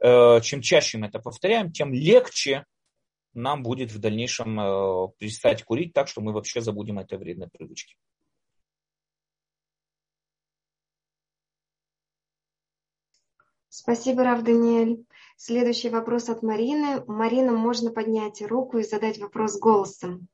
Э, 0.00 0.40
чем 0.42 0.60
чаще 0.60 0.98
мы 0.98 1.06
это 1.06 1.18
повторяем, 1.18 1.72
тем 1.72 1.92
легче 1.92 2.66
нам 3.32 3.62
будет 3.62 3.92
в 3.92 3.98
дальнейшем 3.98 4.58
э, 4.60 5.08
перестать 5.18 5.64
курить 5.64 5.92
так, 5.94 6.08
что 6.08 6.20
мы 6.20 6.32
вообще 6.32 6.60
забудем 6.60 6.98
этой 6.98 7.18
вредной 7.18 7.48
привычки. 7.48 7.96
Спасибо, 13.78 14.24
Рав 14.24 14.42
Даниэль. 14.42 15.04
Следующий 15.36 15.90
вопрос 15.90 16.30
от 16.30 16.42
Марины. 16.42 17.04
Марина, 17.06 17.52
можно 17.52 17.90
поднять 17.90 18.40
руку 18.40 18.78
и 18.78 18.82
задать 18.82 19.18
вопрос 19.18 19.58
голосом. 19.58 20.28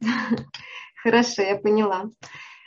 Хорошо, 1.02 1.40
я 1.40 1.56
поняла. 1.56 2.10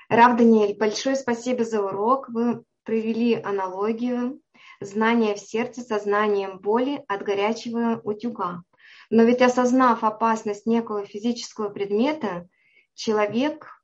Рав 0.10 0.36
Даниэль, 0.36 0.76
большое 0.76 1.16
спасибо 1.16 1.64
за 1.64 1.84
урок. 1.84 2.28
Вы 2.30 2.64
провели 2.86 3.36
аналогию 3.36 4.42
знания 4.80 5.36
в 5.36 5.40
сердце 5.40 5.82
со 5.82 6.00
знанием 6.00 6.58
боли 6.58 7.06
от 7.08 7.22
горячего 7.22 8.02
утюга. 8.04 8.64
Но 9.12 9.22
ведь 9.22 9.44
осознав 9.44 10.04
опасность 10.04 10.66
некого 10.66 11.06
физического 11.06 11.70
предмета, 11.70 12.50
человек 12.96 13.80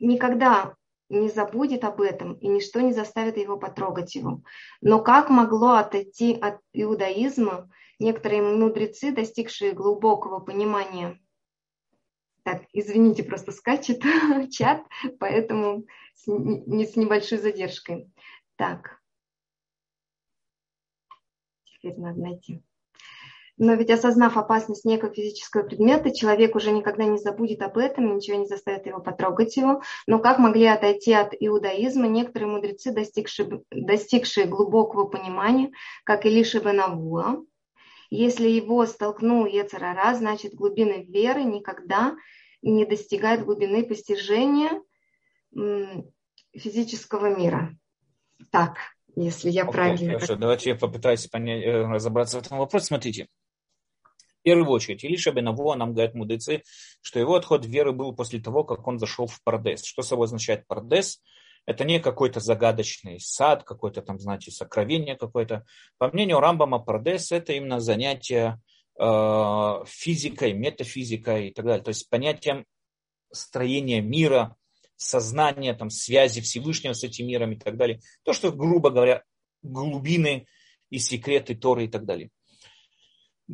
никогда 0.00 0.74
не 1.12 1.28
забудет 1.28 1.84
об 1.84 2.00
этом, 2.00 2.34
и 2.34 2.48
ничто 2.48 2.80
не 2.80 2.92
заставит 2.92 3.36
его 3.36 3.58
потрогать 3.58 4.14
его. 4.14 4.42
Но 4.80 5.02
как 5.02 5.30
могло 5.30 5.72
отойти 5.72 6.34
от 6.34 6.58
иудаизма 6.72 7.70
некоторые 7.98 8.42
мудрецы, 8.42 9.12
достигшие 9.12 9.72
глубокого 9.72 10.40
понимания 10.40 11.18
так, 12.44 12.62
извините, 12.72 13.22
просто 13.22 13.52
скачет 13.52 14.02
чат, 14.50 14.84
поэтому 15.20 15.86
с, 16.14 16.26
не 16.26 16.86
с 16.86 16.96
небольшой 16.96 17.38
задержкой. 17.38 18.10
Так. 18.56 19.00
Теперь 21.64 21.98
надо 21.98 22.20
найти. 22.20 22.62
Но 23.58 23.74
ведь 23.74 23.90
осознав 23.90 24.36
опасность 24.36 24.84
некого 24.84 25.12
физического 25.12 25.62
предмета, 25.62 26.14
человек 26.14 26.56
уже 26.56 26.72
никогда 26.72 27.04
не 27.04 27.18
забудет 27.18 27.62
об 27.62 27.76
этом, 27.76 28.16
ничего 28.16 28.38
не 28.38 28.46
заставит 28.46 28.86
его 28.86 29.00
потрогать 29.00 29.56
его. 29.56 29.82
Но 30.06 30.18
как 30.18 30.38
могли 30.38 30.66
отойти 30.66 31.12
от 31.12 31.34
иудаизма 31.38 32.08
некоторые 32.08 32.50
мудрецы, 32.50 32.92
достигшие, 32.92 33.62
достигшие 33.70 34.46
глубокого 34.46 35.04
понимания, 35.06 35.70
как 36.04 36.24
Илиша 36.24 36.60
Бенавуа, 36.60 37.44
если 38.10 38.48
его 38.48 38.84
столкнул 38.86 39.46
Ецарара, 39.46 40.14
значит 40.14 40.54
глубины 40.54 41.04
веры 41.08 41.44
никогда 41.44 42.16
не 42.62 42.84
достигает 42.84 43.44
глубины 43.44 43.84
постижения 43.84 44.82
физического 46.54 47.34
мира. 47.34 47.76
Так, 48.50 48.76
если 49.14 49.50
я 49.50 49.64
okay, 49.64 49.72
правильно... 49.72 50.12
Хорошо, 50.14 50.36
давайте 50.36 50.70
я 50.70 50.76
попытаюсь 50.76 51.26
понять, 51.26 51.64
э, 51.64 51.82
разобраться 51.86 52.38
в 52.38 52.44
этом 52.44 52.58
вопросе. 52.58 52.86
Смотрите, 52.86 53.28
первую 54.42 54.70
очередь, 54.70 55.04
Илиша 55.04 55.32
Бенавуа 55.32 55.76
нам 55.76 55.92
говорят 55.92 56.14
мудрецы, 56.14 56.62
что 57.00 57.18
его 57.18 57.34
отход 57.34 57.64
веры 57.66 57.92
был 57.92 58.14
после 58.14 58.40
того, 58.40 58.64
как 58.64 58.86
он 58.86 58.98
зашел 58.98 59.26
в 59.26 59.42
Пардес. 59.42 59.84
Что 59.84 60.02
собой 60.02 60.26
означает 60.26 60.66
Пардес? 60.66 61.20
Это 61.64 61.84
не 61.84 62.00
какой-то 62.00 62.40
загадочный 62.40 63.20
сад, 63.20 63.62
какое-то 63.62 64.02
там, 64.02 64.18
знаете, 64.18 64.50
сокровение 64.50 65.16
какое-то. 65.16 65.64
По 65.98 66.08
мнению 66.08 66.40
Рамбама, 66.40 66.80
Пардес– 66.80 67.30
это 67.32 67.52
именно 67.52 67.78
занятие 67.78 68.60
э, 68.98 69.84
физикой, 69.86 70.54
метафизикой 70.54 71.48
и 71.48 71.52
так 71.52 71.64
далее. 71.64 71.84
То 71.84 71.90
есть 71.90 72.08
понятием 72.08 72.66
строения 73.30 74.00
мира, 74.00 74.56
сознания, 74.96 75.74
там, 75.74 75.88
связи 75.90 76.40
Всевышнего 76.40 76.94
с 76.94 77.04
этим 77.04 77.28
миром 77.28 77.52
и 77.52 77.56
так 77.56 77.76
далее. 77.76 78.00
То, 78.24 78.32
что, 78.32 78.50
грубо 78.50 78.90
говоря, 78.90 79.22
глубины 79.62 80.46
и 80.90 80.98
секреты 80.98 81.54
Торы 81.54 81.84
и 81.84 81.88
так 81.88 82.04
далее. 82.04 82.30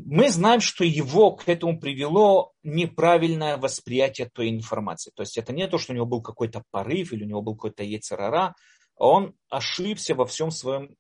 Мы 0.05 0.31
знаем, 0.31 0.61
что 0.61 0.85
его 0.85 1.33
к 1.33 1.49
этому 1.49 1.81
привело 1.81 2.53
неправильное 2.63 3.57
восприятие 3.57 4.31
той 4.33 4.51
информации. 4.51 5.11
То 5.15 5.23
есть 5.23 5.37
это 5.39 5.53
не 5.53 5.67
то, 5.67 5.79
что 5.79 5.93
у 5.93 5.97
него 5.97 6.07
был 6.07 6.23
какой-то 6.23 6.63
порыв 6.71 7.13
или 7.13 7.25
у 7.25 7.29
него 7.29 7.43
был 7.43 7.55
какой-то 7.55 7.83
яйцерара, 7.83 8.55
а 8.97 9.07
он 9.07 9.35
ошибся 9.49 10.15
во 10.15 10.27
всем 10.27 10.51
своем 10.51 10.95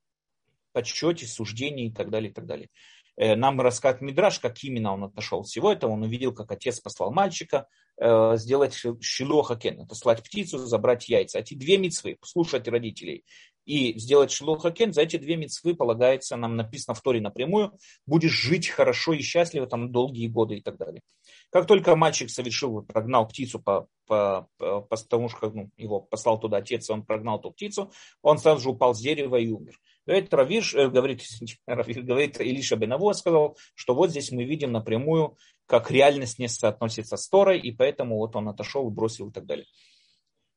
подсчете, 0.72 1.26
суждении 1.26 1.86
и 1.86 1.92
так 1.92 2.11
далее, 2.11 2.30
и 2.30 2.32
так 2.32 2.46
далее. 2.46 2.68
Э, 3.16 3.34
нам 3.34 3.61
рассказывает 3.61 4.03
Мидраш, 4.03 4.38
как 4.38 4.62
именно 4.62 4.92
он 4.92 5.05
отошел 5.05 5.40
от 5.40 5.46
всего 5.46 5.72
этого. 5.72 5.90
Он 5.92 6.03
увидел, 6.03 6.32
как 6.32 6.51
отец 6.53 6.80
послал 6.80 7.12
мальчика 7.12 7.66
э, 8.01 8.36
сделать 8.36 8.78
шилохакен, 9.01 9.82
это 9.82 9.94
слать 9.94 10.22
птицу, 10.22 10.59
забрать 10.59 11.09
яйца. 11.09 11.40
Эти 11.40 11.55
две 11.55 11.78
мецвы, 11.78 12.16
слушать 12.22 12.68
родителей 12.68 13.24
и 13.68 13.98
сделать 13.98 14.30
шилохакен, 14.30 14.94
за 14.94 15.02
эти 15.02 15.18
две 15.18 15.36
мецвы 15.36 15.74
полагается, 15.74 16.36
нам 16.36 16.56
написано 16.56 16.94
в 16.94 17.02
Торе 17.02 17.20
напрямую, 17.20 17.74
будешь 18.06 18.32
жить 18.32 18.68
хорошо 18.68 19.12
и 19.12 19.20
счастливо 19.20 19.66
там 19.66 19.93
долгие 19.93 20.26
годы 20.26 20.56
и 20.56 20.62
так 20.62 20.78
далее. 20.78 21.02
Как 21.51 21.66
только 21.66 21.94
мальчик 21.94 22.30
совершил, 22.30 22.80
прогнал 22.80 23.28
птицу, 23.28 23.60
по, 23.60 23.86
по, 24.06 24.48
по, 24.56 24.80
потому 24.80 25.28
что 25.28 25.51
ну, 25.51 25.70
его 25.76 26.01
послал 26.01 26.40
туда 26.40 26.56
отец, 26.56 26.88
он 26.88 27.05
прогнал 27.05 27.43
ту 27.43 27.51
птицу, 27.51 27.93
он 28.22 28.38
сразу 28.38 28.62
же 28.62 28.70
упал 28.70 28.94
с 28.94 29.01
дерева 29.01 29.36
и 29.36 29.51
умер. 29.51 29.78
Говорит 30.06 30.32
Равиш, 30.32 30.74
э, 30.74 30.88
говорит, 30.88 31.22
Равиш, 31.66 31.97
говорит 31.98 32.40
Илиша 32.40 32.76
Бенавуа 32.76 33.12
сказал, 33.12 33.59
что 33.74 33.94
вот 33.94 34.09
здесь 34.10 34.32
мы 34.32 34.44
видим 34.44 34.72
напрямую, 34.72 35.36
как 35.66 35.90
реальность 35.90 36.38
не 36.38 36.48
соотносится 36.48 37.18
с 37.18 37.28
Торой, 37.28 37.60
и 37.60 37.70
поэтому 37.70 38.16
вот 38.16 38.34
он 38.34 38.48
отошел, 38.48 38.88
бросил 38.88 39.28
и 39.28 39.32
так 39.32 39.44
далее. 39.44 39.66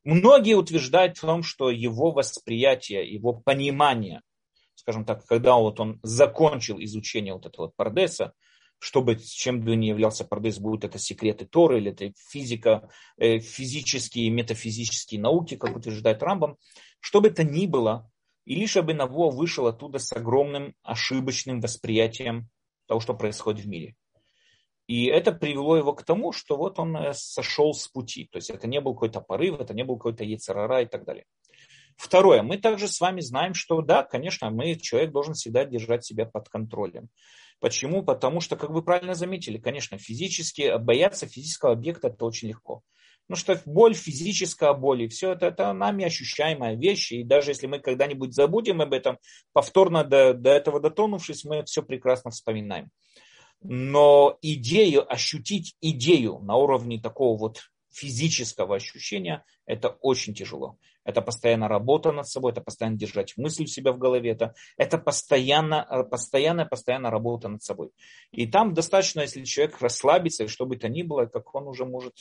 Многие 0.04 0.54
утверждают 0.54 1.18
в 1.18 1.20
том, 1.20 1.42
что 1.42 1.70
его 1.70 2.10
восприятие, 2.10 3.12
его 3.12 3.32
понимание, 3.34 4.22
скажем 4.74 5.04
так, 5.04 5.24
когда 5.26 5.54
вот 5.54 5.78
он 5.78 6.00
закончил 6.02 6.78
изучение 6.80 7.34
вот 7.34 7.46
этого 7.46 7.72
Пардеса, 7.76 8.32
чтобы 8.82 9.16
чем 9.16 9.60
бы 9.60 9.76
ни 9.76 9.86
являлся 9.86 10.24
Пардес, 10.24 10.58
будут 10.58 10.82
это 10.82 10.98
секреты 10.98 11.46
Торы 11.46 11.78
или 11.78 11.92
это 11.92 12.12
физика, 12.18 12.90
э, 13.16 13.38
физические, 13.38 14.28
метафизические 14.30 15.20
науки, 15.20 15.56
как 15.56 15.76
утверждает 15.76 16.20
Рамбам, 16.20 16.56
что 16.98 17.20
бы 17.20 17.28
это 17.28 17.44
ни 17.44 17.66
было, 17.66 18.10
Илиша 18.44 18.82
Бенаво 18.82 19.30
вышел 19.30 19.68
оттуда 19.68 20.00
с 20.00 20.12
огромным 20.12 20.74
ошибочным 20.82 21.60
восприятием 21.60 22.48
того, 22.86 22.98
что 22.98 23.14
происходит 23.14 23.64
в 23.64 23.68
мире. 23.68 23.94
И 24.92 25.06
это 25.06 25.32
привело 25.32 25.78
его 25.78 25.94
к 25.94 26.04
тому, 26.04 26.32
что 26.32 26.58
вот 26.58 26.78
он 26.78 26.94
э, 26.94 27.14
сошел 27.14 27.72
с 27.72 27.88
пути. 27.88 28.28
То 28.30 28.36
есть 28.36 28.50
это 28.50 28.66
не 28.66 28.78
был 28.78 28.92
какой-то 28.92 29.22
порыв, 29.22 29.58
это 29.58 29.72
не 29.72 29.84
был 29.84 29.96
какой-то 29.96 30.22
яйцерара 30.22 30.82
и 30.82 30.86
так 30.86 31.06
далее. 31.06 31.24
Второе, 31.96 32.42
мы 32.42 32.58
также 32.58 32.88
с 32.88 33.00
вами 33.00 33.22
знаем, 33.22 33.54
что 33.54 33.80
да, 33.80 34.02
конечно, 34.02 34.50
мы, 34.50 34.74
человек 34.74 35.10
должен 35.10 35.32
всегда 35.32 35.64
держать 35.64 36.04
себя 36.04 36.26
под 36.26 36.50
контролем. 36.50 37.08
Почему? 37.58 38.02
Потому 38.02 38.42
что, 38.42 38.56
как 38.56 38.68
вы 38.68 38.82
правильно 38.82 39.14
заметили, 39.14 39.56
конечно, 39.56 39.96
физически, 39.96 40.76
бояться 40.76 41.26
физического 41.26 41.72
объекта 41.72 42.08
это 42.08 42.26
очень 42.26 42.48
легко. 42.48 42.82
Ну 43.28 43.36
что 43.36 43.58
боль, 43.64 43.94
физическая 43.94 44.74
боль, 44.74 45.04
и 45.04 45.08
все 45.08 45.32
это, 45.32 45.46
это 45.46 45.72
нами 45.72 46.04
ощущаемая 46.04 46.76
вещь. 46.76 47.12
И 47.12 47.24
даже 47.24 47.52
если 47.52 47.66
мы 47.66 47.78
когда-нибудь 47.78 48.34
забудем 48.34 48.82
об 48.82 48.92
этом, 48.92 49.16
повторно 49.54 50.04
до, 50.04 50.34
до 50.34 50.50
этого 50.50 50.80
дотонувшись, 50.80 51.44
мы 51.44 51.64
все 51.64 51.82
прекрасно 51.82 52.30
вспоминаем. 52.30 52.90
Но 53.62 54.38
идею, 54.42 55.10
ощутить 55.10 55.76
идею 55.80 56.38
на 56.40 56.56
уровне 56.56 57.00
такого 57.00 57.38
вот 57.38 57.60
физического 57.90 58.76
ощущения, 58.76 59.44
это 59.66 59.88
очень 59.88 60.34
тяжело. 60.34 60.78
Это 61.04 61.20
постоянно 61.20 61.68
работа 61.68 62.12
над 62.12 62.28
собой, 62.28 62.52
это 62.52 62.60
постоянно 62.60 62.96
держать 62.96 63.36
мысль 63.36 63.64
в 63.64 63.70
себя 63.70 63.92
в 63.92 63.98
голове, 63.98 64.30
это, 64.30 64.54
это 64.76 64.98
постоянно, 64.98 66.06
постоянная, 66.10 66.64
постоянно 66.64 67.10
работа 67.10 67.48
над 67.48 67.62
собой. 67.62 67.90
И 68.30 68.46
там 68.46 68.72
достаточно, 68.72 69.20
если 69.20 69.44
человек 69.44 69.80
расслабится, 69.80 70.46
что 70.46 70.64
бы 70.64 70.76
то 70.76 70.88
ни 70.88 71.02
было, 71.02 71.26
как 71.26 71.54
он 71.54 71.66
уже 71.66 71.84
может 71.84 72.14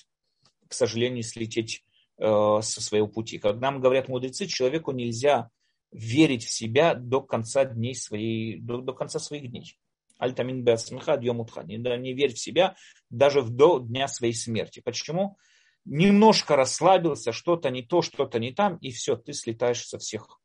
к 0.72 0.74
сожалению, 0.74 1.22
слететь 1.24 1.84
э, 2.18 2.60
со 2.62 2.82
своего 2.82 3.08
пути. 3.08 3.38
Когда 3.38 3.72
нам 3.72 3.82
говорят 3.82 4.08
мудрецы, 4.08 4.46
человеку 4.46 4.94
нельзя 4.94 5.50
верить 5.92 6.46
в 6.46 6.52
себя 6.52 6.96
до 6.96 7.22
конца 7.22 7.66
дней 7.66 7.94
своей, 7.94 8.58
до, 8.58 8.78
до 8.78 8.94
конца 8.94 9.20
своих 9.20 9.52
дней. 9.52 9.78
Альтамин 10.22 10.64
беасмиха 10.64 11.18
дьемутха. 11.18 11.64
Не, 11.64 11.77
не 11.77 12.14
верь 12.14 12.35
в 12.35 12.39
себя 12.39 12.76
даже 13.10 13.41
до 13.41 13.80
дня 13.80 14.07
своей 14.07 14.34
смерти. 14.34 14.80
Почему? 14.80 15.38
Немножко 15.84 16.56
расслабился, 16.56 17.31
что-то 17.31 17.72
не 17.72 17.81
то, 17.81 18.03
что-то 18.03 18.38
не 18.38 18.53
там, 18.53 18.77
и 18.77 18.91
все, 18.91 19.15
ты 19.15 19.34
слетаешь 19.34 19.84
со 19.84 19.98
всех, 19.98 20.39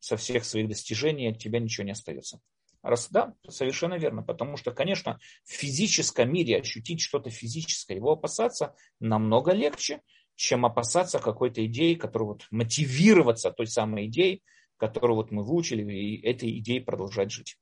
со 0.00 0.16
всех 0.16 0.44
своих 0.44 0.68
достижений, 0.68 1.28
от 1.28 1.38
тебя 1.38 1.60
ничего 1.60 1.84
не 1.84 1.92
остается. 1.92 2.40
Раз, 2.82 3.08
да, 3.10 3.34
совершенно 3.48 3.94
верно. 3.94 4.24
Потому 4.24 4.56
что, 4.56 4.72
конечно, 4.72 5.20
в 5.44 5.52
физическом 5.52 6.32
мире 6.32 6.58
ощутить 6.58 7.00
что-то 7.00 7.30
физическое, 7.30 7.94
его 7.94 8.10
опасаться 8.10 8.74
намного 8.98 9.52
легче, 9.52 10.02
чем 10.34 10.66
опасаться 10.66 11.20
какой-то 11.20 11.64
идеи, 11.66 11.94
которая 11.94 12.30
вот 12.30 12.48
мотивироваться 12.50 13.52
той 13.52 13.68
самой 13.68 14.06
идеей, 14.06 14.42
которую 14.78 15.14
вот 15.14 15.30
мы 15.30 15.44
выучили, 15.44 15.88
и 15.92 16.20
этой 16.26 16.58
идеей 16.58 16.80
продолжать 16.80 17.30
жить. 17.30 17.56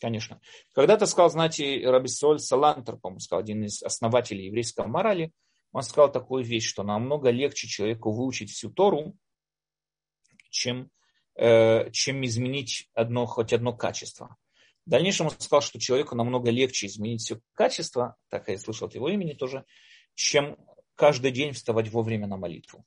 Конечно. 0.00 0.40
Когда-то 0.74 1.06
сказал, 1.06 1.30
знаете, 1.30 1.88
Рабисоль 1.88 2.38
Салантер, 2.38 2.96
по-моему, 2.96 3.20
сказал, 3.20 3.42
один 3.42 3.64
из 3.64 3.82
основателей 3.82 4.46
еврейской 4.46 4.86
морали, 4.86 5.32
он 5.72 5.82
сказал 5.82 6.12
такую 6.12 6.44
вещь, 6.44 6.66
что 6.66 6.82
намного 6.82 7.30
легче 7.30 7.66
человеку 7.66 8.12
выучить 8.12 8.50
всю 8.50 8.70
Тору, 8.70 9.16
чем 10.50 10.90
Э, 11.38 11.90
чем 11.90 12.24
изменить 12.24 12.88
одно, 12.94 13.26
хоть 13.26 13.52
одно 13.52 13.76
качество. 13.76 14.36
В 14.86 14.90
дальнейшем 14.90 15.26
он 15.26 15.32
сказал, 15.32 15.60
что 15.60 15.78
человеку 15.78 16.14
намного 16.14 16.50
легче 16.50 16.86
изменить 16.86 17.20
все 17.20 17.40
качество, 17.52 18.16
так 18.30 18.48
я 18.48 18.56
слышал 18.56 18.88
от 18.88 18.94
его 18.94 19.10
имени 19.10 19.34
тоже, 19.34 19.66
чем 20.14 20.56
каждый 20.94 21.32
день 21.32 21.52
вставать 21.52 21.90
вовремя 21.90 22.26
на 22.26 22.38
молитву. 22.38 22.86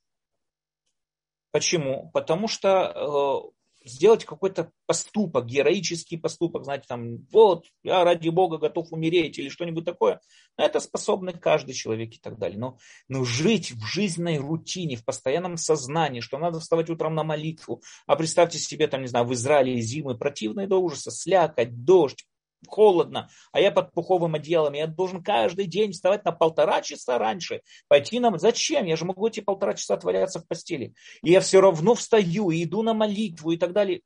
Почему? 1.51 2.09
Потому 2.11 2.47
что 2.47 3.51
э, 3.51 3.58
сделать 3.83 4.25
какой-то 4.25 4.71
поступок, 4.85 5.45
героический 5.45 6.17
поступок, 6.17 6.63
знаете, 6.63 6.85
там, 6.87 7.25
вот, 7.31 7.65
я 7.83 8.03
ради 8.03 8.29
Бога 8.29 8.57
готов 8.57 8.91
умереть 8.91 9.39
или 9.39 9.49
что-нибудь 9.49 9.85
такое, 9.85 10.19
это 10.57 10.79
способны 10.79 11.33
каждый 11.33 11.73
человек 11.73 12.13
и 12.13 12.19
так 12.19 12.37
далее. 12.37 12.59
Но, 12.59 12.77
но 13.07 13.23
жить 13.23 13.71
в 13.71 13.85
жизненной 13.85 14.37
рутине, 14.37 14.97
в 14.97 15.05
постоянном 15.05 15.57
сознании, 15.57 16.19
что 16.19 16.37
надо 16.37 16.59
вставать 16.59 16.89
утром 16.89 17.15
на 17.15 17.23
молитву, 17.23 17.81
а 18.05 18.15
представьте 18.15 18.59
себе, 18.59 18.87
там, 18.87 19.01
не 19.01 19.07
знаю, 19.07 19.25
в 19.25 19.33
Израиле 19.33 19.79
зимы 19.79 20.17
противные 20.17 20.67
до 20.67 20.77
ужаса, 20.77 21.11
слякоть, 21.11 21.85
дождь, 21.85 22.25
холодно, 22.67 23.29
а 23.51 23.59
я 23.59 23.71
под 23.71 23.93
пуховым 23.93 24.35
одеялом, 24.35 24.73
я 24.73 24.87
должен 24.87 25.23
каждый 25.23 25.65
день 25.65 25.91
вставать 25.91 26.25
на 26.25 26.31
полтора 26.31 26.81
часа 26.81 27.17
раньше, 27.17 27.61
пойти 27.87 28.19
нам, 28.19 28.37
зачем? 28.37 28.85
Я 28.85 28.95
же 28.95 29.05
могу 29.05 29.27
эти 29.27 29.39
полтора 29.39 29.73
часа 29.73 29.93
отваляться 29.95 30.39
в 30.39 30.47
постели. 30.47 30.93
И 31.23 31.31
я 31.31 31.39
все 31.39 31.61
равно 31.61 31.95
встаю 31.95 32.51
и 32.51 32.63
иду 32.63 32.81
на 32.81 32.93
молитву 32.93 33.51
и 33.51 33.57
так 33.57 33.73
далее. 33.73 34.01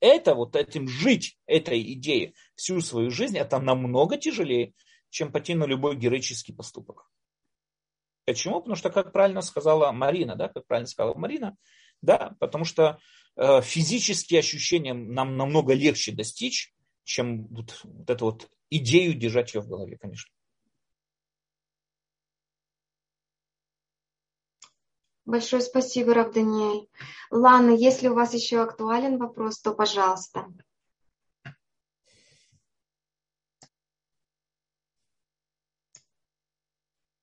Это 0.00 0.34
вот 0.34 0.56
этим 0.56 0.88
жить, 0.88 1.38
этой 1.46 1.92
идеей 1.92 2.34
всю 2.54 2.80
свою 2.80 3.10
жизнь, 3.10 3.36
это 3.36 3.58
намного 3.58 4.16
тяжелее, 4.16 4.72
чем 5.10 5.30
пойти 5.30 5.54
на 5.54 5.64
любой 5.64 5.96
героический 5.96 6.54
поступок. 6.54 7.10
Почему? 8.24 8.60
Потому 8.60 8.76
что, 8.76 8.90
как 8.90 9.12
правильно 9.12 9.42
сказала 9.42 9.92
Марина, 9.92 10.36
да, 10.36 10.48
как 10.48 10.66
правильно 10.66 10.86
сказала 10.86 11.14
Марина, 11.14 11.56
да, 12.00 12.34
потому 12.38 12.64
что 12.64 12.98
э, 13.36 13.60
физические 13.60 14.40
ощущения 14.40 14.94
нам 14.94 15.36
намного 15.36 15.74
легче 15.74 16.12
достичь, 16.12 16.72
чем 17.10 17.46
вот, 17.48 17.80
вот 17.82 18.08
эту 18.08 18.24
вот 18.26 18.50
идею 18.70 19.14
держать 19.14 19.52
ее 19.54 19.60
в 19.60 19.68
голове, 19.68 19.98
конечно. 19.98 20.32
Большое 25.24 25.62
спасибо, 25.62 26.14
Рав 26.14 26.32
Даниэль. 26.32 26.88
Лана, 27.30 27.70
если 27.70 28.08
у 28.08 28.14
вас 28.14 28.32
еще 28.34 28.62
актуален 28.62 29.18
вопрос, 29.18 29.60
то 29.60 29.74
пожалуйста. 29.74 30.46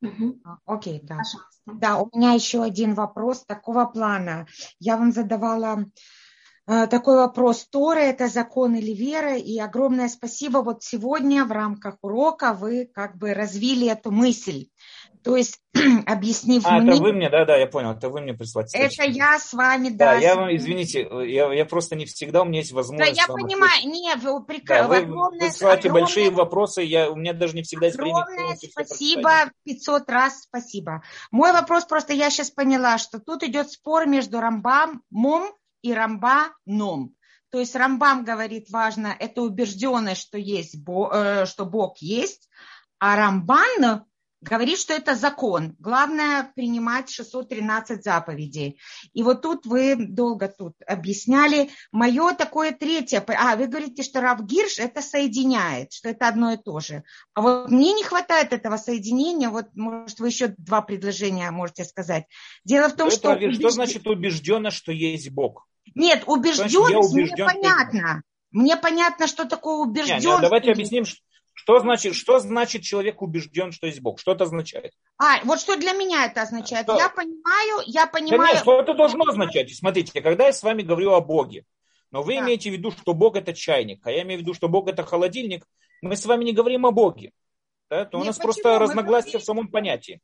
Окей, 0.01 0.99
okay, 0.99 0.99
да. 1.03 1.17
Пожалуйста. 1.17 1.61
Да, 1.65 1.97
у 1.97 2.09
меня 2.15 2.33
еще 2.33 2.61
один 2.63 2.93
вопрос 2.93 3.43
такого 3.45 3.85
плана. 3.85 4.47
Я 4.79 4.97
вам 4.97 5.11
задавала 5.11 5.85
такой 6.67 7.15
вопрос. 7.15 7.67
Тора– 7.69 7.99
это 8.01 8.27
закон 8.27 8.75
или 8.75 8.93
вера? 8.93 9.37
И 9.37 9.57
огромное 9.57 10.09
спасибо. 10.09 10.59
Вот 10.59 10.83
сегодня 10.83 11.45
в 11.45 11.51
рамках 11.51 11.95
урока 12.01 12.53
вы 12.53 12.89
как 12.93 13.17
бы 13.17 13.33
развили 13.33 13.87
эту 13.87 14.11
мысль. 14.11 14.67
То 15.27 15.35
есть, 15.35 15.59
объяснив 16.05 16.65
а, 16.65 16.79
мне... 16.79 16.93
это 16.93 17.01
вы 17.01 17.11
мне, 17.11 17.29
да-да, 17.29 17.57
я 17.57 17.67
понял, 17.67 17.91
это 17.91 18.09
вы 18.09 18.21
мне 18.21 18.33
прислали. 18.33 18.67
Это 18.73 19.03
я 19.03 19.37
с 19.37 19.51
вами, 19.51 19.89
да. 19.89 20.13
Да, 20.13 20.17
я 20.19 20.35
вам, 20.35 20.55
извините, 20.55 21.05
я, 21.25 21.51
я 21.53 21.65
просто 21.65 21.97
не 21.97 22.05
всегда, 22.05 22.43
у 22.43 22.45
меня 22.45 22.59
есть 22.59 22.71
возможность... 22.71 23.13
Да, 23.13 23.21
я 23.21 23.27
понимаю, 23.27 23.71
ответить. 23.79 23.91
не, 23.91 24.15
вы, 24.15 24.43
приказ... 24.45 24.83
да, 24.83 24.87
вы, 24.87 24.97
огромное, 24.97 25.47
вы 25.47 25.47
присылаете 25.47 25.89
огромное... 25.89 26.01
большие 26.01 26.29
вопросы, 26.29 26.81
я, 26.83 27.11
у 27.11 27.15
меня 27.15 27.33
даже 27.33 27.55
не 27.55 27.63
всегда 27.63 27.87
есть 27.87 27.97
время. 27.97 28.21
Огромное 28.21 28.55
спасибо, 28.55 29.31
500 29.65 30.09
раз 30.09 30.43
спасибо. 30.43 31.03
Мой 31.31 31.51
вопрос 31.51 31.83
просто, 31.83 32.13
я 32.13 32.29
сейчас 32.29 32.49
поняла, 32.49 32.97
что 32.97 33.19
тут 33.19 33.43
идет 33.43 33.69
спор 33.69 34.07
между 34.07 34.39
Рамбам, 34.39 35.01
Мом 35.09 35.51
и 35.81 35.93
Рамбаном. 35.93 37.15
То 37.49 37.59
есть 37.59 37.75
Рамбам 37.75 38.25
говорит, 38.25 38.69
важно, 38.69 39.15
это 39.19 39.41
убежденность, 39.41 40.21
что, 40.21 40.37
есть, 40.37 40.75
э, 40.75 41.45
что 41.45 41.65
Бог 41.65 41.97
есть, 41.99 42.49
а 42.99 43.15
Рамбан 43.15 44.05
говорит, 44.41 44.79
что 44.79 44.93
это 44.93 45.15
закон. 45.15 45.75
Главное 45.79 46.51
принимать 46.55 47.09
613 47.09 48.03
заповедей. 48.03 48.79
И 49.13 49.23
вот 49.23 49.41
тут 49.41 49.65
вы 49.65 49.95
долго 49.95 50.47
тут 50.47 50.73
объясняли. 50.85 51.69
Мое 51.91 52.33
такое 52.33 52.71
третье. 52.71 53.23
А, 53.27 53.55
вы 53.55 53.67
говорите, 53.67 54.03
что 54.03 54.21
Равгирш 54.21 54.79
это 54.79 55.01
соединяет, 55.01 55.91
что 55.93 56.09
это 56.09 56.27
одно 56.27 56.51
и 56.51 56.57
то 56.57 56.79
же. 56.79 57.03
А 57.33 57.41
вот 57.41 57.71
мне 57.71 57.93
не 57.93 58.03
хватает 58.03 58.53
этого 58.53 58.77
соединения. 58.77 59.49
Вот, 59.49 59.67
может, 59.75 60.19
вы 60.19 60.27
еще 60.27 60.53
два 60.57 60.81
предложения 60.81 61.49
можете 61.51 61.83
сказать. 61.83 62.25
Дело 62.63 62.89
в 62.89 62.95
том, 62.95 63.09
что... 63.09 63.35
что... 63.35 63.51
Что 63.53 63.69
значит 63.69 64.07
убежденно, 64.07 64.71
что 64.71 64.91
есть 64.91 65.29
Бог? 65.31 65.67
Нет, 65.95 66.23
убежденность 66.27 67.13
мне 67.13 67.35
понятно. 67.35 68.21
Мне 68.51 68.77
понятно, 68.77 69.27
что 69.27 69.45
такое 69.45 69.77
убежденность. 69.77 70.25
Нет, 70.25 70.33
нет, 70.33 70.41
давайте 70.41 70.71
объясним, 70.71 71.05
что 71.05 71.19
значит, 71.79 72.15
что 72.15 72.39
значит 72.39 72.83
человек 72.83 73.21
убежден, 73.21 73.71
что 73.71 73.87
есть 73.87 73.99
Бог? 73.99 74.19
Что 74.19 74.33
это 74.33 74.45
означает? 74.45 74.93
А, 75.17 75.43
вот 75.43 75.59
что 75.59 75.75
для 75.75 75.93
меня 75.93 76.25
это 76.25 76.43
означает. 76.43 76.85
Что? 76.85 76.97
Я 76.97 77.09
понимаю, 77.09 77.81
я 77.85 78.07
понимаю. 78.07 78.39
Конечно, 78.39 78.59
что 78.59 78.81
это 78.81 78.93
должно 78.93 79.25
означать? 79.25 79.75
Смотрите, 79.75 80.21
когда 80.21 80.45
я 80.45 80.53
с 80.53 80.63
вами 80.63 80.83
говорю 80.83 81.13
о 81.13 81.21
Боге, 81.21 81.65
но 82.11 82.23
вы 82.23 82.35
да. 82.35 82.41
имеете 82.41 82.69
в 82.69 82.73
виду, 82.73 82.91
что 82.91 83.13
Бог 83.13 83.35
это 83.35 83.53
чайник, 83.53 84.05
а 84.05 84.11
я 84.11 84.21
имею 84.21 84.39
в 84.39 84.43
виду, 84.43 84.53
что 84.53 84.69
Бог 84.69 84.87
это 84.87 85.03
холодильник, 85.03 85.65
мы 86.01 86.15
с 86.15 86.25
вами 86.25 86.45
не 86.45 86.53
говорим 86.53 86.85
о 86.85 86.91
Боге. 86.91 87.31
Да? 87.89 88.05
То 88.05 88.19
у 88.19 88.23
нас 88.23 88.37
почему? 88.37 88.53
просто 88.53 88.79
разногласия 88.79 89.31
говорим... 89.31 89.41
в 89.41 89.45
самом 89.45 89.67
понятии. 89.69 90.21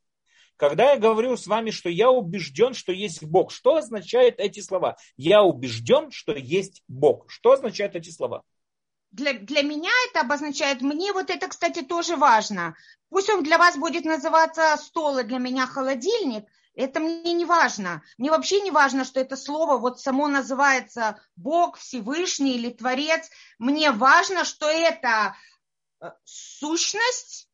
Когда 0.56 0.92
я 0.92 1.00
говорю 1.00 1.36
с 1.36 1.48
вами, 1.48 1.72
что 1.72 1.90
я 1.90 2.12
убежден, 2.12 2.74
что 2.74 2.92
есть 2.92 3.24
Бог, 3.24 3.52
что 3.52 3.76
означают 3.76 4.40
эти 4.40 4.60
слова? 4.60 4.98
Я 5.18 5.44
убежден, 5.44 6.12
что 6.12 6.34
есть 6.34 6.84
Бог. 6.88 7.30
Что 7.30 7.54
означают 7.54 7.96
эти 7.96 8.12
слова? 8.12 8.44
Для, 9.14 9.34
для 9.34 9.62
меня 9.62 9.92
это 10.10 10.22
обозначает, 10.22 10.82
мне 10.82 11.14
вот 11.14 11.30
это, 11.30 11.48
кстати, 11.48 11.82
тоже 11.82 12.18
важно. 12.18 12.76
Пусть 13.10 13.30
он 13.30 13.44
для 13.44 13.58
вас 13.58 13.78
будет 13.78 14.06
называться 14.06 14.76
стол, 14.78 15.20
и 15.20 15.24
для 15.24 15.38
меня 15.38 15.68
холодильник, 15.68 16.46
это 16.76 17.00
мне 17.00 17.34
не 17.34 17.46
важно. 17.46 18.02
Мне 18.18 18.32
вообще 18.32 18.62
не 18.62 18.72
важно, 18.72 19.06
что 19.06 19.20
это 19.20 19.38
слово 19.38 19.78
вот 19.78 20.02
само 20.02 20.28
называется 20.28 21.22
Бог, 21.36 21.78
Всевышний 21.78 22.56
или 22.56 22.72
Творец. 22.72 23.30
Мне 23.60 23.92
важно, 23.92 24.44
что 24.44 24.68
это 24.68 25.36
э, 26.02 26.10
сущность, 26.26 27.48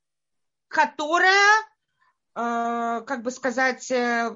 которая 0.69 1.69
Э, 2.39 3.01
как 3.05 3.23
бы 3.23 3.31
сказать, 3.31 3.91
э, 3.91 4.35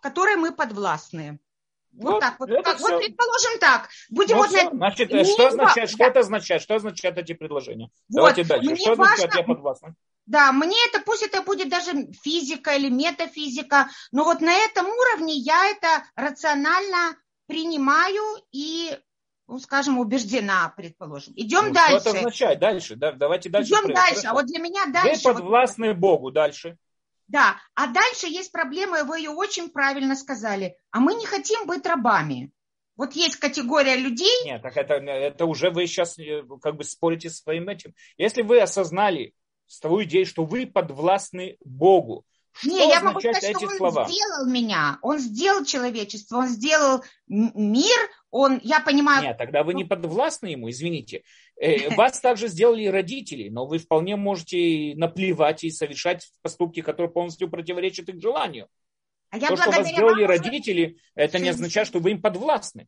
которой 0.00 0.36
мы 0.36 0.52
подвластны. 0.52 1.38
Вот, 1.96 2.12
вот 2.12 2.20
так 2.20 2.38
вот. 2.38 2.50
Как, 2.64 2.80
вот 2.80 2.98
предположим 2.98 3.58
так. 3.58 3.88
Будем 4.10 4.36
ну, 4.36 4.42
вот 4.42 4.50
все. 4.50 4.70
Значит, 4.70 5.10
мне 5.10 5.24
что, 5.24 5.48
означает, 5.48 5.90
что 5.90 6.04
это 6.04 6.20
означает? 6.20 6.62
Что 6.62 6.74
означают 6.74 7.18
эти 7.18 7.32
предложения? 7.32 7.90
Вот. 8.08 8.16
Давайте 8.16 8.44
дальше. 8.44 8.66
Мне 8.66 8.76
что 8.76 8.94
важно... 8.94 9.14
означает 9.14 9.34
я 9.34 9.42
подвластна? 9.42 9.94
Да, 10.26 10.52
мне 10.52 10.76
это, 10.88 11.00
пусть 11.04 11.22
это 11.22 11.42
будет 11.42 11.68
даже 11.68 12.10
физика 12.22 12.72
или 12.72 12.88
метафизика, 12.88 13.88
но 14.10 14.24
вот 14.24 14.40
на 14.40 14.52
этом 14.52 14.86
уровне 14.86 15.34
я 15.34 15.70
это 15.70 16.04
рационально 16.16 17.16
принимаю 17.46 18.22
и, 18.50 18.98
ну, 19.46 19.60
скажем, 19.60 19.98
убеждена, 19.98 20.72
предположим. 20.76 21.32
Идем 21.36 21.68
ну, 21.68 21.74
дальше. 21.74 22.00
Что 22.00 22.10
это 22.10 22.18
означает? 22.18 22.58
Дальше, 22.58 22.96
да, 22.96 23.12
давайте 23.12 23.48
дальше. 23.50 23.70
Идем 23.70 23.94
дальше, 23.94 24.26
а 24.26 24.32
вот 24.32 24.46
для 24.46 24.58
меня 24.58 24.86
дальше. 24.86 25.28
Вы 25.28 25.34
подвластны 25.34 25.88
вот... 25.90 25.98
Богу, 25.98 26.30
дальше. 26.32 26.76
Да, 27.28 27.56
а 27.74 27.88
дальше 27.88 28.28
есть 28.28 28.52
проблема, 28.52 29.04
вы 29.04 29.18
ее 29.18 29.30
очень 29.30 29.68
правильно 29.70 30.14
сказали. 30.14 30.76
А 30.90 31.00
мы 31.00 31.14
не 31.14 31.26
хотим 31.26 31.66
быть 31.66 31.84
рабами. 31.86 32.52
Вот 32.96 33.12
есть 33.12 33.36
категория 33.36 33.96
людей. 33.96 34.44
Нет, 34.44 34.62
так 34.62 34.76
это, 34.76 34.94
это 34.94 35.44
уже 35.44 35.70
вы 35.70 35.86
сейчас 35.86 36.18
э, 36.18 36.42
как 36.62 36.76
бы 36.76 36.84
спорите 36.84 37.28
со 37.28 37.42
своим 37.42 37.68
этим. 37.68 37.94
Если 38.16 38.42
вы 38.42 38.60
осознали 38.60 39.34
свою 39.66 40.04
идею, 40.04 40.24
что 40.24 40.44
вы 40.44 40.66
подвластны 40.66 41.56
Богу, 41.64 42.24
что 42.58 42.68
не, 42.70 42.88
я 42.88 43.00
могу 43.00 43.20
сказать, 43.20 43.56
что 43.56 43.66
он 43.66 43.76
слова? 43.76 44.08
сделал 44.08 44.46
меня, 44.46 44.98
он 45.02 45.18
сделал 45.18 45.64
человечество, 45.64 46.38
он 46.38 46.48
сделал 46.48 47.02
мир, 47.26 47.98
он, 48.30 48.60
я 48.62 48.80
понимаю... 48.80 49.22
Нет, 49.22 49.38
тогда 49.38 49.62
вы 49.62 49.74
не 49.74 49.84
подвластны 49.84 50.48
ему, 50.48 50.70
извините. 50.70 51.22
Э, 51.60 51.94
вас 51.94 52.20
также 52.20 52.48
сделали 52.48 52.86
родители, 52.86 53.48
но 53.48 53.66
вы 53.66 53.78
вполне 53.78 54.16
можете 54.16 54.94
наплевать 54.96 55.64
и 55.64 55.70
совершать 55.70 56.28
поступки, 56.42 56.82
которые 56.82 57.10
полностью 57.10 57.50
противоречат 57.50 58.08
их 58.08 58.20
желанию. 58.20 58.68
А 59.30 59.38
То, 59.38 59.56
что 59.56 59.70
вас 59.70 59.88
сделали 59.88 60.22
родители, 60.24 60.98
это 61.14 61.38
не 61.38 61.50
означает, 61.50 61.88
что 61.88 61.98
вы 61.98 62.12
им 62.12 62.22
подвластны. 62.22 62.86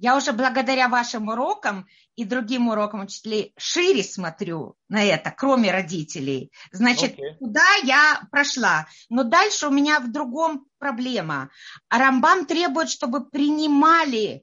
Я 0.00 0.16
уже 0.16 0.32
благодаря 0.32 0.88
вашим 0.88 1.28
урокам 1.28 1.86
и 2.16 2.24
другим 2.24 2.68
урокам 2.68 3.02
учителей 3.02 3.52
шире 3.58 4.02
смотрю 4.02 4.74
на 4.88 5.04
это, 5.04 5.30
кроме 5.30 5.70
родителей. 5.70 6.50
Значит, 6.72 7.18
okay. 7.18 7.36
туда 7.38 7.66
я 7.84 8.22
прошла. 8.30 8.86
Но 9.10 9.24
дальше 9.24 9.66
у 9.66 9.70
меня 9.70 10.00
в 10.00 10.10
другом 10.10 10.64
проблема. 10.78 11.50
Рамбам 11.90 12.46
требует, 12.46 12.88
чтобы 12.88 13.28
принимали 13.28 14.42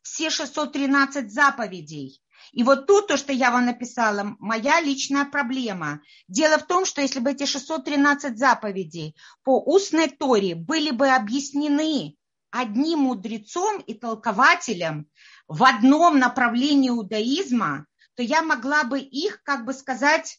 все 0.00 0.30
613 0.30 1.30
заповедей. 1.30 2.22
И 2.52 2.62
вот 2.62 2.86
тут 2.86 3.08
то, 3.08 3.18
что 3.18 3.30
я 3.32 3.50
вам 3.50 3.66
написала, 3.66 4.36
моя 4.38 4.80
личная 4.80 5.26
проблема. 5.26 6.00
Дело 6.28 6.58
в 6.58 6.66
том, 6.66 6.86
что 6.86 7.02
если 7.02 7.20
бы 7.20 7.32
эти 7.32 7.44
613 7.44 8.38
заповедей 8.38 9.14
по 9.42 9.60
устной 9.60 10.08
Торе 10.08 10.54
были 10.54 10.92
бы 10.92 11.08
объяснены 11.08 12.16
одним 12.54 13.00
мудрецом 13.00 13.80
и 13.80 13.94
толкователем 13.94 15.08
в 15.48 15.64
одном 15.64 16.20
направлении 16.20 16.88
иудаизма, 16.88 17.86
то 18.14 18.22
я 18.22 18.42
могла 18.42 18.84
бы 18.84 19.00
их, 19.00 19.42
как 19.42 19.64
бы 19.64 19.72
сказать, 19.72 20.38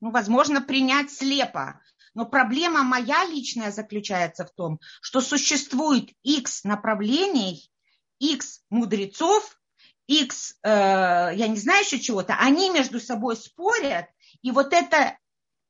ну, 0.00 0.10
возможно, 0.10 0.60
принять 0.60 1.10
слепо. 1.10 1.80
Но 2.12 2.26
проблема 2.26 2.82
моя 2.82 3.24
личная 3.24 3.72
заключается 3.72 4.44
в 4.44 4.52
том, 4.52 4.78
что 5.00 5.22
существует 5.22 6.10
X 6.22 6.64
направлений, 6.64 7.70
X 8.18 8.60
мудрецов, 8.68 9.58
X, 10.08 10.58
э, 10.62 10.68
я 10.68 11.48
не 11.48 11.56
знаю 11.56 11.82
еще 11.82 11.98
чего-то, 11.98 12.36
они 12.38 12.68
между 12.68 13.00
собой 13.00 13.36
спорят, 13.36 14.06
и 14.42 14.50
вот 14.50 14.74
это 14.74 15.16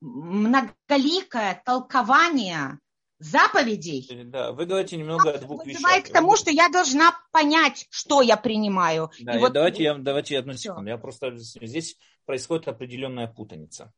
многоликое 0.01 1.63
толкование 1.65 2.81
заповедей. 3.19 4.25
Да, 4.25 4.53
вы 4.53 4.67
говорите 4.67 4.97
немного 4.97 5.33
о 5.33 5.39
двух 5.39 5.67
вещах. 5.67 6.05
к 6.05 6.13
тому, 6.13 6.37
что 6.37 6.51
я 6.51 6.69
должна 6.69 7.17
понять, 7.33 7.87
что 7.91 8.23
я 8.23 8.37
принимаю. 8.37 9.11
Да, 9.21 9.37
и 9.37 9.39
вот... 9.39 9.53
давайте, 9.53 9.83
я, 9.83 9.95
давайте 9.95 10.39
одну 10.39 10.55
секунду. 10.55 10.91
Я 10.91 10.99
просто 10.99 11.37
здесь 11.37 11.97
происходит 12.25 12.69
определенная 12.69 13.27
путаница. 13.27 13.93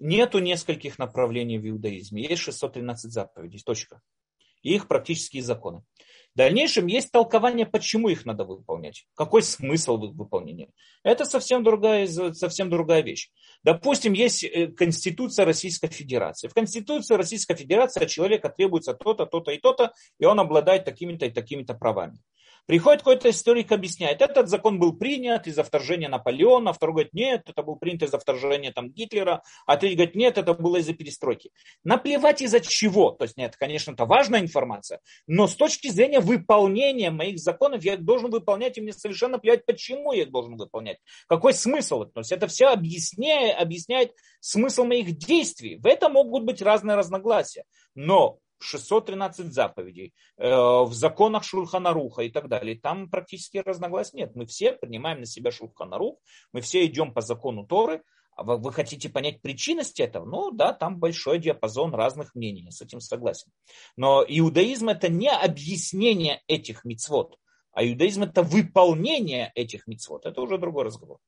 Нету 0.00 0.38
нескольких 0.38 0.98
направлений 0.98 1.58
в 1.58 1.68
иудаизме. 1.68 2.22
Есть 2.22 2.42
613 2.42 3.12
заповедей. 3.12 3.60
Точка. 3.64 4.00
И 4.62 4.74
их 4.74 4.88
практические 4.88 5.42
законы. 5.42 5.84
Дальнейшем 6.38 6.86
есть 6.86 7.10
толкование, 7.10 7.66
почему 7.66 8.08
их 8.10 8.24
надо 8.24 8.44
выполнять. 8.44 9.06
Какой 9.16 9.42
смысл 9.42 10.00
их 10.04 10.12
выполнении. 10.12 10.70
Это 11.02 11.24
совсем 11.24 11.64
другая, 11.64 12.06
совсем 12.06 12.70
другая 12.70 13.02
вещь. 13.02 13.28
Допустим, 13.64 14.12
есть 14.12 14.44
э, 14.44 14.68
Конституция 14.68 15.44
Российской 15.44 15.88
Федерации. 15.88 16.46
В 16.46 16.54
Конституции 16.54 17.16
Российской 17.16 17.56
Федерации 17.56 18.04
от 18.04 18.08
человека 18.08 18.50
требуется 18.56 18.94
то-то, 18.94 19.26
то-то 19.26 19.50
и 19.50 19.58
то-то, 19.58 19.92
и 20.20 20.26
он 20.26 20.38
обладает 20.38 20.84
такими-то 20.84 21.26
и 21.26 21.30
такими-то 21.30 21.74
правами. 21.74 22.20
Приходит 22.68 23.00
какой-то 23.00 23.30
историк, 23.30 23.72
объясняет, 23.72 24.20
этот 24.20 24.50
закон 24.50 24.78
был 24.78 24.92
принят 24.92 25.46
из-за 25.46 25.64
вторжения 25.64 26.10
Наполеона, 26.10 26.74
второй 26.74 26.92
говорит, 26.92 27.14
нет, 27.14 27.44
это 27.48 27.62
был 27.62 27.76
принят 27.76 28.02
из-за 28.02 28.18
вторжения 28.18 28.72
там, 28.72 28.90
Гитлера, 28.90 29.42
а 29.64 29.78
третий 29.78 29.96
говорит, 29.96 30.14
нет, 30.14 30.36
это 30.36 30.52
было 30.52 30.76
из-за 30.76 30.92
перестройки. 30.92 31.50
Наплевать 31.82 32.42
из-за 32.42 32.60
чего, 32.60 33.10
то 33.10 33.24
есть 33.24 33.38
нет, 33.38 33.56
конечно, 33.56 33.92
это 33.92 34.04
важная 34.04 34.40
информация, 34.40 35.00
но 35.26 35.46
с 35.46 35.54
точки 35.54 35.88
зрения 35.88 36.20
выполнения 36.20 37.10
моих 37.10 37.38
законов 37.38 37.82
я 37.84 37.94
их 37.94 38.04
должен 38.04 38.30
выполнять, 38.30 38.76
и 38.76 38.82
мне 38.82 38.92
совершенно 38.92 39.38
плевать, 39.38 39.64
почему 39.64 40.12
я 40.12 40.24
их 40.24 40.30
должен 40.30 40.58
выполнять, 40.58 40.98
какой 41.26 41.54
смысл, 41.54 42.04
то 42.04 42.20
есть 42.20 42.32
это 42.32 42.48
все 42.48 42.66
объясняет, 42.66 43.58
объясняет 43.58 44.12
смысл 44.40 44.84
моих 44.84 45.16
действий. 45.16 45.76
В 45.76 45.86
этом 45.86 46.12
могут 46.12 46.44
быть 46.44 46.60
разные 46.60 46.98
разногласия, 46.98 47.64
но 47.94 48.40
613 48.60 49.52
заповедей, 49.52 50.14
э, 50.36 50.48
в 50.48 50.92
законах 50.92 51.44
Шульханаруха 51.44 52.22
и 52.22 52.30
так 52.30 52.48
далее. 52.48 52.78
Там 52.78 53.08
практически 53.08 53.58
разногласий 53.58 54.18
нет. 54.18 54.34
Мы 54.34 54.46
все 54.46 54.72
принимаем 54.72 55.20
на 55.20 55.26
себя 55.26 55.50
Шульханарух, 55.50 56.18
мы 56.52 56.60
все 56.60 56.84
идем 56.86 57.12
по 57.12 57.20
закону 57.20 57.66
Торы. 57.66 58.02
А 58.36 58.44
вы, 58.44 58.72
хотите 58.72 59.08
понять 59.08 59.42
причинность 59.42 59.98
этого? 59.98 60.24
Ну 60.24 60.52
да, 60.52 60.72
там 60.72 60.98
большой 61.00 61.40
диапазон 61.40 61.92
разных 61.92 62.36
мнений, 62.36 62.62
я 62.62 62.70
с 62.70 62.80
этим 62.80 63.00
согласен. 63.00 63.50
Но 63.96 64.24
иудаизм 64.26 64.90
это 64.90 65.08
не 65.08 65.28
объяснение 65.28 66.40
этих 66.46 66.84
мицвод, 66.84 67.36
а 67.72 67.84
иудаизм 67.84 68.22
это 68.22 68.44
выполнение 68.44 69.50
этих 69.56 69.88
мицвод. 69.88 70.24
Это 70.24 70.40
уже 70.40 70.56
другой 70.56 70.84
разговор. 70.84 71.18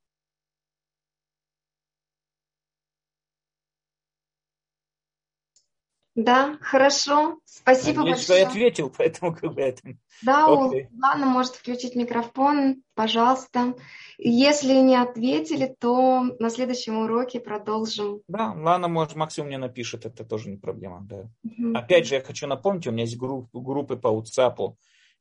Да, 6.23 6.57
хорошо. 6.61 7.39
Спасибо 7.45 7.99
Надеюсь, 7.99 8.17
большое. 8.17 8.39
Я 8.41 8.47
ответил, 8.47 8.93
поэтому 8.97 9.35
как 9.35 9.53
бы 9.53 9.61
это... 9.61 9.81
Да, 10.21 10.47
okay. 10.47 10.87
Лана 11.01 11.25
может 11.25 11.55
включить 11.55 11.95
микрофон, 11.95 12.83
пожалуйста. 12.93 13.73
Если 14.17 14.73
не 14.73 14.95
ответили, 14.95 15.75
то 15.79 16.21
на 16.37 16.49
следующем 16.49 16.99
уроке 16.99 17.39
продолжим. 17.39 18.21
Да, 18.27 18.53
Лана, 18.53 18.87
может, 18.87 19.15
максимум 19.15 19.47
мне 19.47 19.57
напишет, 19.57 20.05
это 20.05 20.23
тоже 20.23 20.49
не 20.49 20.57
проблема. 20.57 21.01
Да. 21.01 21.29
Угу. 21.43 21.75
Опять 21.75 22.07
же, 22.07 22.15
я 22.15 22.21
хочу 22.21 22.45
напомнить, 22.45 22.85
у 22.85 22.91
меня 22.91 23.03
есть 23.03 23.17
групп, 23.17 23.49
группы 23.51 23.95
по 23.95 24.09
WhatsApp 24.09 24.75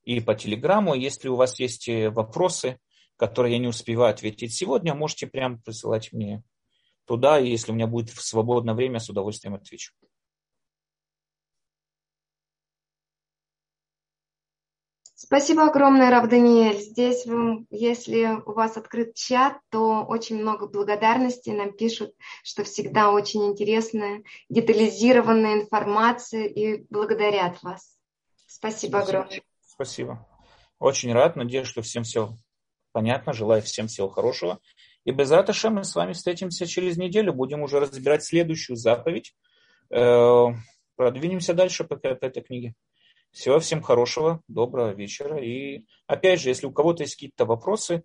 и 0.05 0.21
по 0.21 0.35
Телеграму. 0.35 0.95
Если 0.95 1.29
у 1.29 1.37
вас 1.37 1.59
есть 1.59 1.89
э, 1.89 2.11
вопросы, 2.11 2.79
которые 3.17 3.55
я 3.55 3.59
не 3.59 3.69
успеваю 3.69 4.13
ответить 4.13 4.55
сегодня, 4.55 4.95
можете 4.95 5.27
прямо 5.27 5.59
присылать 5.59 6.13
мне 6.13 6.43
туда, 7.07 7.41
и 7.41 7.49
если 7.49 7.73
у 7.73 7.75
меня 7.75 7.87
будет 7.87 8.11
свободное 8.11 8.75
время, 8.75 8.99
с 8.99 9.09
удовольствием 9.09 9.55
отвечу. 9.55 9.93
Спасибо 15.23 15.67
огромное, 15.67 16.11
Рав 16.11 16.31
Даниэль. 16.31 16.81
Здесь, 16.81 17.27
если 17.69 18.41
у 18.47 18.53
вас 18.55 18.79
открыт 18.79 19.15
чат, 19.15 19.59
то 19.69 20.03
очень 20.03 20.41
много 20.41 20.67
благодарностей. 20.67 21.53
Нам 21.53 21.75
пишут, 21.75 22.15
что 22.43 22.65
всегда 22.65 23.13
очень 23.13 23.45
интересная, 23.45 24.23
детализированная 24.49 25.61
информация 25.61 26.47
и 26.47 26.87
благодарят 26.89 27.63
вас. 27.63 27.99
Спасибо, 28.47 28.97
Спасибо. 28.97 29.19
огромное. 29.19 29.43
Спасибо. 29.67 30.27
Очень 30.79 31.13
рад. 31.13 31.37
Надеюсь, 31.37 31.69
что 31.69 31.83
всем 31.83 32.03
все 32.03 32.39
понятно. 32.93 33.35
Желаю 33.35 33.61
всем 33.61 33.89
всего 33.89 34.09
хорошего. 34.09 34.59
И 35.05 35.11
без 35.11 35.31
Раташа 35.31 35.69
мы 35.69 35.85
с 35.85 35.95
вами 35.95 36.15
встретимся 36.15 36.67
через 36.67 36.97
неделю. 36.97 37.35
Будем 37.35 37.61
уже 37.61 37.79
разбирать 37.79 38.25
следующую 38.25 38.77
заповедь. 38.77 39.35
Э, 39.91 40.47
продвинемся 40.97 41.53
дальше 41.53 41.85
по, 41.85 41.97
по 41.97 42.07
этой 42.07 42.43
книге. 42.43 42.75
Всего 43.33 43.61
всем 43.61 43.81
хорошего, 43.81 44.41
доброго 44.49 44.91
вечера. 44.91 45.39
И 45.39 45.85
опять 46.07 46.41
же, 46.41 46.49
если 46.49 46.67
у 46.67 46.73
кого-то 46.73 47.05
есть 47.05 47.15
какие-то 47.15 47.45
вопросы, 47.45 48.03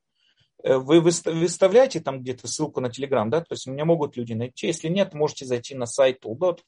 э, 0.63 0.77
вы 0.77 1.01
выставляете 1.01 1.99
там 1.99 2.21
где-то 2.21 2.47
ссылку 2.47 2.79
на 2.79 2.87
Telegram, 2.87 3.27
да, 3.29 3.41
то 3.41 3.53
есть 3.53 3.65
меня 3.65 3.85
могут 3.85 4.17
люди 4.17 4.33
найти. 4.33 4.67
Если 4.67 4.87
нет, 4.87 5.13
можете 5.13 5.45
зайти 5.45 5.73
на 5.73 5.87
сайт 5.87 6.23
Tool.dot, 6.23 6.59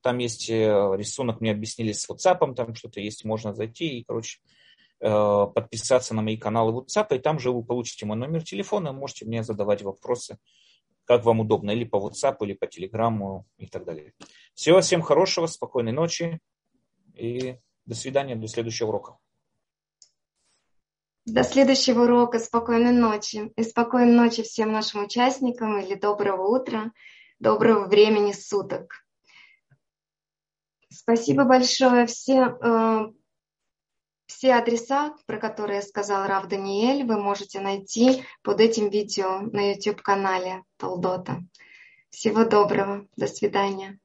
там 0.00 0.18
есть 0.18 0.48
э, 0.48 0.54
рисунок, 0.96 1.40
мне 1.40 1.50
объяснили 1.50 1.92
с 1.92 2.08
WhatsApp, 2.08 2.54
там 2.54 2.74
что-то 2.74 3.00
есть, 3.00 3.24
можно 3.24 3.52
зайти 3.52 3.98
и, 3.98 4.04
короче, 4.04 4.38
э, 5.00 5.46
подписаться 5.52 6.14
на 6.14 6.22
мои 6.22 6.36
каналы 6.36 6.82
WhatsApp, 6.82 7.16
и 7.16 7.18
там 7.18 7.40
же 7.40 7.50
вы 7.50 7.64
получите 7.64 8.06
мой 8.06 8.16
номер 8.16 8.44
телефона, 8.44 8.92
можете 8.92 9.24
мне 9.24 9.42
задавать 9.42 9.82
вопросы, 9.82 10.38
как 11.04 11.24
вам 11.24 11.40
удобно, 11.40 11.72
или 11.72 11.84
по 11.84 11.96
WhatsApp, 11.96 12.36
или 12.42 12.52
по 12.52 12.66
Telegram 12.66 13.42
и 13.58 13.66
так 13.66 13.84
далее. 13.84 14.12
Всего 14.54 14.80
всем 14.82 15.02
хорошего, 15.02 15.46
спокойной 15.46 15.92
ночи 15.92 16.38
и 17.14 17.56
до 17.86 17.94
свидания, 17.94 18.36
до 18.36 18.48
следующего 18.48 18.88
урока. 18.88 19.18
До 21.26 21.42
следующего 21.42 22.02
урока. 22.02 22.38
Спокойной 22.38 22.92
ночи. 22.92 23.52
И 23.56 23.62
спокойной 23.62 24.12
ночи 24.12 24.42
всем 24.42 24.72
нашим 24.72 25.04
участникам 25.04 25.78
или 25.78 25.94
доброго 25.94 26.46
утра, 26.54 26.92
доброго 27.38 27.86
времени 27.86 28.32
суток. 28.32 29.06
Спасибо 30.90 31.44
большое. 31.44 32.06
Все, 32.06 32.56
э, 32.60 33.12
все 34.26 34.54
адреса, 34.54 35.14
про 35.26 35.38
которые 35.38 35.82
сказал 35.82 36.26
Рав 36.26 36.46
Даниэль, 36.46 37.04
вы 37.04 37.18
можете 37.18 37.60
найти 37.60 38.22
под 38.42 38.60
этим 38.60 38.90
видео 38.90 39.40
на 39.40 39.72
YouTube-канале 39.72 40.62
Толдота. 40.76 41.42
Всего 42.10 42.44
доброго. 42.44 43.08
До 43.16 43.26
свидания. 43.26 43.98